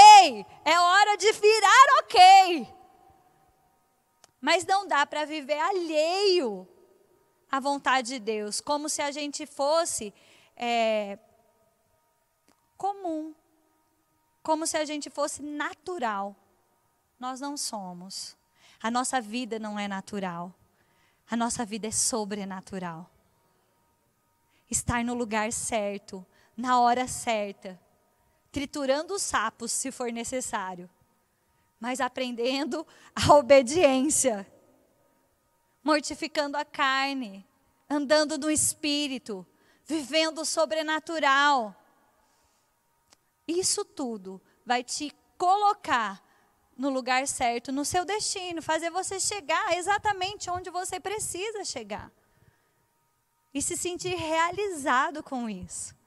é 0.65 0.79
hora 0.79 1.17
de 1.17 1.33
virar 1.33 1.99
ok. 2.01 2.75
Mas 4.41 4.65
não 4.65 4.87
dá 4.87 5.05
para 5.07 5.25
viver 5.25 5.59
alheio 5.59 6.69
à 7.51 7.59
vontade 7.59 8.09
de 8.09 8.19
Deus, 8.19 8.61
como 8.61 8.89
se 8.89 9.03
a 9.03 9.11
gente 9.11 9.47
fosse 9.47 10.15
é, 10.57 11.19
comum, 12.77 13.35
como 14.43 14.67
se 14.67 14.77
a 14.77 14.85
gente 14.85 15.11
fosse 15.11 15.43
natural. 15.43 16.37
Nós 17.19 17.41
não 17.41 17.57
somos. 17.57 18.37
A 18.81 18.91
nossa 18.91 19.21
vida 19.21 19.59
não 19.59 19.79
é 19.79 19.89
natural. 19.89 20.55
A 21.29 21.37
nossa 21.37 21.65
vida 21.65 21.89
é 21.89 21.91
sobrenatural. 21.91 23.11
Estar 24.71 25.05
no 25.05 25.15
lugar 25.15 25.53
certo, 25.53 26.25
na 26.59 26.81
hora 26.81 27.07
certa, 27.07 27.81
triturando 28.51 29.15
os 29.15 29.23
sapos 29.23 29.71
se 29.71 29.93
for 29.93 30.11
necessário, 30.11 30.91
mas 31.79 32.01
aprendendo 32.01 32.85
a 33.15 33.33
obediência, 33.37 34.45
mortificando 35.85 36.57
a 36.57 36.65
carne, 36.65 37.47
andando 37.89 38.37
no 38.37 38.51
espírito, 38.51 39.47
vivendo 39.85 40.41
o 40.41 40.45
sobrenatural. 40.45 41.77
Isso 43.47 43.85
tudo 43.85 44.43
vai 44.67 44.83
te 44.83 45.15
colocar 45.39 46.21
no 46.77 46.91
lugar 46.91 47.29
certo, 47.29 47.71
no 47.71 47.85
seu 47.85 48.05
destino, 48.05 48.61
fazer 48.61 48.91
você 48.91 49.21
chegar 49.21 49.77
exatamente 49.79 50.51
onde 50.51 50.71
você 50.71 50.99
precisa 50.99 51.65
chegar. 51.65 52.11
E 53.55 53.63
se 53.63 53.77
sentir 53.77 54.17
realizado 54.17 55.23
com 55.23 55.49
isso. 55.49 55.98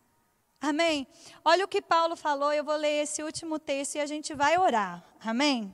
Amém? 0.62 1.07
Olha 1.43 1.66
o 1.66 1.68
que 1.68 1.82
Paulo 1.82 2.16
falou, 2.16 2.53
eu 2.53 2.64
vou 2.64 2.76
ler 2.76 3.01
esse 3.01 3.24
último 3.24 3.57
texto 3.57 3.95
e 3.95 3.99
a 3.99 4.05
gente 4.05 4.36
vai 4.36 4.59
orar. 4.59 5.03
Amém? 5.20 5.74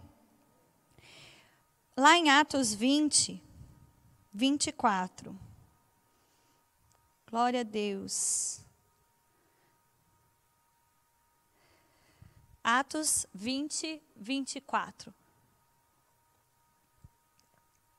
Lá 1.96 2.16
em 2.16 2.30
Atos 2.30 2.74
20, 2.74 3.44
24. 4.34 5.38
Glória 7.30 7.62
a 7.62 7.64
Deus. 7.64 8.62
Atos 12.64 13.26
20, 13.34 14.02
24. 14.16 15.14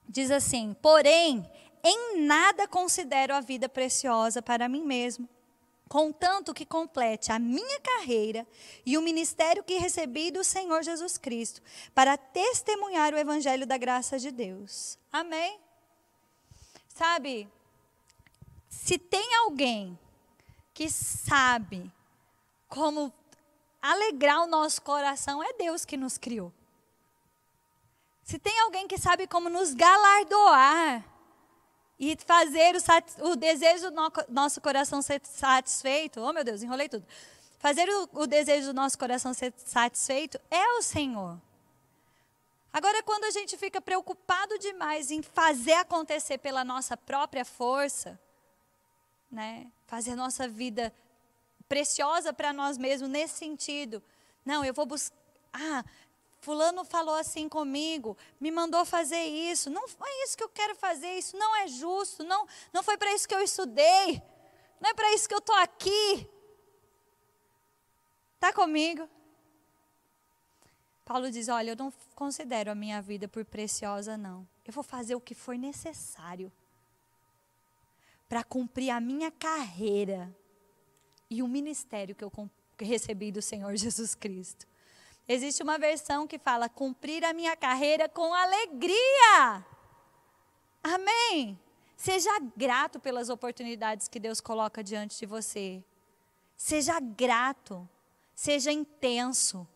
Diz 0.08 0.30
assim: 0.30 0.74
Porém, 0.80 1.50
em 1.82 2.20
nada 2.20 2.66
considero 2.66 3.34
a 3.34 3.40
vida 3.40 3.68
preciosa 3.68 4.40
para 4.40 4.68
mim 4.68 4.84
mesmo, 4.84 5.28
contanto 5.88 6.54
que 6.54 6.66
complete 6.66 7.32
a 7.32 7.38
minha 7.38 7.80
carreira 7.80 8.46
e 8.84 8.98
o 8.98 9.02
ministério 9.02 9.64
que 9.64 9.78
recebi 9.78 10.30
do 10.30 10.44
Senhor 10.44 10.82
Jesus 10.82 11.16
Cristo, 11.16 11.62
para 11.94 12.16
testemunhar 12.16 13.14
o 13.14 13.18
evangelho 13.18 13.66
da 13.66 13.76
graça 13.76 14.18
de 14.18 14.30
Deus. 14.30 14.98
Amém? 15.12 15.58
Sabe, 16.88 17.48
se 18.68 18.98
tem 18.98 19.34
alguém 19.36 19.98
que 20.74 20.90
sabe 20.90 21.90
como 22.68 23.12
alegrar 23.80 24.42
o 24.42 24.46
nosso 24.46 24.82
coração, 24.82 25.42
é 25.42 25.52
Deus 25.54 25.84
que 25.84 25.96
nos 25.96 26.18
criou. 26.18 26.52
Se 28.22 28.38
tem 28.38 28.60
alguém 28.60 28.86
que 28.86 28.98
sabe 28.98 29.26
como 29.26 29.48
nos 29.48 29.72
galardoar 29.72 31.04
e 31.98 32.16
fazer 32.24 32.76
o, 32.76 33.30
o 33.30 33.36
desejo 33.36 33.90
do 33.90 33.96
no, 33.96 34.12
nosso 34.28 34.60
coração 34.60 35.02
ser 35.02 35.20
satisfeito, 35.24 36.20
oh 36.20 36.32
meu 36.32 36.44
Deus, 36.44 36.62
enrolei 36.62 36.88
tudo. 36.88 37.04
Fazer 37.58 37.88
o, 37.88 38.08
o 38.20 38.26
desejo 38.26 38.68
do 38.68 38.74
nosso 38.74 38.96
coração 38.98 39.34
ser 39.34 39.52
satisfeito 39.56 40.38
é 40.50 40.78
o 40.78 40.82
Senhor. 40.82 41.40
Agora, 42.72 43.02
quando 43.02 43.24
a 43.24 43.30
gente 43.30 43.56
fica 43.56 43.80
preocupado 43.80 44.58
demais 44.58 45.10
em 45.10 45.22
fazer 45.22 45.72
acontecer 45.72 46.38
pela 46.38 46.64
nossa 46.64 46.96
própria 46.96 47.44
força, 47.44 48.20
né, 49.30 49.66
fazer 49.86 50.12
a 50.12 50.16
nossa 50.16 50.46
vida 50.46 50.94
preciosa 51.68 52.32
para 52.32 52.52
nós 52.52 52.78
mesmos 52.78 53.10
nesse 53.10 53.34
sentido. 53.34 54.02
Não, 54.44 54.64
eu 54.64 54.72
vou 54.72 54.86
buscar. 54.86 55.16
Ah, 55.52 55.84
Fulano 56.40 56.84
falou 56.84 57.14
assim 57.14 57.48
comigo, 57.48 58.16
me 58.40 58.50
mandou 58.50 58.84
fazer 58.84 59.22
isso. 59.22 59.68
Não 59.70 59.88
foi 59.88 60.10
isso 60.24 60.36
que 60.36 60.44
eu 60.44 60.48
quero 60.48 60.74
fazer, 60.76 61.18
isso 61.18 61.36
não 61.36 61.56
é 61.56 61.66
justo. 61.66 62.22
Não, 62.22 62.46
não 62.72 62.82
foi 62.82 62.96
para 62.96 63.12
isso 63.12 63.28
que 63.28 63.34
eu 63.34 63.42
estudei. 63.42 64.22
Não 64.80 64.90
é 64.90 64.94
para 64.94 65.12
isso 65.12 65.28
que 65.28 65.34
eu 65.34 65.38
estou 65.38 65.56
aqui. 65.56 66.28
Está 68.34 68.52
comigo? 68.52 69.08
Paulo 71.04 71.30
diz: 71.30 71.48
Olha, 71.48 71.70
eu 71.70 71.76
não 71.76 71.92
considero 72.14 72.70
a 72.70 72.74
minha 72.74 73.02
vida 73.02 73.26
por 73.26 73.44
preciosa, 73.44 74.16
não. 74.16 74.46
Eu 74.64 74.72
vou 74.72 74.84
fazer 74.84 75.14
o 75.14 75.20
que 75.20 75.34
for 75.34 75.56
necessário 75.56 76.52
para 78.28 78.44
cumprir 78.44 78.90
a 78.90 79.00
minha 79.00 79.30
carreira 79.30 80.32
e 81.30 81.42
o 81.42 81.48
ministério 81.48 82.14
que 82.14 82.22
eu 82.22 82.30
recebi 82.78 83.32
do 83.32 83.42
Senhor 83.42 83.74
Jesus 83.74 84.14
Cristo. 84.14 84.66
Existe 85.28 85.62
uma 85.62 85.78
versão 85.78 86.26
que 86.26 86.38
fala: 86.38 86.68
cumprir 86.68 87.22
a 87.24 87.34
minha 87.34 87.54
carreira 87.54 88.08
com 88.08 88.32
alegria. 88.32 89.66
Amém. 90.82 91.60
Seja 91.96 92.30
grato 92.56 92.98
pelas 92.98 93.28
oportunidades 93.28 94.08
que 94.08 94.18
Deus 94.18 94.40
coloca 94.40 94.82
diante 94.82 95.18
de 95.18 95.26
você. 95.26 95.84
Seja 96.56 96.98
grato. 97.00 97.86
Seja 98.34 98.70
intenso. 98.70 99.66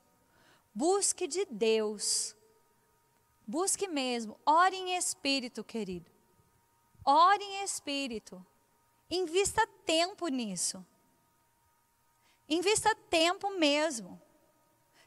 Busque 0.72 1.26
de 1.26 1.44
Deus. 1.44 2.34
Busque 3.44 3.88
mesmo. 3.88 4.38
Ore 4.46 4.76
em 4.76 4.96
espírito, 4.96 5.64
querido. 5.64 6.08
Ore 7.04 7.42
em 7.42 7.64
espírito. 7.64 8.46
Invista 9.10 9.66
tempo 9.84 10.28
nisso. 10.28 10.86
Invista 12.48 12.94
tempo 13.10 13.50
mesmo. 13.58 14.21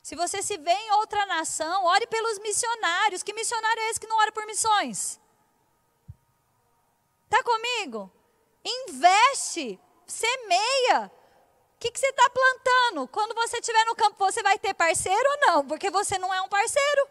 Se 0.06 0.16
você 0.16 0.40
se 0.44 0.56
vê 0.58 0.72
em 0.72 0.92
outra 0.92 1.26
nação, 1.26 1.84
ore 1.86 2.06
pelos 2.06 2.38
missionários. 2.38 3.24
Que 3.24 3.34
missionário 3.34 3.82
é 3.82 3.90
esse 3.90 4.00
que 4.00 4.06
não 4.06 4.20
ora 4.20 4.32
por 4.32 4.46
missões? 4.46 5.20
Está 7.24 7.42
comigo? 7.42 8.12
Investe, 8.64 9.80
semeia. 10.06 11.12
O 11.76 11.80
que, 11.80 11.90
que 11.90 12.00
você 12.00 12.06
está 12.06 12.30
plantando? 12.30 13.08
Quando 13.08 13.34
você 13.34 13.58
estiver 13.58 13.84
no 13.86 13.96
campo, 13.96 14.16
você 14.20 14.44
vai 14.44 14.60
ter 14.60 14.76
parceiro 14.76 15.28
ou 15.28 15.38
não? 15.48 15.68
Porque 15.68 15.90
você 15.90 16.20
não 16.20 16.32
é 16.32 16.40
um 16.40 16.50
parceiro. 16.50 17.10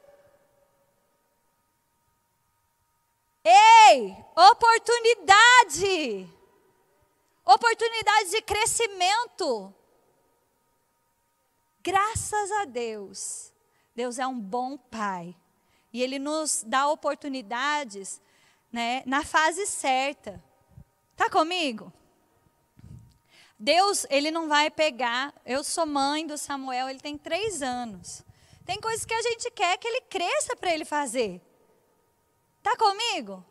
Ei, 3.45 4.17
oportunidade. 4.53 6.31
Oportunidade 7.45 8.31
de 8.31 8.41
crescimento. 8.43 9.75
Graças 11.85 12.51
a 12.51 12.65
Deus, 12.65 13.53
Deus 13.95 14.19
é 14.19 14.27
um 14.27 14.41
bom 14.41 14.79
pai. 14.79 15.37
E 15.93 16.03
Ele 16.03 16.19
nos 16.19 16.65
dá 16.67 16.89
oportunidades 16.89 18.23
né, 18.73 19.03
na 19.05 19.23
fase 19.23 19.67
certa. 19.67 20.43
Está 21.13 21.29
comigo? 21.29 21.93
Deus, 23.59 24.07
Ele 24.09 24.31
não 24.31 24.49
vai 24.49 24.71
pegar. 24.71 25.35
Eu 25.45 25.63
sou 25.63 25.85
mãe 25.85 26.27
do 26.27 26.39
Samuel, 26.39 26.89
ele 26.89 27.01
tem 27.01 27.19
três 27.19 27.61
anos. 27.61 28.25
Tem 28.65 28.81
coisas 28.81 29.05
que 29.05 29.13
a 29.13 29.21
gente 29.21 29.51
quer 29.51 29.77
que 29.77 29.87
ele 29.87 30.01
cresça 30.01 30.57
para 30.57 30.73
ele 30.73 30.87
fazer. 30.87 31.39
Está 32.61 32.79
comigo? 32.79 33.45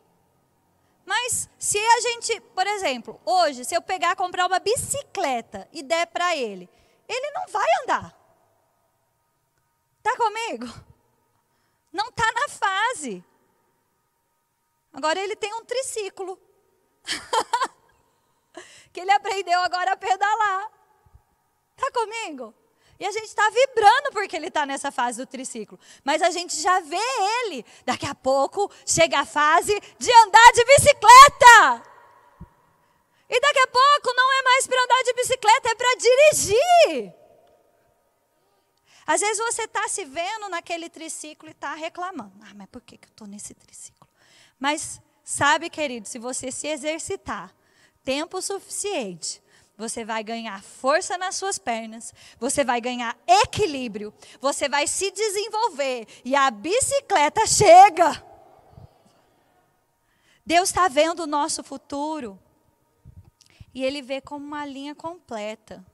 Mas 1.06 1.48
se 1.56 1.78
a 1.78 2.00
gente, 2.00 2.40
por 2.40 2.66
exemplo, 2.66 3.20
hoje, 3.24 3.64
se 3.64 3.76
eu 3.76 3.80
pegar 3.80 4.16
comprar 4.16 4.48
uma 4.48 4.58
bicicleta 4.58 5.68
e 5.72 5.84
der 5.84 6.08
para 6.08 6.34
ele, 6.34 6.68
ele 7.08 7.30
não 7.30 7.46
vai 7.46 7.68
andar. 7.84 8.23
Está 10.04 10.18
comigo? 10.18 10.66
Não 11.90 12.08
está 12.08 12.30
na 12.32 12.48
fase. 12.50 13.24
Agora 14.92 15.18
ele 15.18 15.34
tem 15.34 15.54
um 15.54 15.64
triciclo. 15.64 16.38
que 18.92 19.00
ele 19.00 19.10
aprendeu 19.12 19.58
agora 19.60 19.92
a 19.92 19.96
pedalar. 19.96 20.70
Está 21.74 21.90
comigo? 21.90 22.54
E 23.00 23.06
a 23.06 23.12
gente 23.12 23.24
está 23.24 23.48
vibrando 23.48 24.12
porque 24.12 24.36
ele 24.36 24.48
está 24.48 24.66
nessa 24.66 24.92
fase 24.92 25.18
do 25.18 25.26
triciclo. 25.26 25.80
Mas 26.04 26.20
a 26.20 26.30
gente 26.30 26.54
já 26.60 26.80
vê 26.80 27.00
ele. 27.40 27.64
Daqui 27.86 28.04
a 28.04 28.14
pouco 28.14 28.70
chega 28.86 29.20
a 29.20 29.24
fase 29.24 29.72
de 29.98 30.12
andar 30.12 30.52
de 30.52 30.64
bicicleta. 30.66 31.82
E 33.30 33.40
daqui 33.40 33.58
a 33.58 33.66
pouco 33.68 34.14
não 34.14 34.38
é 34.38 34.42
mais 34.42 34.66
para 34.66 34.84
andar 34.84 35.02
de 35.02 35.14
bicicleta, 35.14 35.70
é 35.70 35.74
para 35.74 35.94
dirigir. 35.96 37.23
Às 39.06 39.20
vezes 39.20 39.38
você 39.38 39.62
está 39.62 39.86
se 39.88 40.04
vendo 40.04 40.48
naquele 40.48 40.88
triciclo 40.88 41.48
e 41.48 41.52
está 41.52 41.74
reclamando. 41.74 42.32
Ah, 42.42 42.54
mas 42.54 42.68
por 42.68 42.80
que, 42.80 42.96
que 42.96 43.06
eu 43.06 43.10
estou 43.10 43.26
nesse 43.26 43.54
triciclo? 43.54 44.08
Mas 44.58 45.00
sabe, 45.22 45.68
querido, 45.68 46.08
se 46.08 46.18
você 46.18 46.50
se 46.50 46.66
exercitar 46.66 47.54
tempo 48.02 48.40
suficiente, 48.40 49.42
você 49.76 50.04
vai 50.04 50.22
ganhar 50.22 50.62
força 50.62 51.18
nas 51.18 51.34
suas 51.36 51.58
pernas, 51.58 52.14
você 52.38 52.64
vai 52.64 52.80
ganhar 52.80 53.16
equilíbrio, 53.26 54.14
você 54.40 54.68
vai 54.68 54.86
se 54.86 55.10
desenvolver 55.10 56.06
e 56.24 56.34
a 56.36 56.50
bicicleta 56.50 57.46
chega. 57.46 58.24
Deus 60.46 60.68
está 60.68 60.88
vendo 60.88 61.20
o 61.20 61.26
nosso 61.26 61.64
futuro 61.64 62.38
e 63.74 63.82
Ele 63.84 64.00
vê 64.00 64.20
como 64.20 64.44
uma 64.44 64.64
linha 64.64 64.94
completa. 64.94 65.84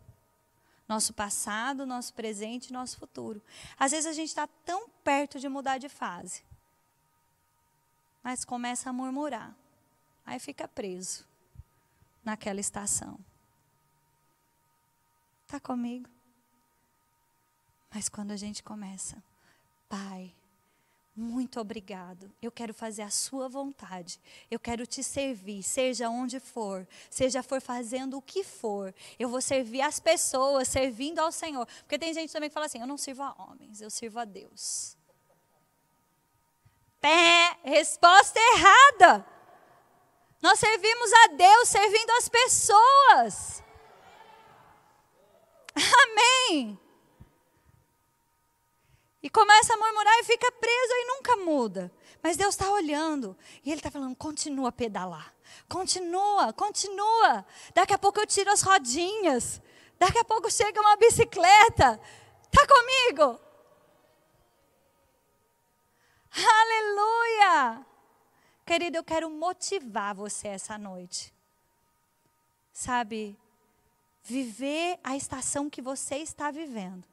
Nosso 0.91 1.15
passado, 1.15 1.87
nosso 1.87 2.13
presente 2.13 2.67
e 2.67 2.73
nosso 2.73 2.99
futuro. 2.99 3.41
Às 3.79 3.93
vezes 3.93 4.07
a 4.07 4.13
gente 4.13 4.31
está 4.31 4.49
tão 4.67 4.89
perto 5.05 5.39
de 5.39 5.49
mudar 5.49 5.79
de 5.79 5.89
fase, 5.89 6.43
mas 8.25 8.45
começa 8.45 8.91
a 8.91 8.93
murmurar, 8.93 9.55
aí 10.27 10.41
fica 10.41 10.67
preso 10.67 11.25
naquela 12.25 12.59
estação. 12.59 13.21
Está 15.45 15.61
comigo? 15.61 16.09
Mas 17.95 18.09
quando 18.09 18.33
a 18.33 18.37
gente 18.37 18.61
começa, 18.61 19.23
Pai, 19.89 20.35
muito 21.15 21.61
obrigado. 21.61 22.33
Eu 22.41 22.53
quero 22.53 22.73
fazer 22.73 23.03
a 23.03 23.11
sua 23.11 23.49
vontade. 23.49 24.21
Eu 24.51 24.59
quero 24.59 24.87
te 24.87 25.03
servir, 25.03 25.63
seja 25.63 26.09
onde 26.09 26.39
for, 26.39 26.87
seja 27.11 27.43
for 27.43 27.61
fazendo 27.61 28.17
o 28.17 28.23
que 28.23 28.45
for. 28.45 28.95
Eu 29.19 29.29
vou 29.29 29.41
servir 29.41 29.83
as 29.83 29.99
pessoas, 29.99 30.69
servindo 30.69 31.19
ao 31.19 31.33
Senhor. 31.33 31.67
Porque 31.81 31.99
tem 31.99 32.15
gente 32.15 32.33
também 32.33 32.49
que 32.49 32.55
fala 32.55 32.67
assim: 32.67 32.81
eu 32.81 32.87
não 32.87 32.97
sirvo 32.97 33.23
a 33.23 33.35
homens, 33.39 33.81
eu 33.81 33.91
sirvo 33.91 34.19
a 34.19 34.25
Deus. 34.25 34.97
Pé, 37.01 37.59
resposta 37.65 38.39
errada. 38.55 39.27
Nós 40.41 40.59
servimos 40.59 41.13
a 41.13 41.27
Deus 41.29 41.69
servindo 41.69 42.11
as 42.11 42.29
pessoas. 42.29 43.63
Amém. 45.75 46.79
E 49.23 49.29
começa 49.29 49.75
a 49.75 49.77
murmurar 49.77 50.19
e 50.21 50.25
fica 50.25 50.51
preso 50.51 50.93
e 50.93 51.07
nunca 51.07 51.37
muda. 51.37 51.93
Mas 52.23 52.37
Deus 52.37 52.55
está 52.55 52.71
olhando 52.71 53.37
e 53.65 53.71
Ele 53.71 53.79
está 53.79 53.91
falando: 53.91 54.17
continua 54.17 54.71
a 54.71 54.73
pedalar. 54.73 55.35
Continua, 55.69 56.53
continua. 56.53 57.45
Daqui 57.75 57.93
a 57.93 57.99
pouco 57.99 58.21
eu 58.21 58.27
tiro 58.27 58.51
as 58.51 58.63
rodinhas. 58.63 59.61
Daqui 59.99 60.19
a 60.19 60.25
pouco 60.25 60.51
chega 60.51 60.81
uma 60.81 60.97
bicicleta. 60.97 62.01
Está 62.45 62.67
comigo? 62.67 63.39
Aleluia! 66.33 67.87
Querido, 68.65 68.97
eu 68.97 69.05
quero 69.05 69.29
motivar 69.29 70.15
você 70.15 70.49
essa 70.49 70.79
noite. 70.79 71.35
Sabe, 72.73 73.39
viver 74.23 74.99
a 75.03 75.17
estação 75.17 75.69
que 75.69 75.83
você 75.83 76.17
está 76.17 76.51
vivendo 76.51 77.05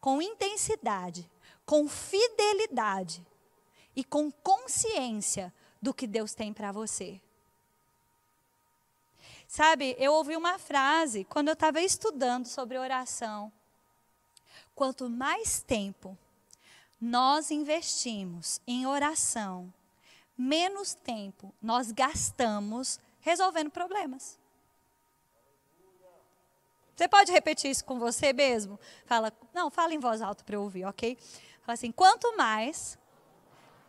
com 0.00 0.20
intensidade, 0.20 1.30
com 1.64 1.88
fidelidade 1.88 3.24
e 3.96 4.04
com 4.04 4.30
consciência 4.30 5.52
do 5.80 5.94
que 5.94 6.06
Deus 6.06 6.34
tem 6.34 6.52
para 6.52 6.72
você. 6.72 7.20
Sabe, 9.46 9.94
eu 9.98 10.12
ouvi 10.14 10.36
uma 10.36 10.58
frase 10.58 11.24
quando 11.24 11.48
eu 11.48 11.54
estava 11.54 11.80
estudando 11.80 12.46
sobre 12.46 12.78
oração. 12.78 13.52
Quanto 14.74 15.08
mais 15.08 15.62
tempo 15.62 16.18
nós 17.00 17.50
investimos 17.50 18.60
em 18.66 18.86
oração, 18.86 19.72
menos 20.36 20.94
tempo 20.94 21.54
nós 21.62 21.92
gastamos 21.92 22.98
resolvendo 23.20 23.70
problemas. 23.70 24.38
Você 26.96 27.08
pode 27.08 27.32
repetir 27.32 27.70
isso 27.70 27.84
com 27.84 27.98
você 27.98 28.32
mesmo? 28.32 28.78
Fala, 29.04 29.32
não, 29.52 29.70
fala 29.70 29.94
em 29.94 29.98
voz 29.98 30.22
alta 30.22 30.44
para 30.44 30.54
eu 30.54 30.62
ouvir, 30.62 30.84
ok? 30.84 31.18
Fala 31.64 31.74
assim: 31.74 31.90
quanto 31.90 32.36
mais 32.36 32.98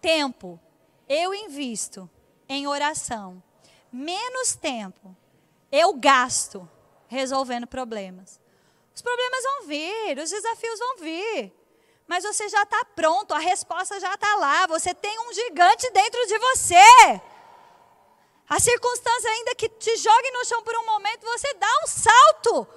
tempo 0.02 0.60
eu 1.08 1.34
invisto 1.34 2.10
em 2.48 2.68
oração, 2.68 3.44
menos 3.92 4.56
tempo 4.56 5.16
eu 5.72 5.94
gasto 5.94 6.68
resolvendo 7.08 7.68
problemas. 7.68 8.40
Os 8.94 9.02
problemas 9.02 9.44
vão 9.44 9.68
vir, 9.68 10.18
os 10.18 10.30
desafios 10.30 10.80
vão 10.80 10.98
vir. 10.98 11.54
Mas 12.08 12.24
você 12.24 12.48
já 12.48 12.64
está 12.64 12.86
pronto, 12.96 13.34
a 13.34 13.40
resposta 13.40 14.00
já 14.00 14.14
está 14.14 14.36
lá. 14.36 14.68
Você 14.68 14.94
tem 14.94 15.20
um 15.20 15.34
gigante 15.34 15.90
dentro 15.92 16.26
de 16.28 16.38
você. 16.38 17.22
A 18.48 18.60
circunstância, 18.60 19.30
ainda 19.30 19.56
que 19.56 19.68
te 19.68 19.98
jogue 19.98 20.32
no 20.32 20.46
chão 20.46 20.64
por 20.64 20.76
um 20.78 20.86
momento, 20.86 21.26
você 21.26 21.54
dá 21.56 21.68
um 21.84 21.88
salto. 21.88 22.68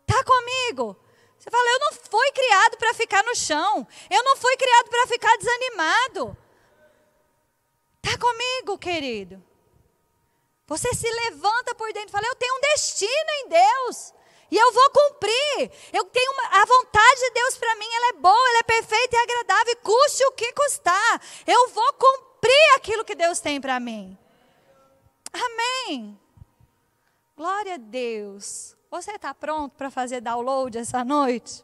Está 0.00 0.24
comigo? 0.24 0.96
Você 1.38 1.50
fala, 1.50 1.70
eu 1.70 1.78
não 1.78 1.92
fui 1.92 2.32
criado 2.32 2.76
para 2.76 2.94
ficar 2.94 3.22
no 3.24 3.34
chão. 3.34 3.86
Eu 4.10 4.22
não 4.24 4.36
fui 4.36 4.56
criado 4.56 4.88
para 4.90 5.06
ficar 5.06 5.36
desanimado. 5.38 6.36
Está 8.02 8.18
comigo, 8.18 8.78
querido? 8.78 9.42
Você 10.66 10.92
se 10.94 11.10
levanta 11.10 11.74
por 11.74 11.92
dentro 11.92 12.08
e 12.08 12.12
fala, 12.12 12.26
eu 12.26 12.34
tenho 12.34 12.54
um 12.54 12.60
destino 12.60 13.30
em 13.40 13.48
Deus. 13.48 14.12
E 14.50 14.56
eu 14.56 14.72
vou 14.72 14.90
cumprir. 14.90 15.70
Eu 15.92 16.04
tenho 16.06 16.32
uma, 16.32 16.62
a 16.62 16.64
vontade 16.64 17.20
de 17.20 17.30
Deus 17.30 17.56
para 17.56 17.74
mim, 17.76 17.88
ela 17.94 18.08
é 18.08 18.12
boa, 18.14 18.48
ela 18.50 18.58
é 18.58 18.62
perfeita 18.62 19.16
e 19.16 19.18
agradável, 19.18 19.76
custe 19.82 20.24
o 20.24 20.32
que 20.32 20.52
custar. 20.52 21.22
Eu 21.46 21.68
vou 21.68 21.92
cumprir 21.94 22.74
aquilo 22.76 23.04
que 23.04 23.14
Deus 23.14 23.40
tem 23.40 23.60
para 23.60 23.78
mim. 23.78 24.16
Amém. 25.32 26.18
Glória 27.36 27.74
a 27.74 27.78
Deus. 27.78 28.77
Você 28.90 29.12
está 29.12 29.34
pronto 29.34 29.74
para 29.74 29.90
fazer 29.90 30.22
download 30.22 30.78
essa 30.78 31.04
noite? 31.04 31.62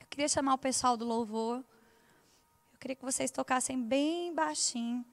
Eu 0.00 0.06
queria 0.10 0.28
chamar 0.28 0.54
o 0.54 0.58
pessoal 0.58 0.96
do 0.96 1.04
louvor. 1.04 1.58
Eu 2.72 2.78
queria 2.80 2.96
que 2.96 3.04
vocês 3.04 3.30
tocassem 3.30 3.80
bem 3.80 4.34
baixinho. 4.34 5.04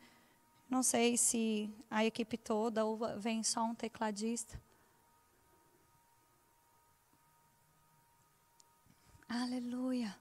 Não 0.67 0.81
sei 0.81 1.15
se 1.15 1.71
a 1.91 2.03
equipe 2.03 2.37
toda 2.37 2.83
ou 2.83 2.97
vem 3.19 3.43
só 3.43 3.63
um 3.63 3.75
tecladista. 3.75 4.59
Aleluia. 9.29 10.17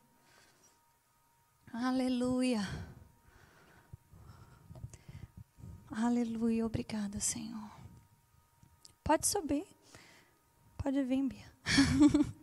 Aleluia. 1.73 2.61
Aleluia. 5.91 6.67
Obrigada, 6.67 7.19
Senhor. 7.21 7.71
Pode 9.03 9.27
subir. 9.27 9.72
Pode 10.83 11.01
vir, 11.05 11.22
Bia. 11.22 11.53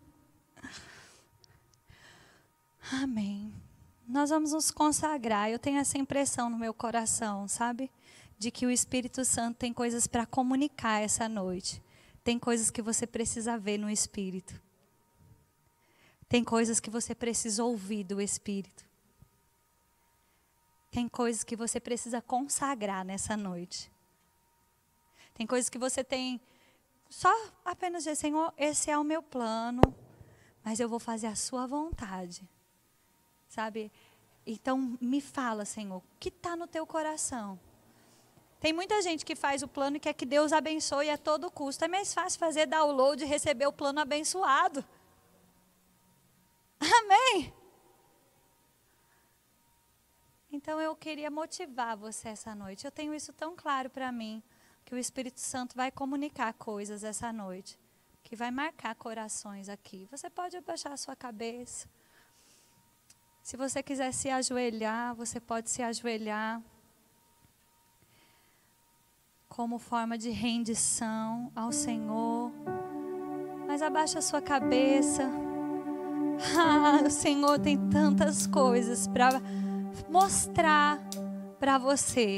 Amém. 3.04 3.54
Nós 4.08 4.30
vamos 4.30 4.54
nos 4.54 4.72
consagrar. 4.72 5.50
Eu 5.50 5.60
tenho 5.60 5.78
essa 5.78 5.98
impressão 5.98 6.50
no 6.50 6.58
meu 6.58 6.74
coração, 6.74 7.50
sabe? 7.50 7.92
De 8.38 8.50
que 8.50 8.66
o 8.66 8.72
Espírito 8.72 9.26
Santo 9.26 9.58
tem 9.58 9.74
coisas 9.74 10.08
para 10.08 10.26
comunicar 10.26 11.02
essa 11.02 11.28
noite. 11.28 11.84
Tem 12.24 12.40
coisas 12.40 12.70
que 12.72 12.82
você 12.82 13.06
precisa 13.06 13.58
ver 13.58 13.78
no 13.78 13.90
Espírito. 13.90 14.58
Tem 16.30 16.42
coisas 16.42 16.80
que 16.80 16.90
você 16.90 17.14
precisa 17.14 17.66
ouvir 17.66 18.06
do 18.06 18.22
Espírito. 18.22 18.86
Tem 20.90 21.10
coisas 21.10 21.44
que 21.44 21.58
você 21.58 21.78
precisa 21.78 22.22
consagrar 22.22 23.04
nessa 23.04 23.36
noite. 23.36 23.92
Tem 25.34 25.46
coisas 25.46 25.70
que 25.70 25.78
você 25.78 26.06
tem 26.06 26.40
só 27.10 27.34
apenas 27.66 28.04
dizer, 28.04 28.16
Senhor, 28.16 28.54
esse 28.56 28.92
é 28.92 28.98
o 28.98 29.04
meu 29.04 29.24
plano, 29.24 29.82
mas 30.64 30.80
eu 30.80 30.88
vou 30.88 31.00
fazer 31.00 31.28
a 31.28 31.36
sua 31.36 31.66
vontade. 31.66 32.48
Sabe? 33.48 33.92
Então, 34.46 34.98
me 35.02 35.20
fala, 35.20 35.66
Senhor, 35.66 35.98
o 35.98 36.04
que 36.20 36.30
está 36.30 36.56
no 36.56 36.68
teu 36.68 36.86
coração? 36.86 37.60
Tem 38.60 38.72
muita 38.72 39.02
gente 39.02 39.26
que 39.26 39.36
faz 39.36 39.64
o 39.64 39.68
plano 39.68 39.98
e 39.98 40.00
quer 40.00 40.14
que 40.14 40.26
Deus 40.26 40.54
abençoe 40.54 41.10
a 41.10 41.18
todo 41.18 41.50
custo. 41.50 41.84
É 41.86 41.88
mais 41.88 42.14
fácil 42.14 42.40
fazer 42.40 42.68
download 42.68 43.24
e 43.24 43.28
receber 43.28 43.66
o 43.66 43.74
plano 43.74 44.00
abençoado. 44.00 44.86
Amém? 46.80 47.54
Então 50.52 50.80
eu 50.80 50.96
queria 50.96 51.32
motivar 51.32 51.96
você 51.96 52.30
essa 52.30 52.54
noite. 52.54 52.86
Eu 52.86 52.92
tenho 52.92 53.14
isso 53.14 53.32
tão 53.34 53.56
claro 53.56 53.90
para 53.90 54.12
mim 54.12 54.44
que 54.90 54.96
o 54.96 54.98
Espírito 54.98 55.40
Santo 55.40 55.76
vai 55.76 55.92
comunicar 55.92 56.52
coisas 56.54 57.04
essa 57.04 57.32
noite, 57.32 57.78
que 58.24 58.36
vai 58.36 58.50
marcar 58.50 58.96
corações 58.96 59.70
aqui. 59.70 60.08
Você 60.10 60.32
pode 60.32 60.58
abaixar 60.58 60.92
a 60.92 60.98
sua 60.98 61.16
cabeça. 61.16 61.88
Se 63.44 63.56
você 63.56 63.84
quiser 63.84 64.12
se 64.12 64.32
ajoelhar, 64.32 65.14
você 65.14 65.40
pode 65.40 65.70
se 65.70 65.84
ajoelhar 65.84 66.60
como 69.48 69.78
forma 69.78 70.18
de 70.18 70.32
rendição 70.32 71.52
ao 71.56 71.72
Senhor. 71.72 72.52
Mas 73.68 73.84
abaixa 73.84 74.18
a 74.18 74.24
sua 74.24 74.42
cabeça. 74.42 75.30
Ah, 76.58 77.04
o 77.06 77.10
Senhor 77.10 77.60
tem 77.60 77.78
tantas 77.90 78.48
coisas 78.48 79.10
para 79.10 79.42
mostrar 80.10 80.98
para 81.60 81.78
você. 81.78 82.38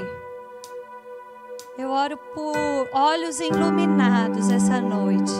Eu 1.77 1.89
oro 1.89 2.17
por 2.35 2.89
olhos 2.91 3.39
iluminados 3.39 4.49
essa 4.49 4.81
noite, 4.81 5.31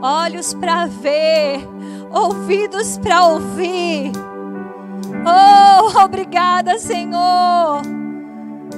olhos 0.00 0.54
para 0.54 0.86
ver, 0.86 1.60
ouvidos 2.08 2.98
para 2.98 3.26
ouvir. 3.26 4.12
Oh, 5.26 6.04
obrigada, 6.04 6.78
Senhor. 6.78 7.82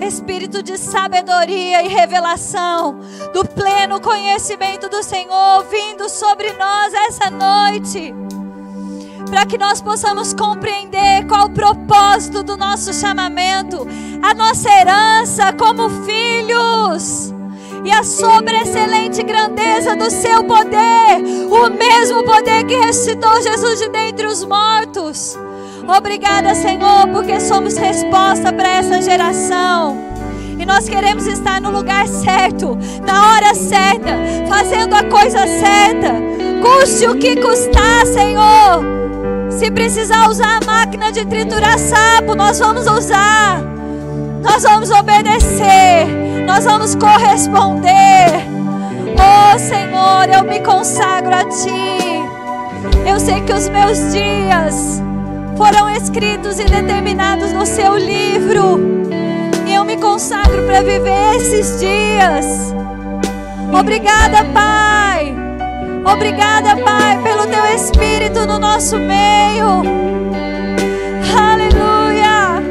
Espírito 0.01 0.63
de 0.63 0.79
sabedoria 0.79 1.83
e 1.83 1.89
revelação, 1.89 2.99
do 3.35 3.47
pleno 3.47 4.01
conhecimento 4.01 4.89
do 4.89 5.03
Senhor 5.03 5.63
vindo 5.71 6.09
sobre 6.09 6.53
nós 6.55 6.95
essa 6.95 7.31
noite 7.31 8.15
para 9.31 9.47
que 9.47 9.59
nós 9.59 9.81
possamos 9.81 10.33
compreender 10.33 11.27
qual 11.27 11.47
o 11.47 11.51
propósito 11.51 12.43
do 12.43 12.57
nosso 12.57 12.93
chamamento, 12.93 13.87
a 14.22 14.35
nossa 14.35 14.70
herança 14.70 15.53
como 15.53 15.89
filhos 16.05 17.33
e 17.85 17.91
a 17.91 18.03
sobreexcelente 18.03 19.22
grandeza 19.22 19.95
do 19.95 20.11
seu 20.11 20.43
poder, 20.45 21.22
o 21.51 21.70
mesmo 21.70 22.25
poder 22.25 22.64
que 22.64 22.75
ressuscitou 22.77 23.43
Jesus 23.43 23.79
de 23.81 23.89
dentre 23.91 24.27
os 24.27 24.45
mortos. 24.45 25.39
Obrigada, 25.87 26.55
Senhor, 26.55 27.07
porque 27.12 27.39
somos 27.41 27.77
resposta 27.77 28.51
para 28.53 28.68
essa 28.68 29.03
geração. 29.03 29.99
E 30.59 30.64
nós 30.64 30.89
queremos 30.89 31.27
estar 31.27 31.61
no 31.61 31.70
lugar 31.70 32.09
certo, 32.09 32.79
na 33.07 33.35
hora 33.35 33.55
certa, 33.55 34.16
fazendo 34.49 34.95
a 34.95 35.05
coisa 35.05 35.47
certa, 35.47 36.14
custe 36.62 37.07
o 37.07 37.18
que 37.18 37.37
custar, 37.37 38.07
Senhor. 38.07 39.04
Se 39.59 39.71
precisar 39.71 40.29
usar 40.29 40.59
a 40.61 40.67
máquina 40.67 41.13
de 41.13 41.25
triturar 41.25 41.79
sapo, 41.79 42.35
nós 42.35 42.59
vamos 42.59 42.89
usar. 42.89 43.63
Nós 44.43 44.65
vamos 44.65 44.91
obedecer. 44.91 46.07
Nós 46.45 46.65
vamos 46.65 46.97
corresponder. 46.97 48.31
Oh 49.15 49.59
Senhor, 49.59 50.29
eu 50.29 50.43
me 50.43 50.59
consagro 50.61 51.35
a 51.35 51.45
Ti. 51.45 53.09
Eu 53.09 53.21
sei 53.21 53.43
que 53.43 53.53
os 53.53 53.69
meus 53.69 54.13
dias 54.13 55.01
foram 55.57 55.89
escritos 55.89 56.59
e 56.59 56.65
determinados 56.65 57.53
no 57.53 57.65
Seu 57.65 57.97
livro. 57.97 58.81
E 59.67 59.73
eu 59.73 59.85
me 59.85 59.97
consagro 59.97 60.65
para 60.65 60.83
viver 60.83 61.37
esses 61.37 61.79
dias. 61.79 62.75
Obrigada, 63.73 64.45
Pai 64.53 65.14
Obrigada, 66.05 66.77
Pai, 66.77 67.19
pelo 67.23 67.47
teu 67.47 67.65
Espírito 67.75 68.47
no 68.47 68.59
nosso 68.59 68.99
meio. 68.99 69.83
Aleluia. 71.35 72.63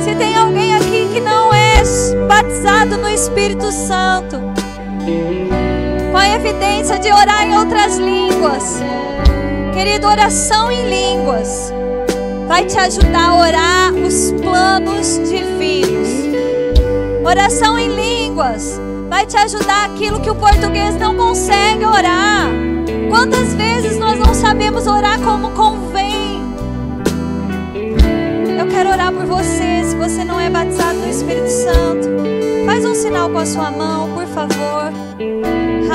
Se 0.00 0.14
tem 0.16 0.36
alguém 0.36 0.74
aqui 0.74 1.08
que 1.12 1.20
não 1.20 1.54
é 1.54 1.80
batizado 2.26 2.96
no 2.96 3.08
Espírito 3.08 3.70
Santo, 3.70 4.40
com 6.10 6.16
a 6.16 6.28
evidência 6.30 6.98
de 6.98 7.12
orar 7.12 7.46
em 7.46 7.56
outras 7.56 7.98
línguas, 7.98 8.82
querido, 9.72 10.08
oração 10.08 10.72
em 10.72 10.88
línguas 10.88 11.72
vai 12.48 12.64
te 12.64 12.76
ajudar 12.78 13.28
a 13.28 13.36
orar 13.36 13.94
os 13.94 14.32
planos 14.42 15.20
divinos. 15.28 16.08
Oração 17.24 17.78
em 17.78 17.88
línguas 17.88 18.80
vai 19.14 19.24
te 19.24 19.36
ajudar 19.36 19.84
aquilo 19.84 20.20
que 20.20 20.28
o 20.28 20.34
português 20.34 20.96
não 20.96 21.14
consegue 21.14 21.86
orar. 21.86 22.48
Quantas 23.08 23.54
vezes 23.54 23.96
nós 23.96 24.18
não 24.18 24.34
sabemos 24.34 24.88
orar 24.88 25.20
como 25.20 25.52
convém? 25.52 26.42
Eu 28.58 28.66
quero 28.66 28.90
orar 28.90 29.12
por 29.12 29.24
você. 29.24 29.84
Se 29.84 29.94
você 29.94 30.24
não 30.24 30.40
é 30.40 30.50
batizado 30.50 30.98
no 30.98 31.08
Espírito 31.08 31.48
Santo, 31.48 32.08
faz 32.66 32.84
um 32.84 32.92
sinal 32.92 33.30
com 33.30 33.38
a 33.38 33.46
sua 33.46 33.70
mão, 33.70 34.10
por 34.14 34.26
favor. 34.26 34.92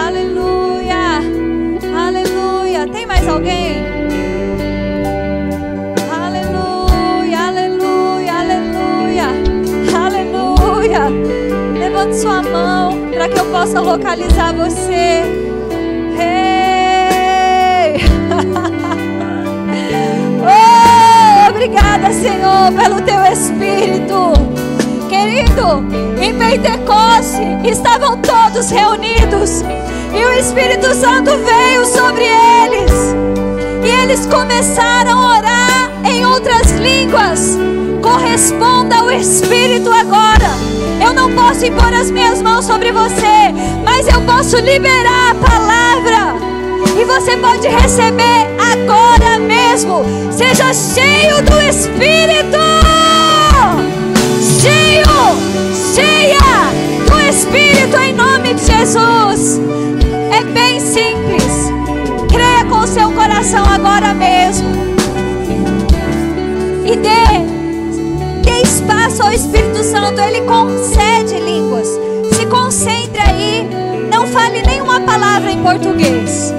Aleluia, 0.08 1.20
aleluia. 1.94 2.88
Tem 2.88 3.06
mais 3.06 3.28
alguém? 3.28 3.84
Aleluia, 6.10 7.38
aleluia, 7.38 8.34
aleluia. 10.06 11.10
Levante 11.78 12.16
sua 12.16 12.42
mão 12.44 12.99
para 13.20 13.28
que 13.28 13.38
eu 13.38 13.46
possa 13.48 13.82
localizar 13.82 14.54
você. 14.54 15.26
Hey! 16.18 18.00
oh, 20.48 21.50
obrigada, 21.50 22.14
Senhor, 22.14 22.72
pelo 22.82 23.02
teu 23.02 23.22
Espírito. 23.26 24.32
Querido, 25.10 25.86
em 26.22 26.34
Pentecoste 26.34 27.42
estavam 27.70 28.22
todos 28.22 28.72
reunidos 28.72 29.66
e 30.18 30.24
o 30.24 30.32
Espírito 30.40 30.96
Santo 30.96 31.32
veio 31.40 31.86
sobre 31.88 32.24
eles. 32.24 32.94
E 33.84 33.90
eles 34.02 34.26
começaram 34.28 35.20
a 35.20 35.40
orar 35.40 35.92
em 36.06 36.26
outras 36.26 36.72
línguas. 36.72 37.58
Corresponda 38.02 39.00
ao 39.00 39.12
Espírito 39.12 39.92
agora. 39.92 40.79
Eu 41.02 41.14
não 41.14 41.32
posso 41.34 41.66
impor 41.66 41.94
as 41.94 42.12
minhas 42.12 42.42
mãos 42.42 42.66
sobre 42.66 42.92
você, 42.92 43.54
mas 43.84 44.08
eu 44.08 44.22
posso 44.22 44.58
liberar 44.58 45.32
a 45.32 45.36
palavra. 45.36 46.50
E 47.00 47.06
você 47.06 47.38
pode 47.38 47.68
receber 47.68 48.48
agora 48.60 49.40
mesmo. 49.40 50.04
Seja 50.32 50.74
cheio 50.74 51.42
do 51.44 51.62
Espírito. 51.62 52.60
Cheio, 54.62 55.06
cheia 55.96 56.40
do 57.08 57.20
Espírito 57.30 57.98
em 57.98 58.14
nome 58.14 58.54
de 58.54 58.66
Jesus. 58.66 59.62
É 60.32 60.44
bem 60.44 60.80
simples. 60.80 61.72
Creia 62.30 62.66
com 62.66 62.80
o 62.80 62.88
seu 62.88 63.12
coração 63.12 63.64
agora 63.66 64.14
mesmo. 64.14 64.68
E 66.86 66.96
dê 66.98 67.59
espaço 68.50 69.24
ao 69.24 69.32
Espírito 69.32 69.84
Santo, 69.84 70.20
ele 70.22 70.42
concede 70.42 71.40
línguas. 71.40 71.88
Se 72.34 72.46
concentre 72.46 73.20
aí, 73.20 73.68
não 74.12 74.28
fale 74.28 74.62
nenhuma 74.62 75.00
palavra 75.02 75.52
em 75.52 75.62
português. 75.62 76.54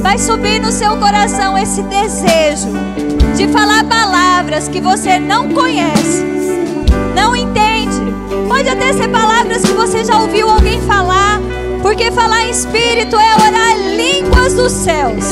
Vai 0.00 0.18
subir 0.18 0.60
no 0.60 0.70
seu 0.70 0.96
coração 0.96 1.56
esse 1.56 1.82
desejo 1.82 2.68
de 3.36 3.48
falar 3.48 3.84
palavras 3.84 4.68
que 4.68 4.80
você 4.80 5.18
não 5.18 5.48
conhece, 5.48 6.24
não 7.14 7.34
entende. 7.34 8.14
Pode 8.48 8.68
até 8.68 8.92
ser 8.92 9.08
palavras 9.08 9.62
que 9.62 9.72
você 9.72 10.04
já 10.04 10.20
ouviu 10.20 10.48
alguém 10.48 10.80
falar, 10.82 11.40
porque 11.82 12.10
falar 12.10 12.44
em 12.44 12.50
espírito 12.50 13.16
é 13.16 13.34
orar 13.34 13.76
línguas 13.96 14.54
dos 14.54 14.72
céus. 14.72 15.24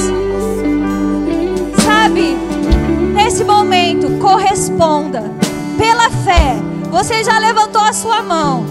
Sabe? 1.84 2.36
Nesse 3.14 3.44
momento, 3.44 4.18
corresponda 4.18 5.41
pela 5.82 6.08
fé. 6.08 6.54
Você 6.92 7.24
já 7.24 7.40
levantou 7.40 7.82
a 7.82 7.92
sua 7.92 8.22
mão. 8.22 8.64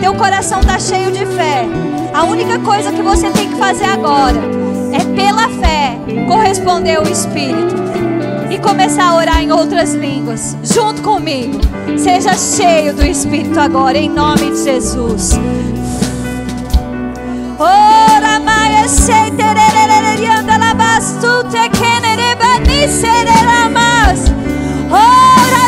Teu 0.00 0.14
coração 0.14 0.60
está 0.60 0.78
cheio 0.78 1.10
de 1.10 1.26
fé. 1.26 1.66
A 2.14 2.22
única 2.22 2.60
coisa 2.60 2.92
que 2.92 3.02
você 3.02 3.28
tem 3.30 3.48
que 3.50 3.56
fazer 3.56 3.86
agora 3.86 4.38
é 4.92 5.04
pela 5.16 5.48
fé 5.48 5.98
corresponder 6.28 6.96
ao 6.96 7.02
Espírito 7.08 7.74
e 8.50 8.58
começar 8.58 9.08
a 9.08 9.16
orar 9.16 9.42
em 9.42 9.50
outras 9.50 9.94
línguas, 9.94 10.56
junto 10.62 11.02
comigo. 11.02 11.60
Seja 11.98 12.34
cheio 12.34 12.94
do 12.94 13.04
Espírito 13.04 13.58
agora, 13.58 13.98
em 13.98 14.08
nome 14.08 14.52
de 14.52 14.62
Jesus. 14.62 15.32
Ora. 17.58 18.08
Ora, 24.90 25.58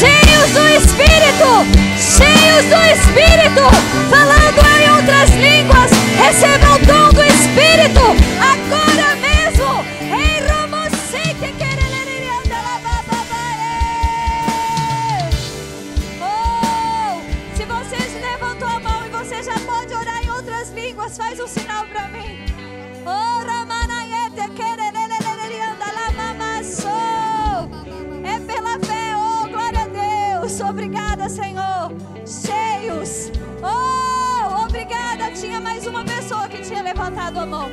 cheios 0.00 0.50
do 0.52 0.68
Espírito, 0.68 1.66
cheios 1.96 2.64
do 2.66 2.78
Espírito, 2.94 3.62
falando 4.08 4.60
em 4.80 4.90
outras 4.96 5.30
línguas, 5.36 5.90
receba 6.16 6.74
o 6.74 6.78
dom 6.86 7.10
do 7.10 7.22
Espírito, 7.22 8.29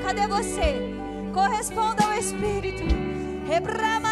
Cadê 0.07 0.25
você? 0.25 0.79
Corresponda 1.33 2.05
ao 2.05 2.13
Espírito. 2.13 2.81
Agora, 3.53 4.06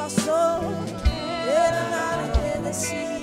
passou. 0.00 0.60
Ele 1.44 1.90
nada 1.90 2.72
que. 2.72 3.19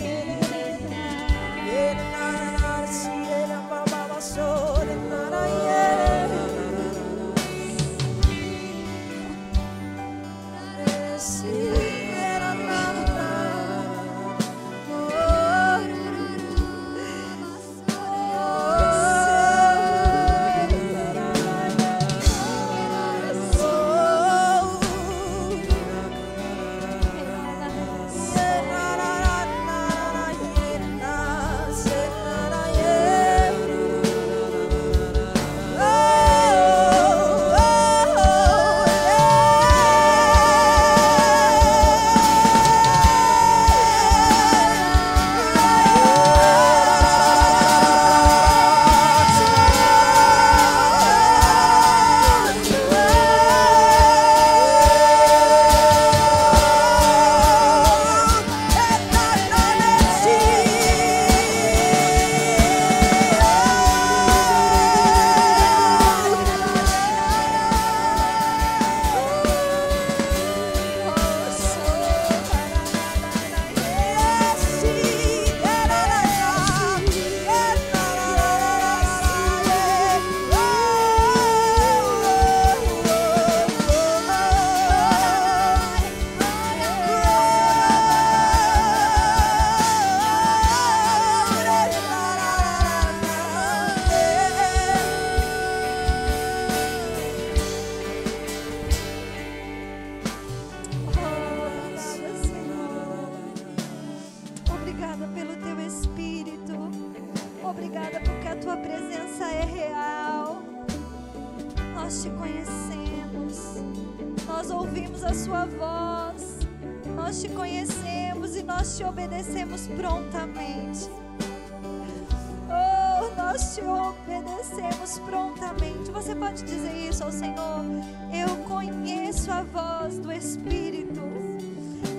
Nós 123.57 123.73
te 123.73 123.81
obedecemos 123.81 125.17
prontamente. 125.25 126.11
Você 126.11 126.35
pode 126.35 126.61
dizer 126.61 126.93
isso 126.93 127.23
ao 127.23 127.31
Senhor? 127.31 127.83
Eu 128.31 128.55
conheço 128.65 129.51
a 129.51 129.63
voz 129.63 130.19
do 130.19 130.31
Espírito. 130.31 131.21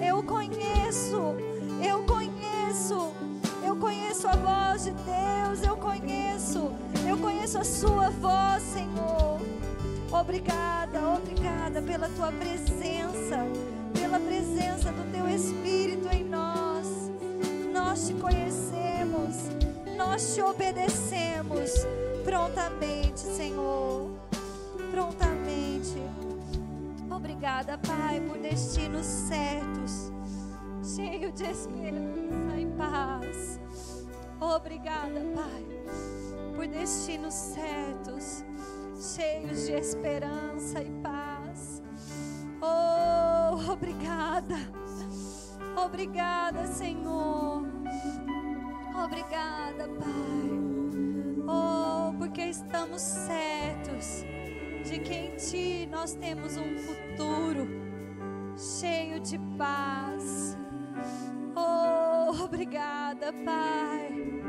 Eu 0.05 0.21
conheço, 0.25 1.37
eu 1.81 2.03
conheço, 2.03 3.13
eu 3.65 3.77
conheço 3.77 4.27
a 4.27 4.33
voz 4.33 4.83
de 4.83 4.91
Deus, 4.91 5.63
eu 5.63 5.77
conheço, 5.77 6.73
eu 7.09 7.17
conheço 7.17 7.59
a 7.59 7.65
Sua 7.65 8.11
voz, 8.11 8.61
Senhor. 8.65 9.41
Obrigada, 10.11 10.99
obrigada 11.09 11.81
pela 11.81 12.09
Tua 12.09 12.33
presença, 12.33 13.47
pela 13.95 14.19
presença 14.19 14.91
do 14.91 15.13
Teu 15.13 15.29
Espírito 15.29 16.09
em 16.13 16.25
nós. 16.25 17.13
Nós 17.73 18.09
te 18.09 18.15
conhecemos, 18.15 18.58
nós 20.09 20.35
te 20.35 20.41
obedecemos 20.41 21.71
prontamente, 22.25 23.21
Senhor, 23.21 24.11
prontamente. 24.91 26.03
Obrigada, 27.11 27.77
Pai, 27.77 28.19
por 28.23 28.39
destinos 28.39 29.05
certos, 29.05 30.11
cheio 30.83 31.31
de 31.31 31.45
esperança 31.45 32.57
e 32.57 32.67
paz. 32.79 33.61
Obrigada, 34.41 35.21
Pai, 35.35 35.67
por 36.57 36.67
destinos 36.67 37.35
certos, 37.35 38.45
cheios 39.15 39.67
de 39.67 39.73
esperança 39.73 40.81
e 40.81 40.91
paz. 41.03 41.83
Oh, 42.63 43.73
obrigada. 43.73 44.57
Obrigada, 45.77 46.67
Senhor. 46.67 47.63
Obrigada, 49.05 49.89
Pai. 49.89 50.51
Oh, 51.47 52.13
porque 52.19 52.43
estamos 52.43 53.01
certos 53.01 54.25
de 54.85 54.99
que 54.99 55.15
em 55.15 55.37
Ti 55.37 55.89
nós 55.91 56.15
temos 56.15 56.57
um 56.57 56.77
futuro 56.79 57.69
cheio 58.57 59.21
de 59.21 59.39
paz. 59.57 60.57
Oh, 61.55 62.43
obrigada, 62.43 63.33
Pai. 63.45 64.43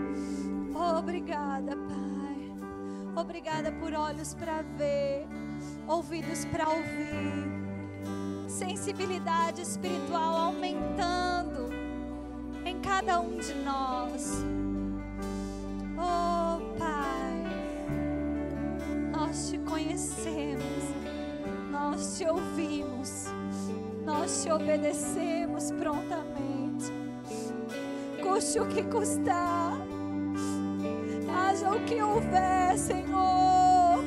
Obrigada, 0.97 1.75
Pai. 1.75 2.55
Obrigada 3.15 3.71
por 3.73 3.93
olhos 3.93 4.33
para 4.33 4.61
ver, 4.61 5.27
ouvidos 5.87 6.45
para 6.45 6.69
ouvir, 6.69 8.47
sensibilidade 8.47 9.61
espiritual 9.61 10.35
aumentando 10.35 11.78
em 12.66 12.80
cada 12.80 13.20
um 13.20 13.38
de 13.38 13.53
nós. 13.55 14.45
Oh, 15.97 16.62
Pai, 16.78 17.43
nós 19.12 19.49
te 19.49 19.57
conhecemos, 19.60 20.84
nós 21.72 22.18
te 22.18 22.26
ouvimos, 22.26 23.26
nós 24.05 24.43
te 24.43 24.51
obedecemos 24.51 25.72
prontamente. 25.72 26.91
Custe 28.22 28.60
o 28.60 28.68
que 28.68 28.84
custar, 28.84 29.78
haja 31.36 31.72
o 31.72 31.80
que 31.86 32.01
houver, 32.01 32.78
Senhor. 32.78 34.03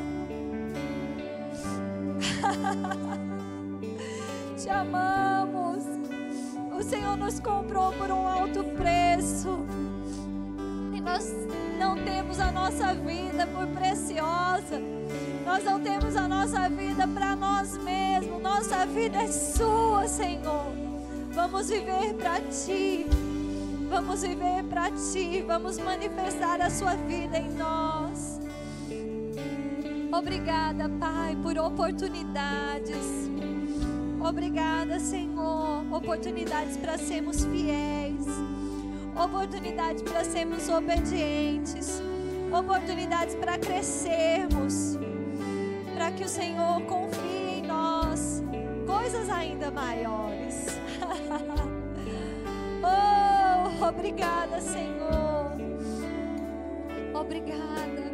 te 4.57 4.71
amamos. 4.71 6.02
O 6.75 6.83
Senhor 6.83 7.16
nos 7.16 7.39
comprou 7.39 7.93
por 7.93 8.11
um 8.11 8.27
alto 8.27 8.64
preço. 8.77 9.59
E 10.93 11.01
nós 11.01 11.31
não 11.79 11.97
temos 11.97 12.41
a 12.41 12.51
nossa 12.51 12.95
vida 12.95 13.47
por 13.47 13.66
preciosa. 13.68 14.81
Nós 15.45 15.64
não 15.64 15.81
temos 15.81 16.16
a 16.16 16.27
nossa 16.27 16.68
vida 16.68 17.07
para 17.07 17.37
nós 17.37 17.77
mesmos. 17.79 18.43
Nossa 18.43 18.87
vida 18.87 19.18
é 19.18 19.29
sua, 19.29 20.07
Senhor. 20.09 20.73
Vamos 21.33 21.68
viver 21.68 22.14
para 22.14 22.41
ti. 22.41 23.07
Vamos 23.89 24.23
viver 24.23 24.64
para 24.64 24.91
ti. 24.91 25.45
Vamos 25.47 25.79
manifestar 25.79 26.61
a 26.61 26.70
sua 26.70 26.95
vida 26.95 27.39
em 27.39 27.51
nós. 27.51 28.41
Obrigada, 30.12 30.89
Pai, 31.01 31.37
por 31.43 31.59
oportunidades. 31.59 33.23
Obrigada, 34.23 35.01
Senhor. 35.01 35.85
Oportunidades 35.93 36.77
para 36.77 36.97
sermos 36.97 37.45
fiéis. 37.45 38.25
Oportunidades 39.16 40.03
para 40.03 40.25
sermos 40.25 40.68
obedientes. 40.68 42.01
Oportunidades 42.57 43.35
para 43.35 43.59
crescermos. 43.59 44.97
Para 45.95 46.12
que 46.12 46.25
o 46.25 46.29
Senhor 46.29 46.83
confie 46.83 47.59
em 47.59 47.62
nós 47.62 48.43
coisas 48.87 49.29
ainda 49.29 49.70
maiores. 49.70 50.66
oh, 52.85 53.85
obrigada, 53.87 54.61
Senhor. 54.61 55.53
Obrigada. 57.12 58.12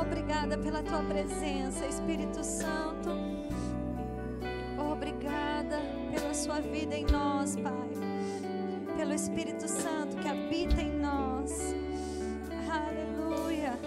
Obrigada 0.00 0.56
pela 0.58 0.82
tua 0.82 1.02
presença, 1.02 1.84
Espírito 1.86 2.44
Santo. 2.44 3.10
Obrigada 5.00 5.78
pela 6.12 6.34
sua 6.34 6.60
vida 6.60 6.94
em 6.94 7.06
nós, 7.06 7.56
Pai. 7.56 7.90
Pelo 8.98 9.14
Espírito 9.14 9.66
Santo 9.66 10.14
que 10.18 10.28
habita 10.28 10.78
em 10.78 10.92
nós. 10.92 11.74
Aleluia. 12.70 13.78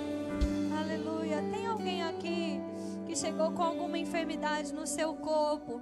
Aleluia. 0.76 1.44
Tem 1.52 1.68
alguém 1.68 2.02
aqui 2.02 2.60
que 3.06 3.16
chegou 3.16 3.52
com 3.52 3.62
alguma 3.62 3.96
enfermidade 3.96 4.74
no 4.74 4.88
seu 4.88 5.14
corpo? 5.14 5.82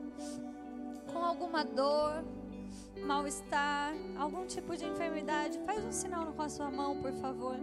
Com 1.08 1.20
alguma 1.20 1.64
dor, 1.64 2.26
mal-estar, 3.02 3.94
algum 4.18 4.46
tipo 4.46 4.76
de 4.76 4.84
enfermidade? 4.84 5.58
Faz 5.66 5.82
um 5.86 5.94
sinal 5.94 6.34
com 6.34 6.42
a 6.42 6.50
sua 6.50 6.70
mão, 6.70 7.02
por 7.02 7.14
favor. 7.14 7.56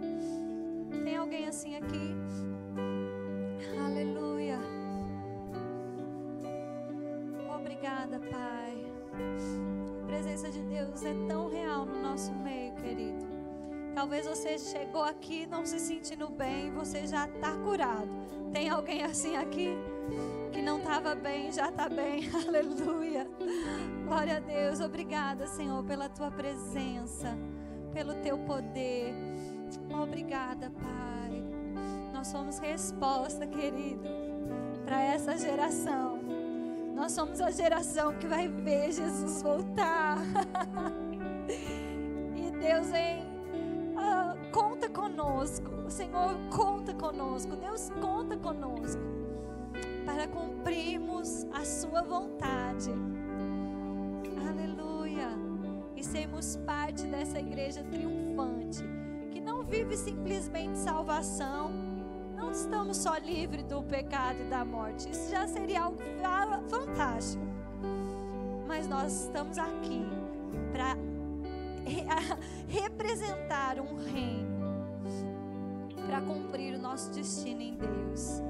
Tem 1.04 1.16
alguém 1.18 1.46
assim 1.46 1.76
aqui? 1.76 2.16
Aleluia. 3.84 4.37
Obrigada, 7.78 8.18
Pai. 8.18 8.92
A 10.02 10.06
presença 10.06 10.50
de 10.50 10.60
Deus 10.62 11.04
é 11.04 11.14
tão 11.28 11.48
real 11.48 11.86
no 11.86 12.02
nosso 12.02 12.34
meio, 12.34 12.74
querido. 12.74 13.24
Talvez 13.94 14.26
você 14.26 14.58
chegou 14.58 15.04
aqui 15.04 15.46
não 15.46 15.64
se 15.64 15.78
sentindo 15.78 16.28
bem, 16.28 16.72
você 16.72 17.06
já 17.06 17.28
está 17.28 17.52
curado. 17.58 18.08
Tem 18.52 18.68
alguém 18.68 19.04
assim 19.04 19.36
aqui 19.36 19.76
que 20.52 20.60
não 20.60 20.78
estava 20.78 21.14
bem, 21.14 21.52
já 21.52 21.68
está 21.68 21.88
bem. 21.88 22.28
Aleluia. 22.48 23.28
Glória 24.08 24.38
a 24.38 24.40
Deus. 24.40 24.80
Obrigada, 24.80 25.46
Senhor, 25.46 25.84
pela 25.84 26.08
tua 26.08 26.32
presença, 26.32 27.38
pelo 27.94 28.14
teu 28.16 28.38
poder. 28.38 29.14
Obrigada, 30.02 30.68
Pai. 30.68 31.44
Nós 32.12 32.26
somos 32.26 32.58
resposta, 32.58 33.46
querido, 33.46 34.02
para 34.84 35.00
essa 35.00 35.38
geração. 35.38 36.17
Nós 36.98 37.12
somos 37.12 37.40
a 37.40 37.48
geração 37.48 38.12
que 38.18 38.26
vai 38.26 38.48
ver 38.48 38.90
Jesus 38.90 39.40
voltar. 39.40 40.18
e 42.34 42.50
Deus 42.50 42.88
vem, 42.90 43.24
ah, 43.96 44.34
conta 44.50 44.88
conosco. 44.90 45.70
O 45.86 45.90
Senhor 45.90 46.34
conta 46.50 46.92
conosco. 46.92 47.54
Deus 47.54 47.88
conta 48.00 48.36
conosco 48.36 49.00
para 50.04 50.26
cumprirmos 50.26 51.46
a 51.52 51.64
Sua 51.64 52.02
vontade. 52.02 52.90
Aleluia. 54.48 55.28
E 55.94 56.02
sermos 56.02 56.56
parte 56.66 57.04
dessa 57.06 57.38
igreja 57.38 57.84
triunfante 57.84 58.82
que 59.30 59.40
não 59.40 59.62
vive 59.62 59.96
simplesmente 59.96 60.76
salvação. 60.76 61.97
Não 62.38 62.52
estamos 62.52 62.96
só 62.96 63.16
livres 63.16 63.64
do 63.64 63.82
pecado 63.82 64.40
e 64.40 64.44
da 64.44 64.64
morte. 64.64 65.10
Isso 65.10 65.30
já 65.30 65.48
seria 65.48 65.82
algo 65.82 65.98
fantástico. 66.68 67.42
Mas 68.66 68.86
nós 68.86 69.24
estamos 69.24 69.58
aqui 69.58 70.06
para 70.70 70.96
representar 72.68 73.80
um 73.80 73.96
reino, 73.96 74.86
para 76.06 76.20
cumprir 76.20 76.76
o 76.76 76.78
nosso 76.78 77.10
destino 77.10 77.60
em 77.60 77.74
Deus. 77.74 78.40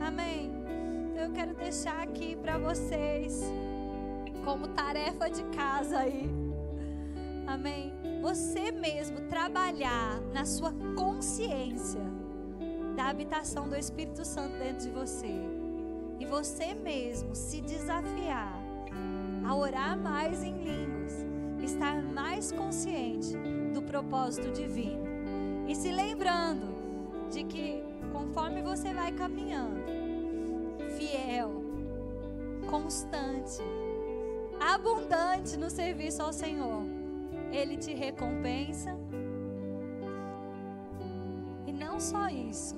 Amém. 0.00 0.52
Então 1.10 1.24
eu 1.24 1.32
quero 1.32 1.54
deixar 1.54 2.00
aqui 2.00 2.36
para 2.36 2.58
vocês, 2.58 3.42
como 4.44 4.68
tarefa 4.68 5.28
de 5.28 5.42
casa 5.56 5.98
aí. 5.98 6.30
Amém 7.46 7.92
você 8.22 8.70
mesmo 8.70 9.22
trabalhar 9.22 10.20
na 10.32 10.44
sua 10.44 10.72
consciência 10.94 12.11
da 12.96 13.08
habitação 13.08 13.68
do 13.68 13.76
Espírito 13.76 14.24
Santo 14.24 14.58
dentro 14.58 14.86
de 14.86 14.90
você. 14.90 15.34
E 16.18 16.26
você 16.26 16.74
mesmo 16.74 17.34
se 17.34 17.60
desafiar 17.60 18.62
a 19.44 19.54
orar 19.54 19.98
mais 19.98 20.42
em 20.42 20.56
línguas, 20.62 21.26
estar 21.62 22.02
mais 22.02 22.52
consciente 22.52 23.36
do 23.72 23.82
propósito 23.82 24.50
divino. 24.50 25.02
E 25.68 25.74
se 25.74 25.90
lembrando 25.90 27.28
de 27.30 27.44
que 27.44 27.82
conforme 28.12 28.62
você 28.62 28.92
vai 28.92 29.10
caminhando, 29.12 29.82
fiel, 30.96 31.62
constante, 32.68 33.62
abundante 34.60 35.56
no 35.56 35.70
serviço 35.70 36.22
ao 36.22 36.32
Senhor, 36.32 36.82
Ele 37.50 37.76
te 37.76 37.94
recompensa. 37.94 38.96
Só 42.02 42.28
isso, 42.28 42.76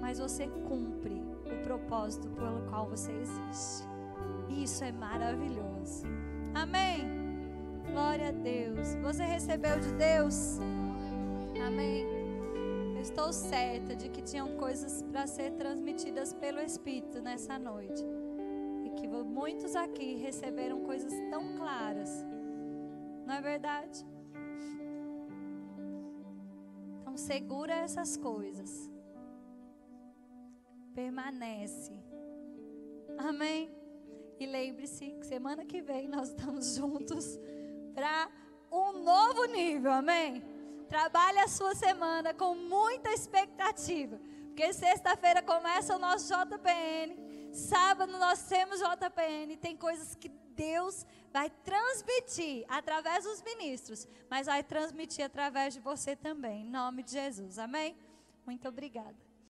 mas 0.00 0.18
você 0.18 0.46
cumpre 0.68 1.22
o 1.46 1.62
propósito 1.62 2.28
pelo 2.28 2.62
qual 2.68 2.86
você 2.86 3.10
existe. 3.12 3.88
Isso 4.50 4.84
é 4.84 4.92
maravilhoso. 4.92 6.04
Amém. 6.54 7.18
Glória 7.90 8.28
a 8.28 8.32
Deus. 8.32 8.94
Você 9.02 9.24
recebeu 9.24 9.80
de 9.80 9.92
Deus? 9.94 10.58
Amém. 11.66 12.06
Eu 12.94 13.00
estou 13.00 13.32
certa 13.32 13.96
de 13.96 14.08
que 14.10 14.20
tinham 14.20 14.56
coisas 14.56 15.02
para 15.02 15.26
ser 15.26 15.52
transmitidas 15.52 16.32
pelo 16.34 16.60
Espírito 16.60 17.22
nessa 17.22 17.58
noite. 17.58 18.04
E 18.84 18.90
que 18.90 19.08
muitos 19.08 19.74
aqui 19.74 20.16
receberam 20.16 20.80
coisas 20.80 21.12
tão 21.30 21.56
claras. 21.56 22.24
Não 23.26 23.34
é 23.34 23.40
verdade? 23.40 24.04
Segura 27.18 27.74
essas 27.74 28.16
coisas. 28.16 28.90
Permanece. 30.94 31.92
Amém. 33.18 33.70
E 34.38 34.46
lembre-se 34.46 35.10
que 35.14 35.26
semana 35.26 35.64
que 35.64 35.82
vem 35.82 36.08
nós 36.08 36.28
estamos 36.28 36.74
juntos 36.76 37.38
para 37.94 38.30
um 38.70 38.92
novo 39.02 39.44
nível, 39.46 39.92
amém? 39.92 40.42
Trabalhe 40.88 41.38
a 41.40 41.48
sua 41.48 41.74
semana 41.74 42.32
com 42.32 42.54
muita 42.54 43.10
expectativa, 43.10 44.18
porque 44.46 44.72
sexta-feira 44.72 45.42
começa 45.42 45.96
o 45.96 45.98
nosso 45.98 46.32
JPN, 46.32 47.52
sábado 47.52 48.12
nós 48.12 48.42
temos 48.48 48.78
JPN, 48.78 49.56
tem 49.56 49.76
coisas 49.76 50.14
que 50.14 50.30
Deus 50.58 51.06
vai 51.32 51.48
transmitir 51.48 52.64
através 52.68 53.22
dos 53.22 53.40
ministros, 53.42 54.08
mas 54.28 54.46
vai 54.46 54.62
transmitir 54.64 55.24
através 55.24 55.72
de 55.74 55.80
você 55.80 56.16
também, 56.16 56.62
em 56.62 56.70
nome 56.70 57.04
de 57.04 57.12
Jesus, 57.12 57.60
amém? 57.60 57.96
Muito 58.44 58.66
obrigada. 58.66 59.27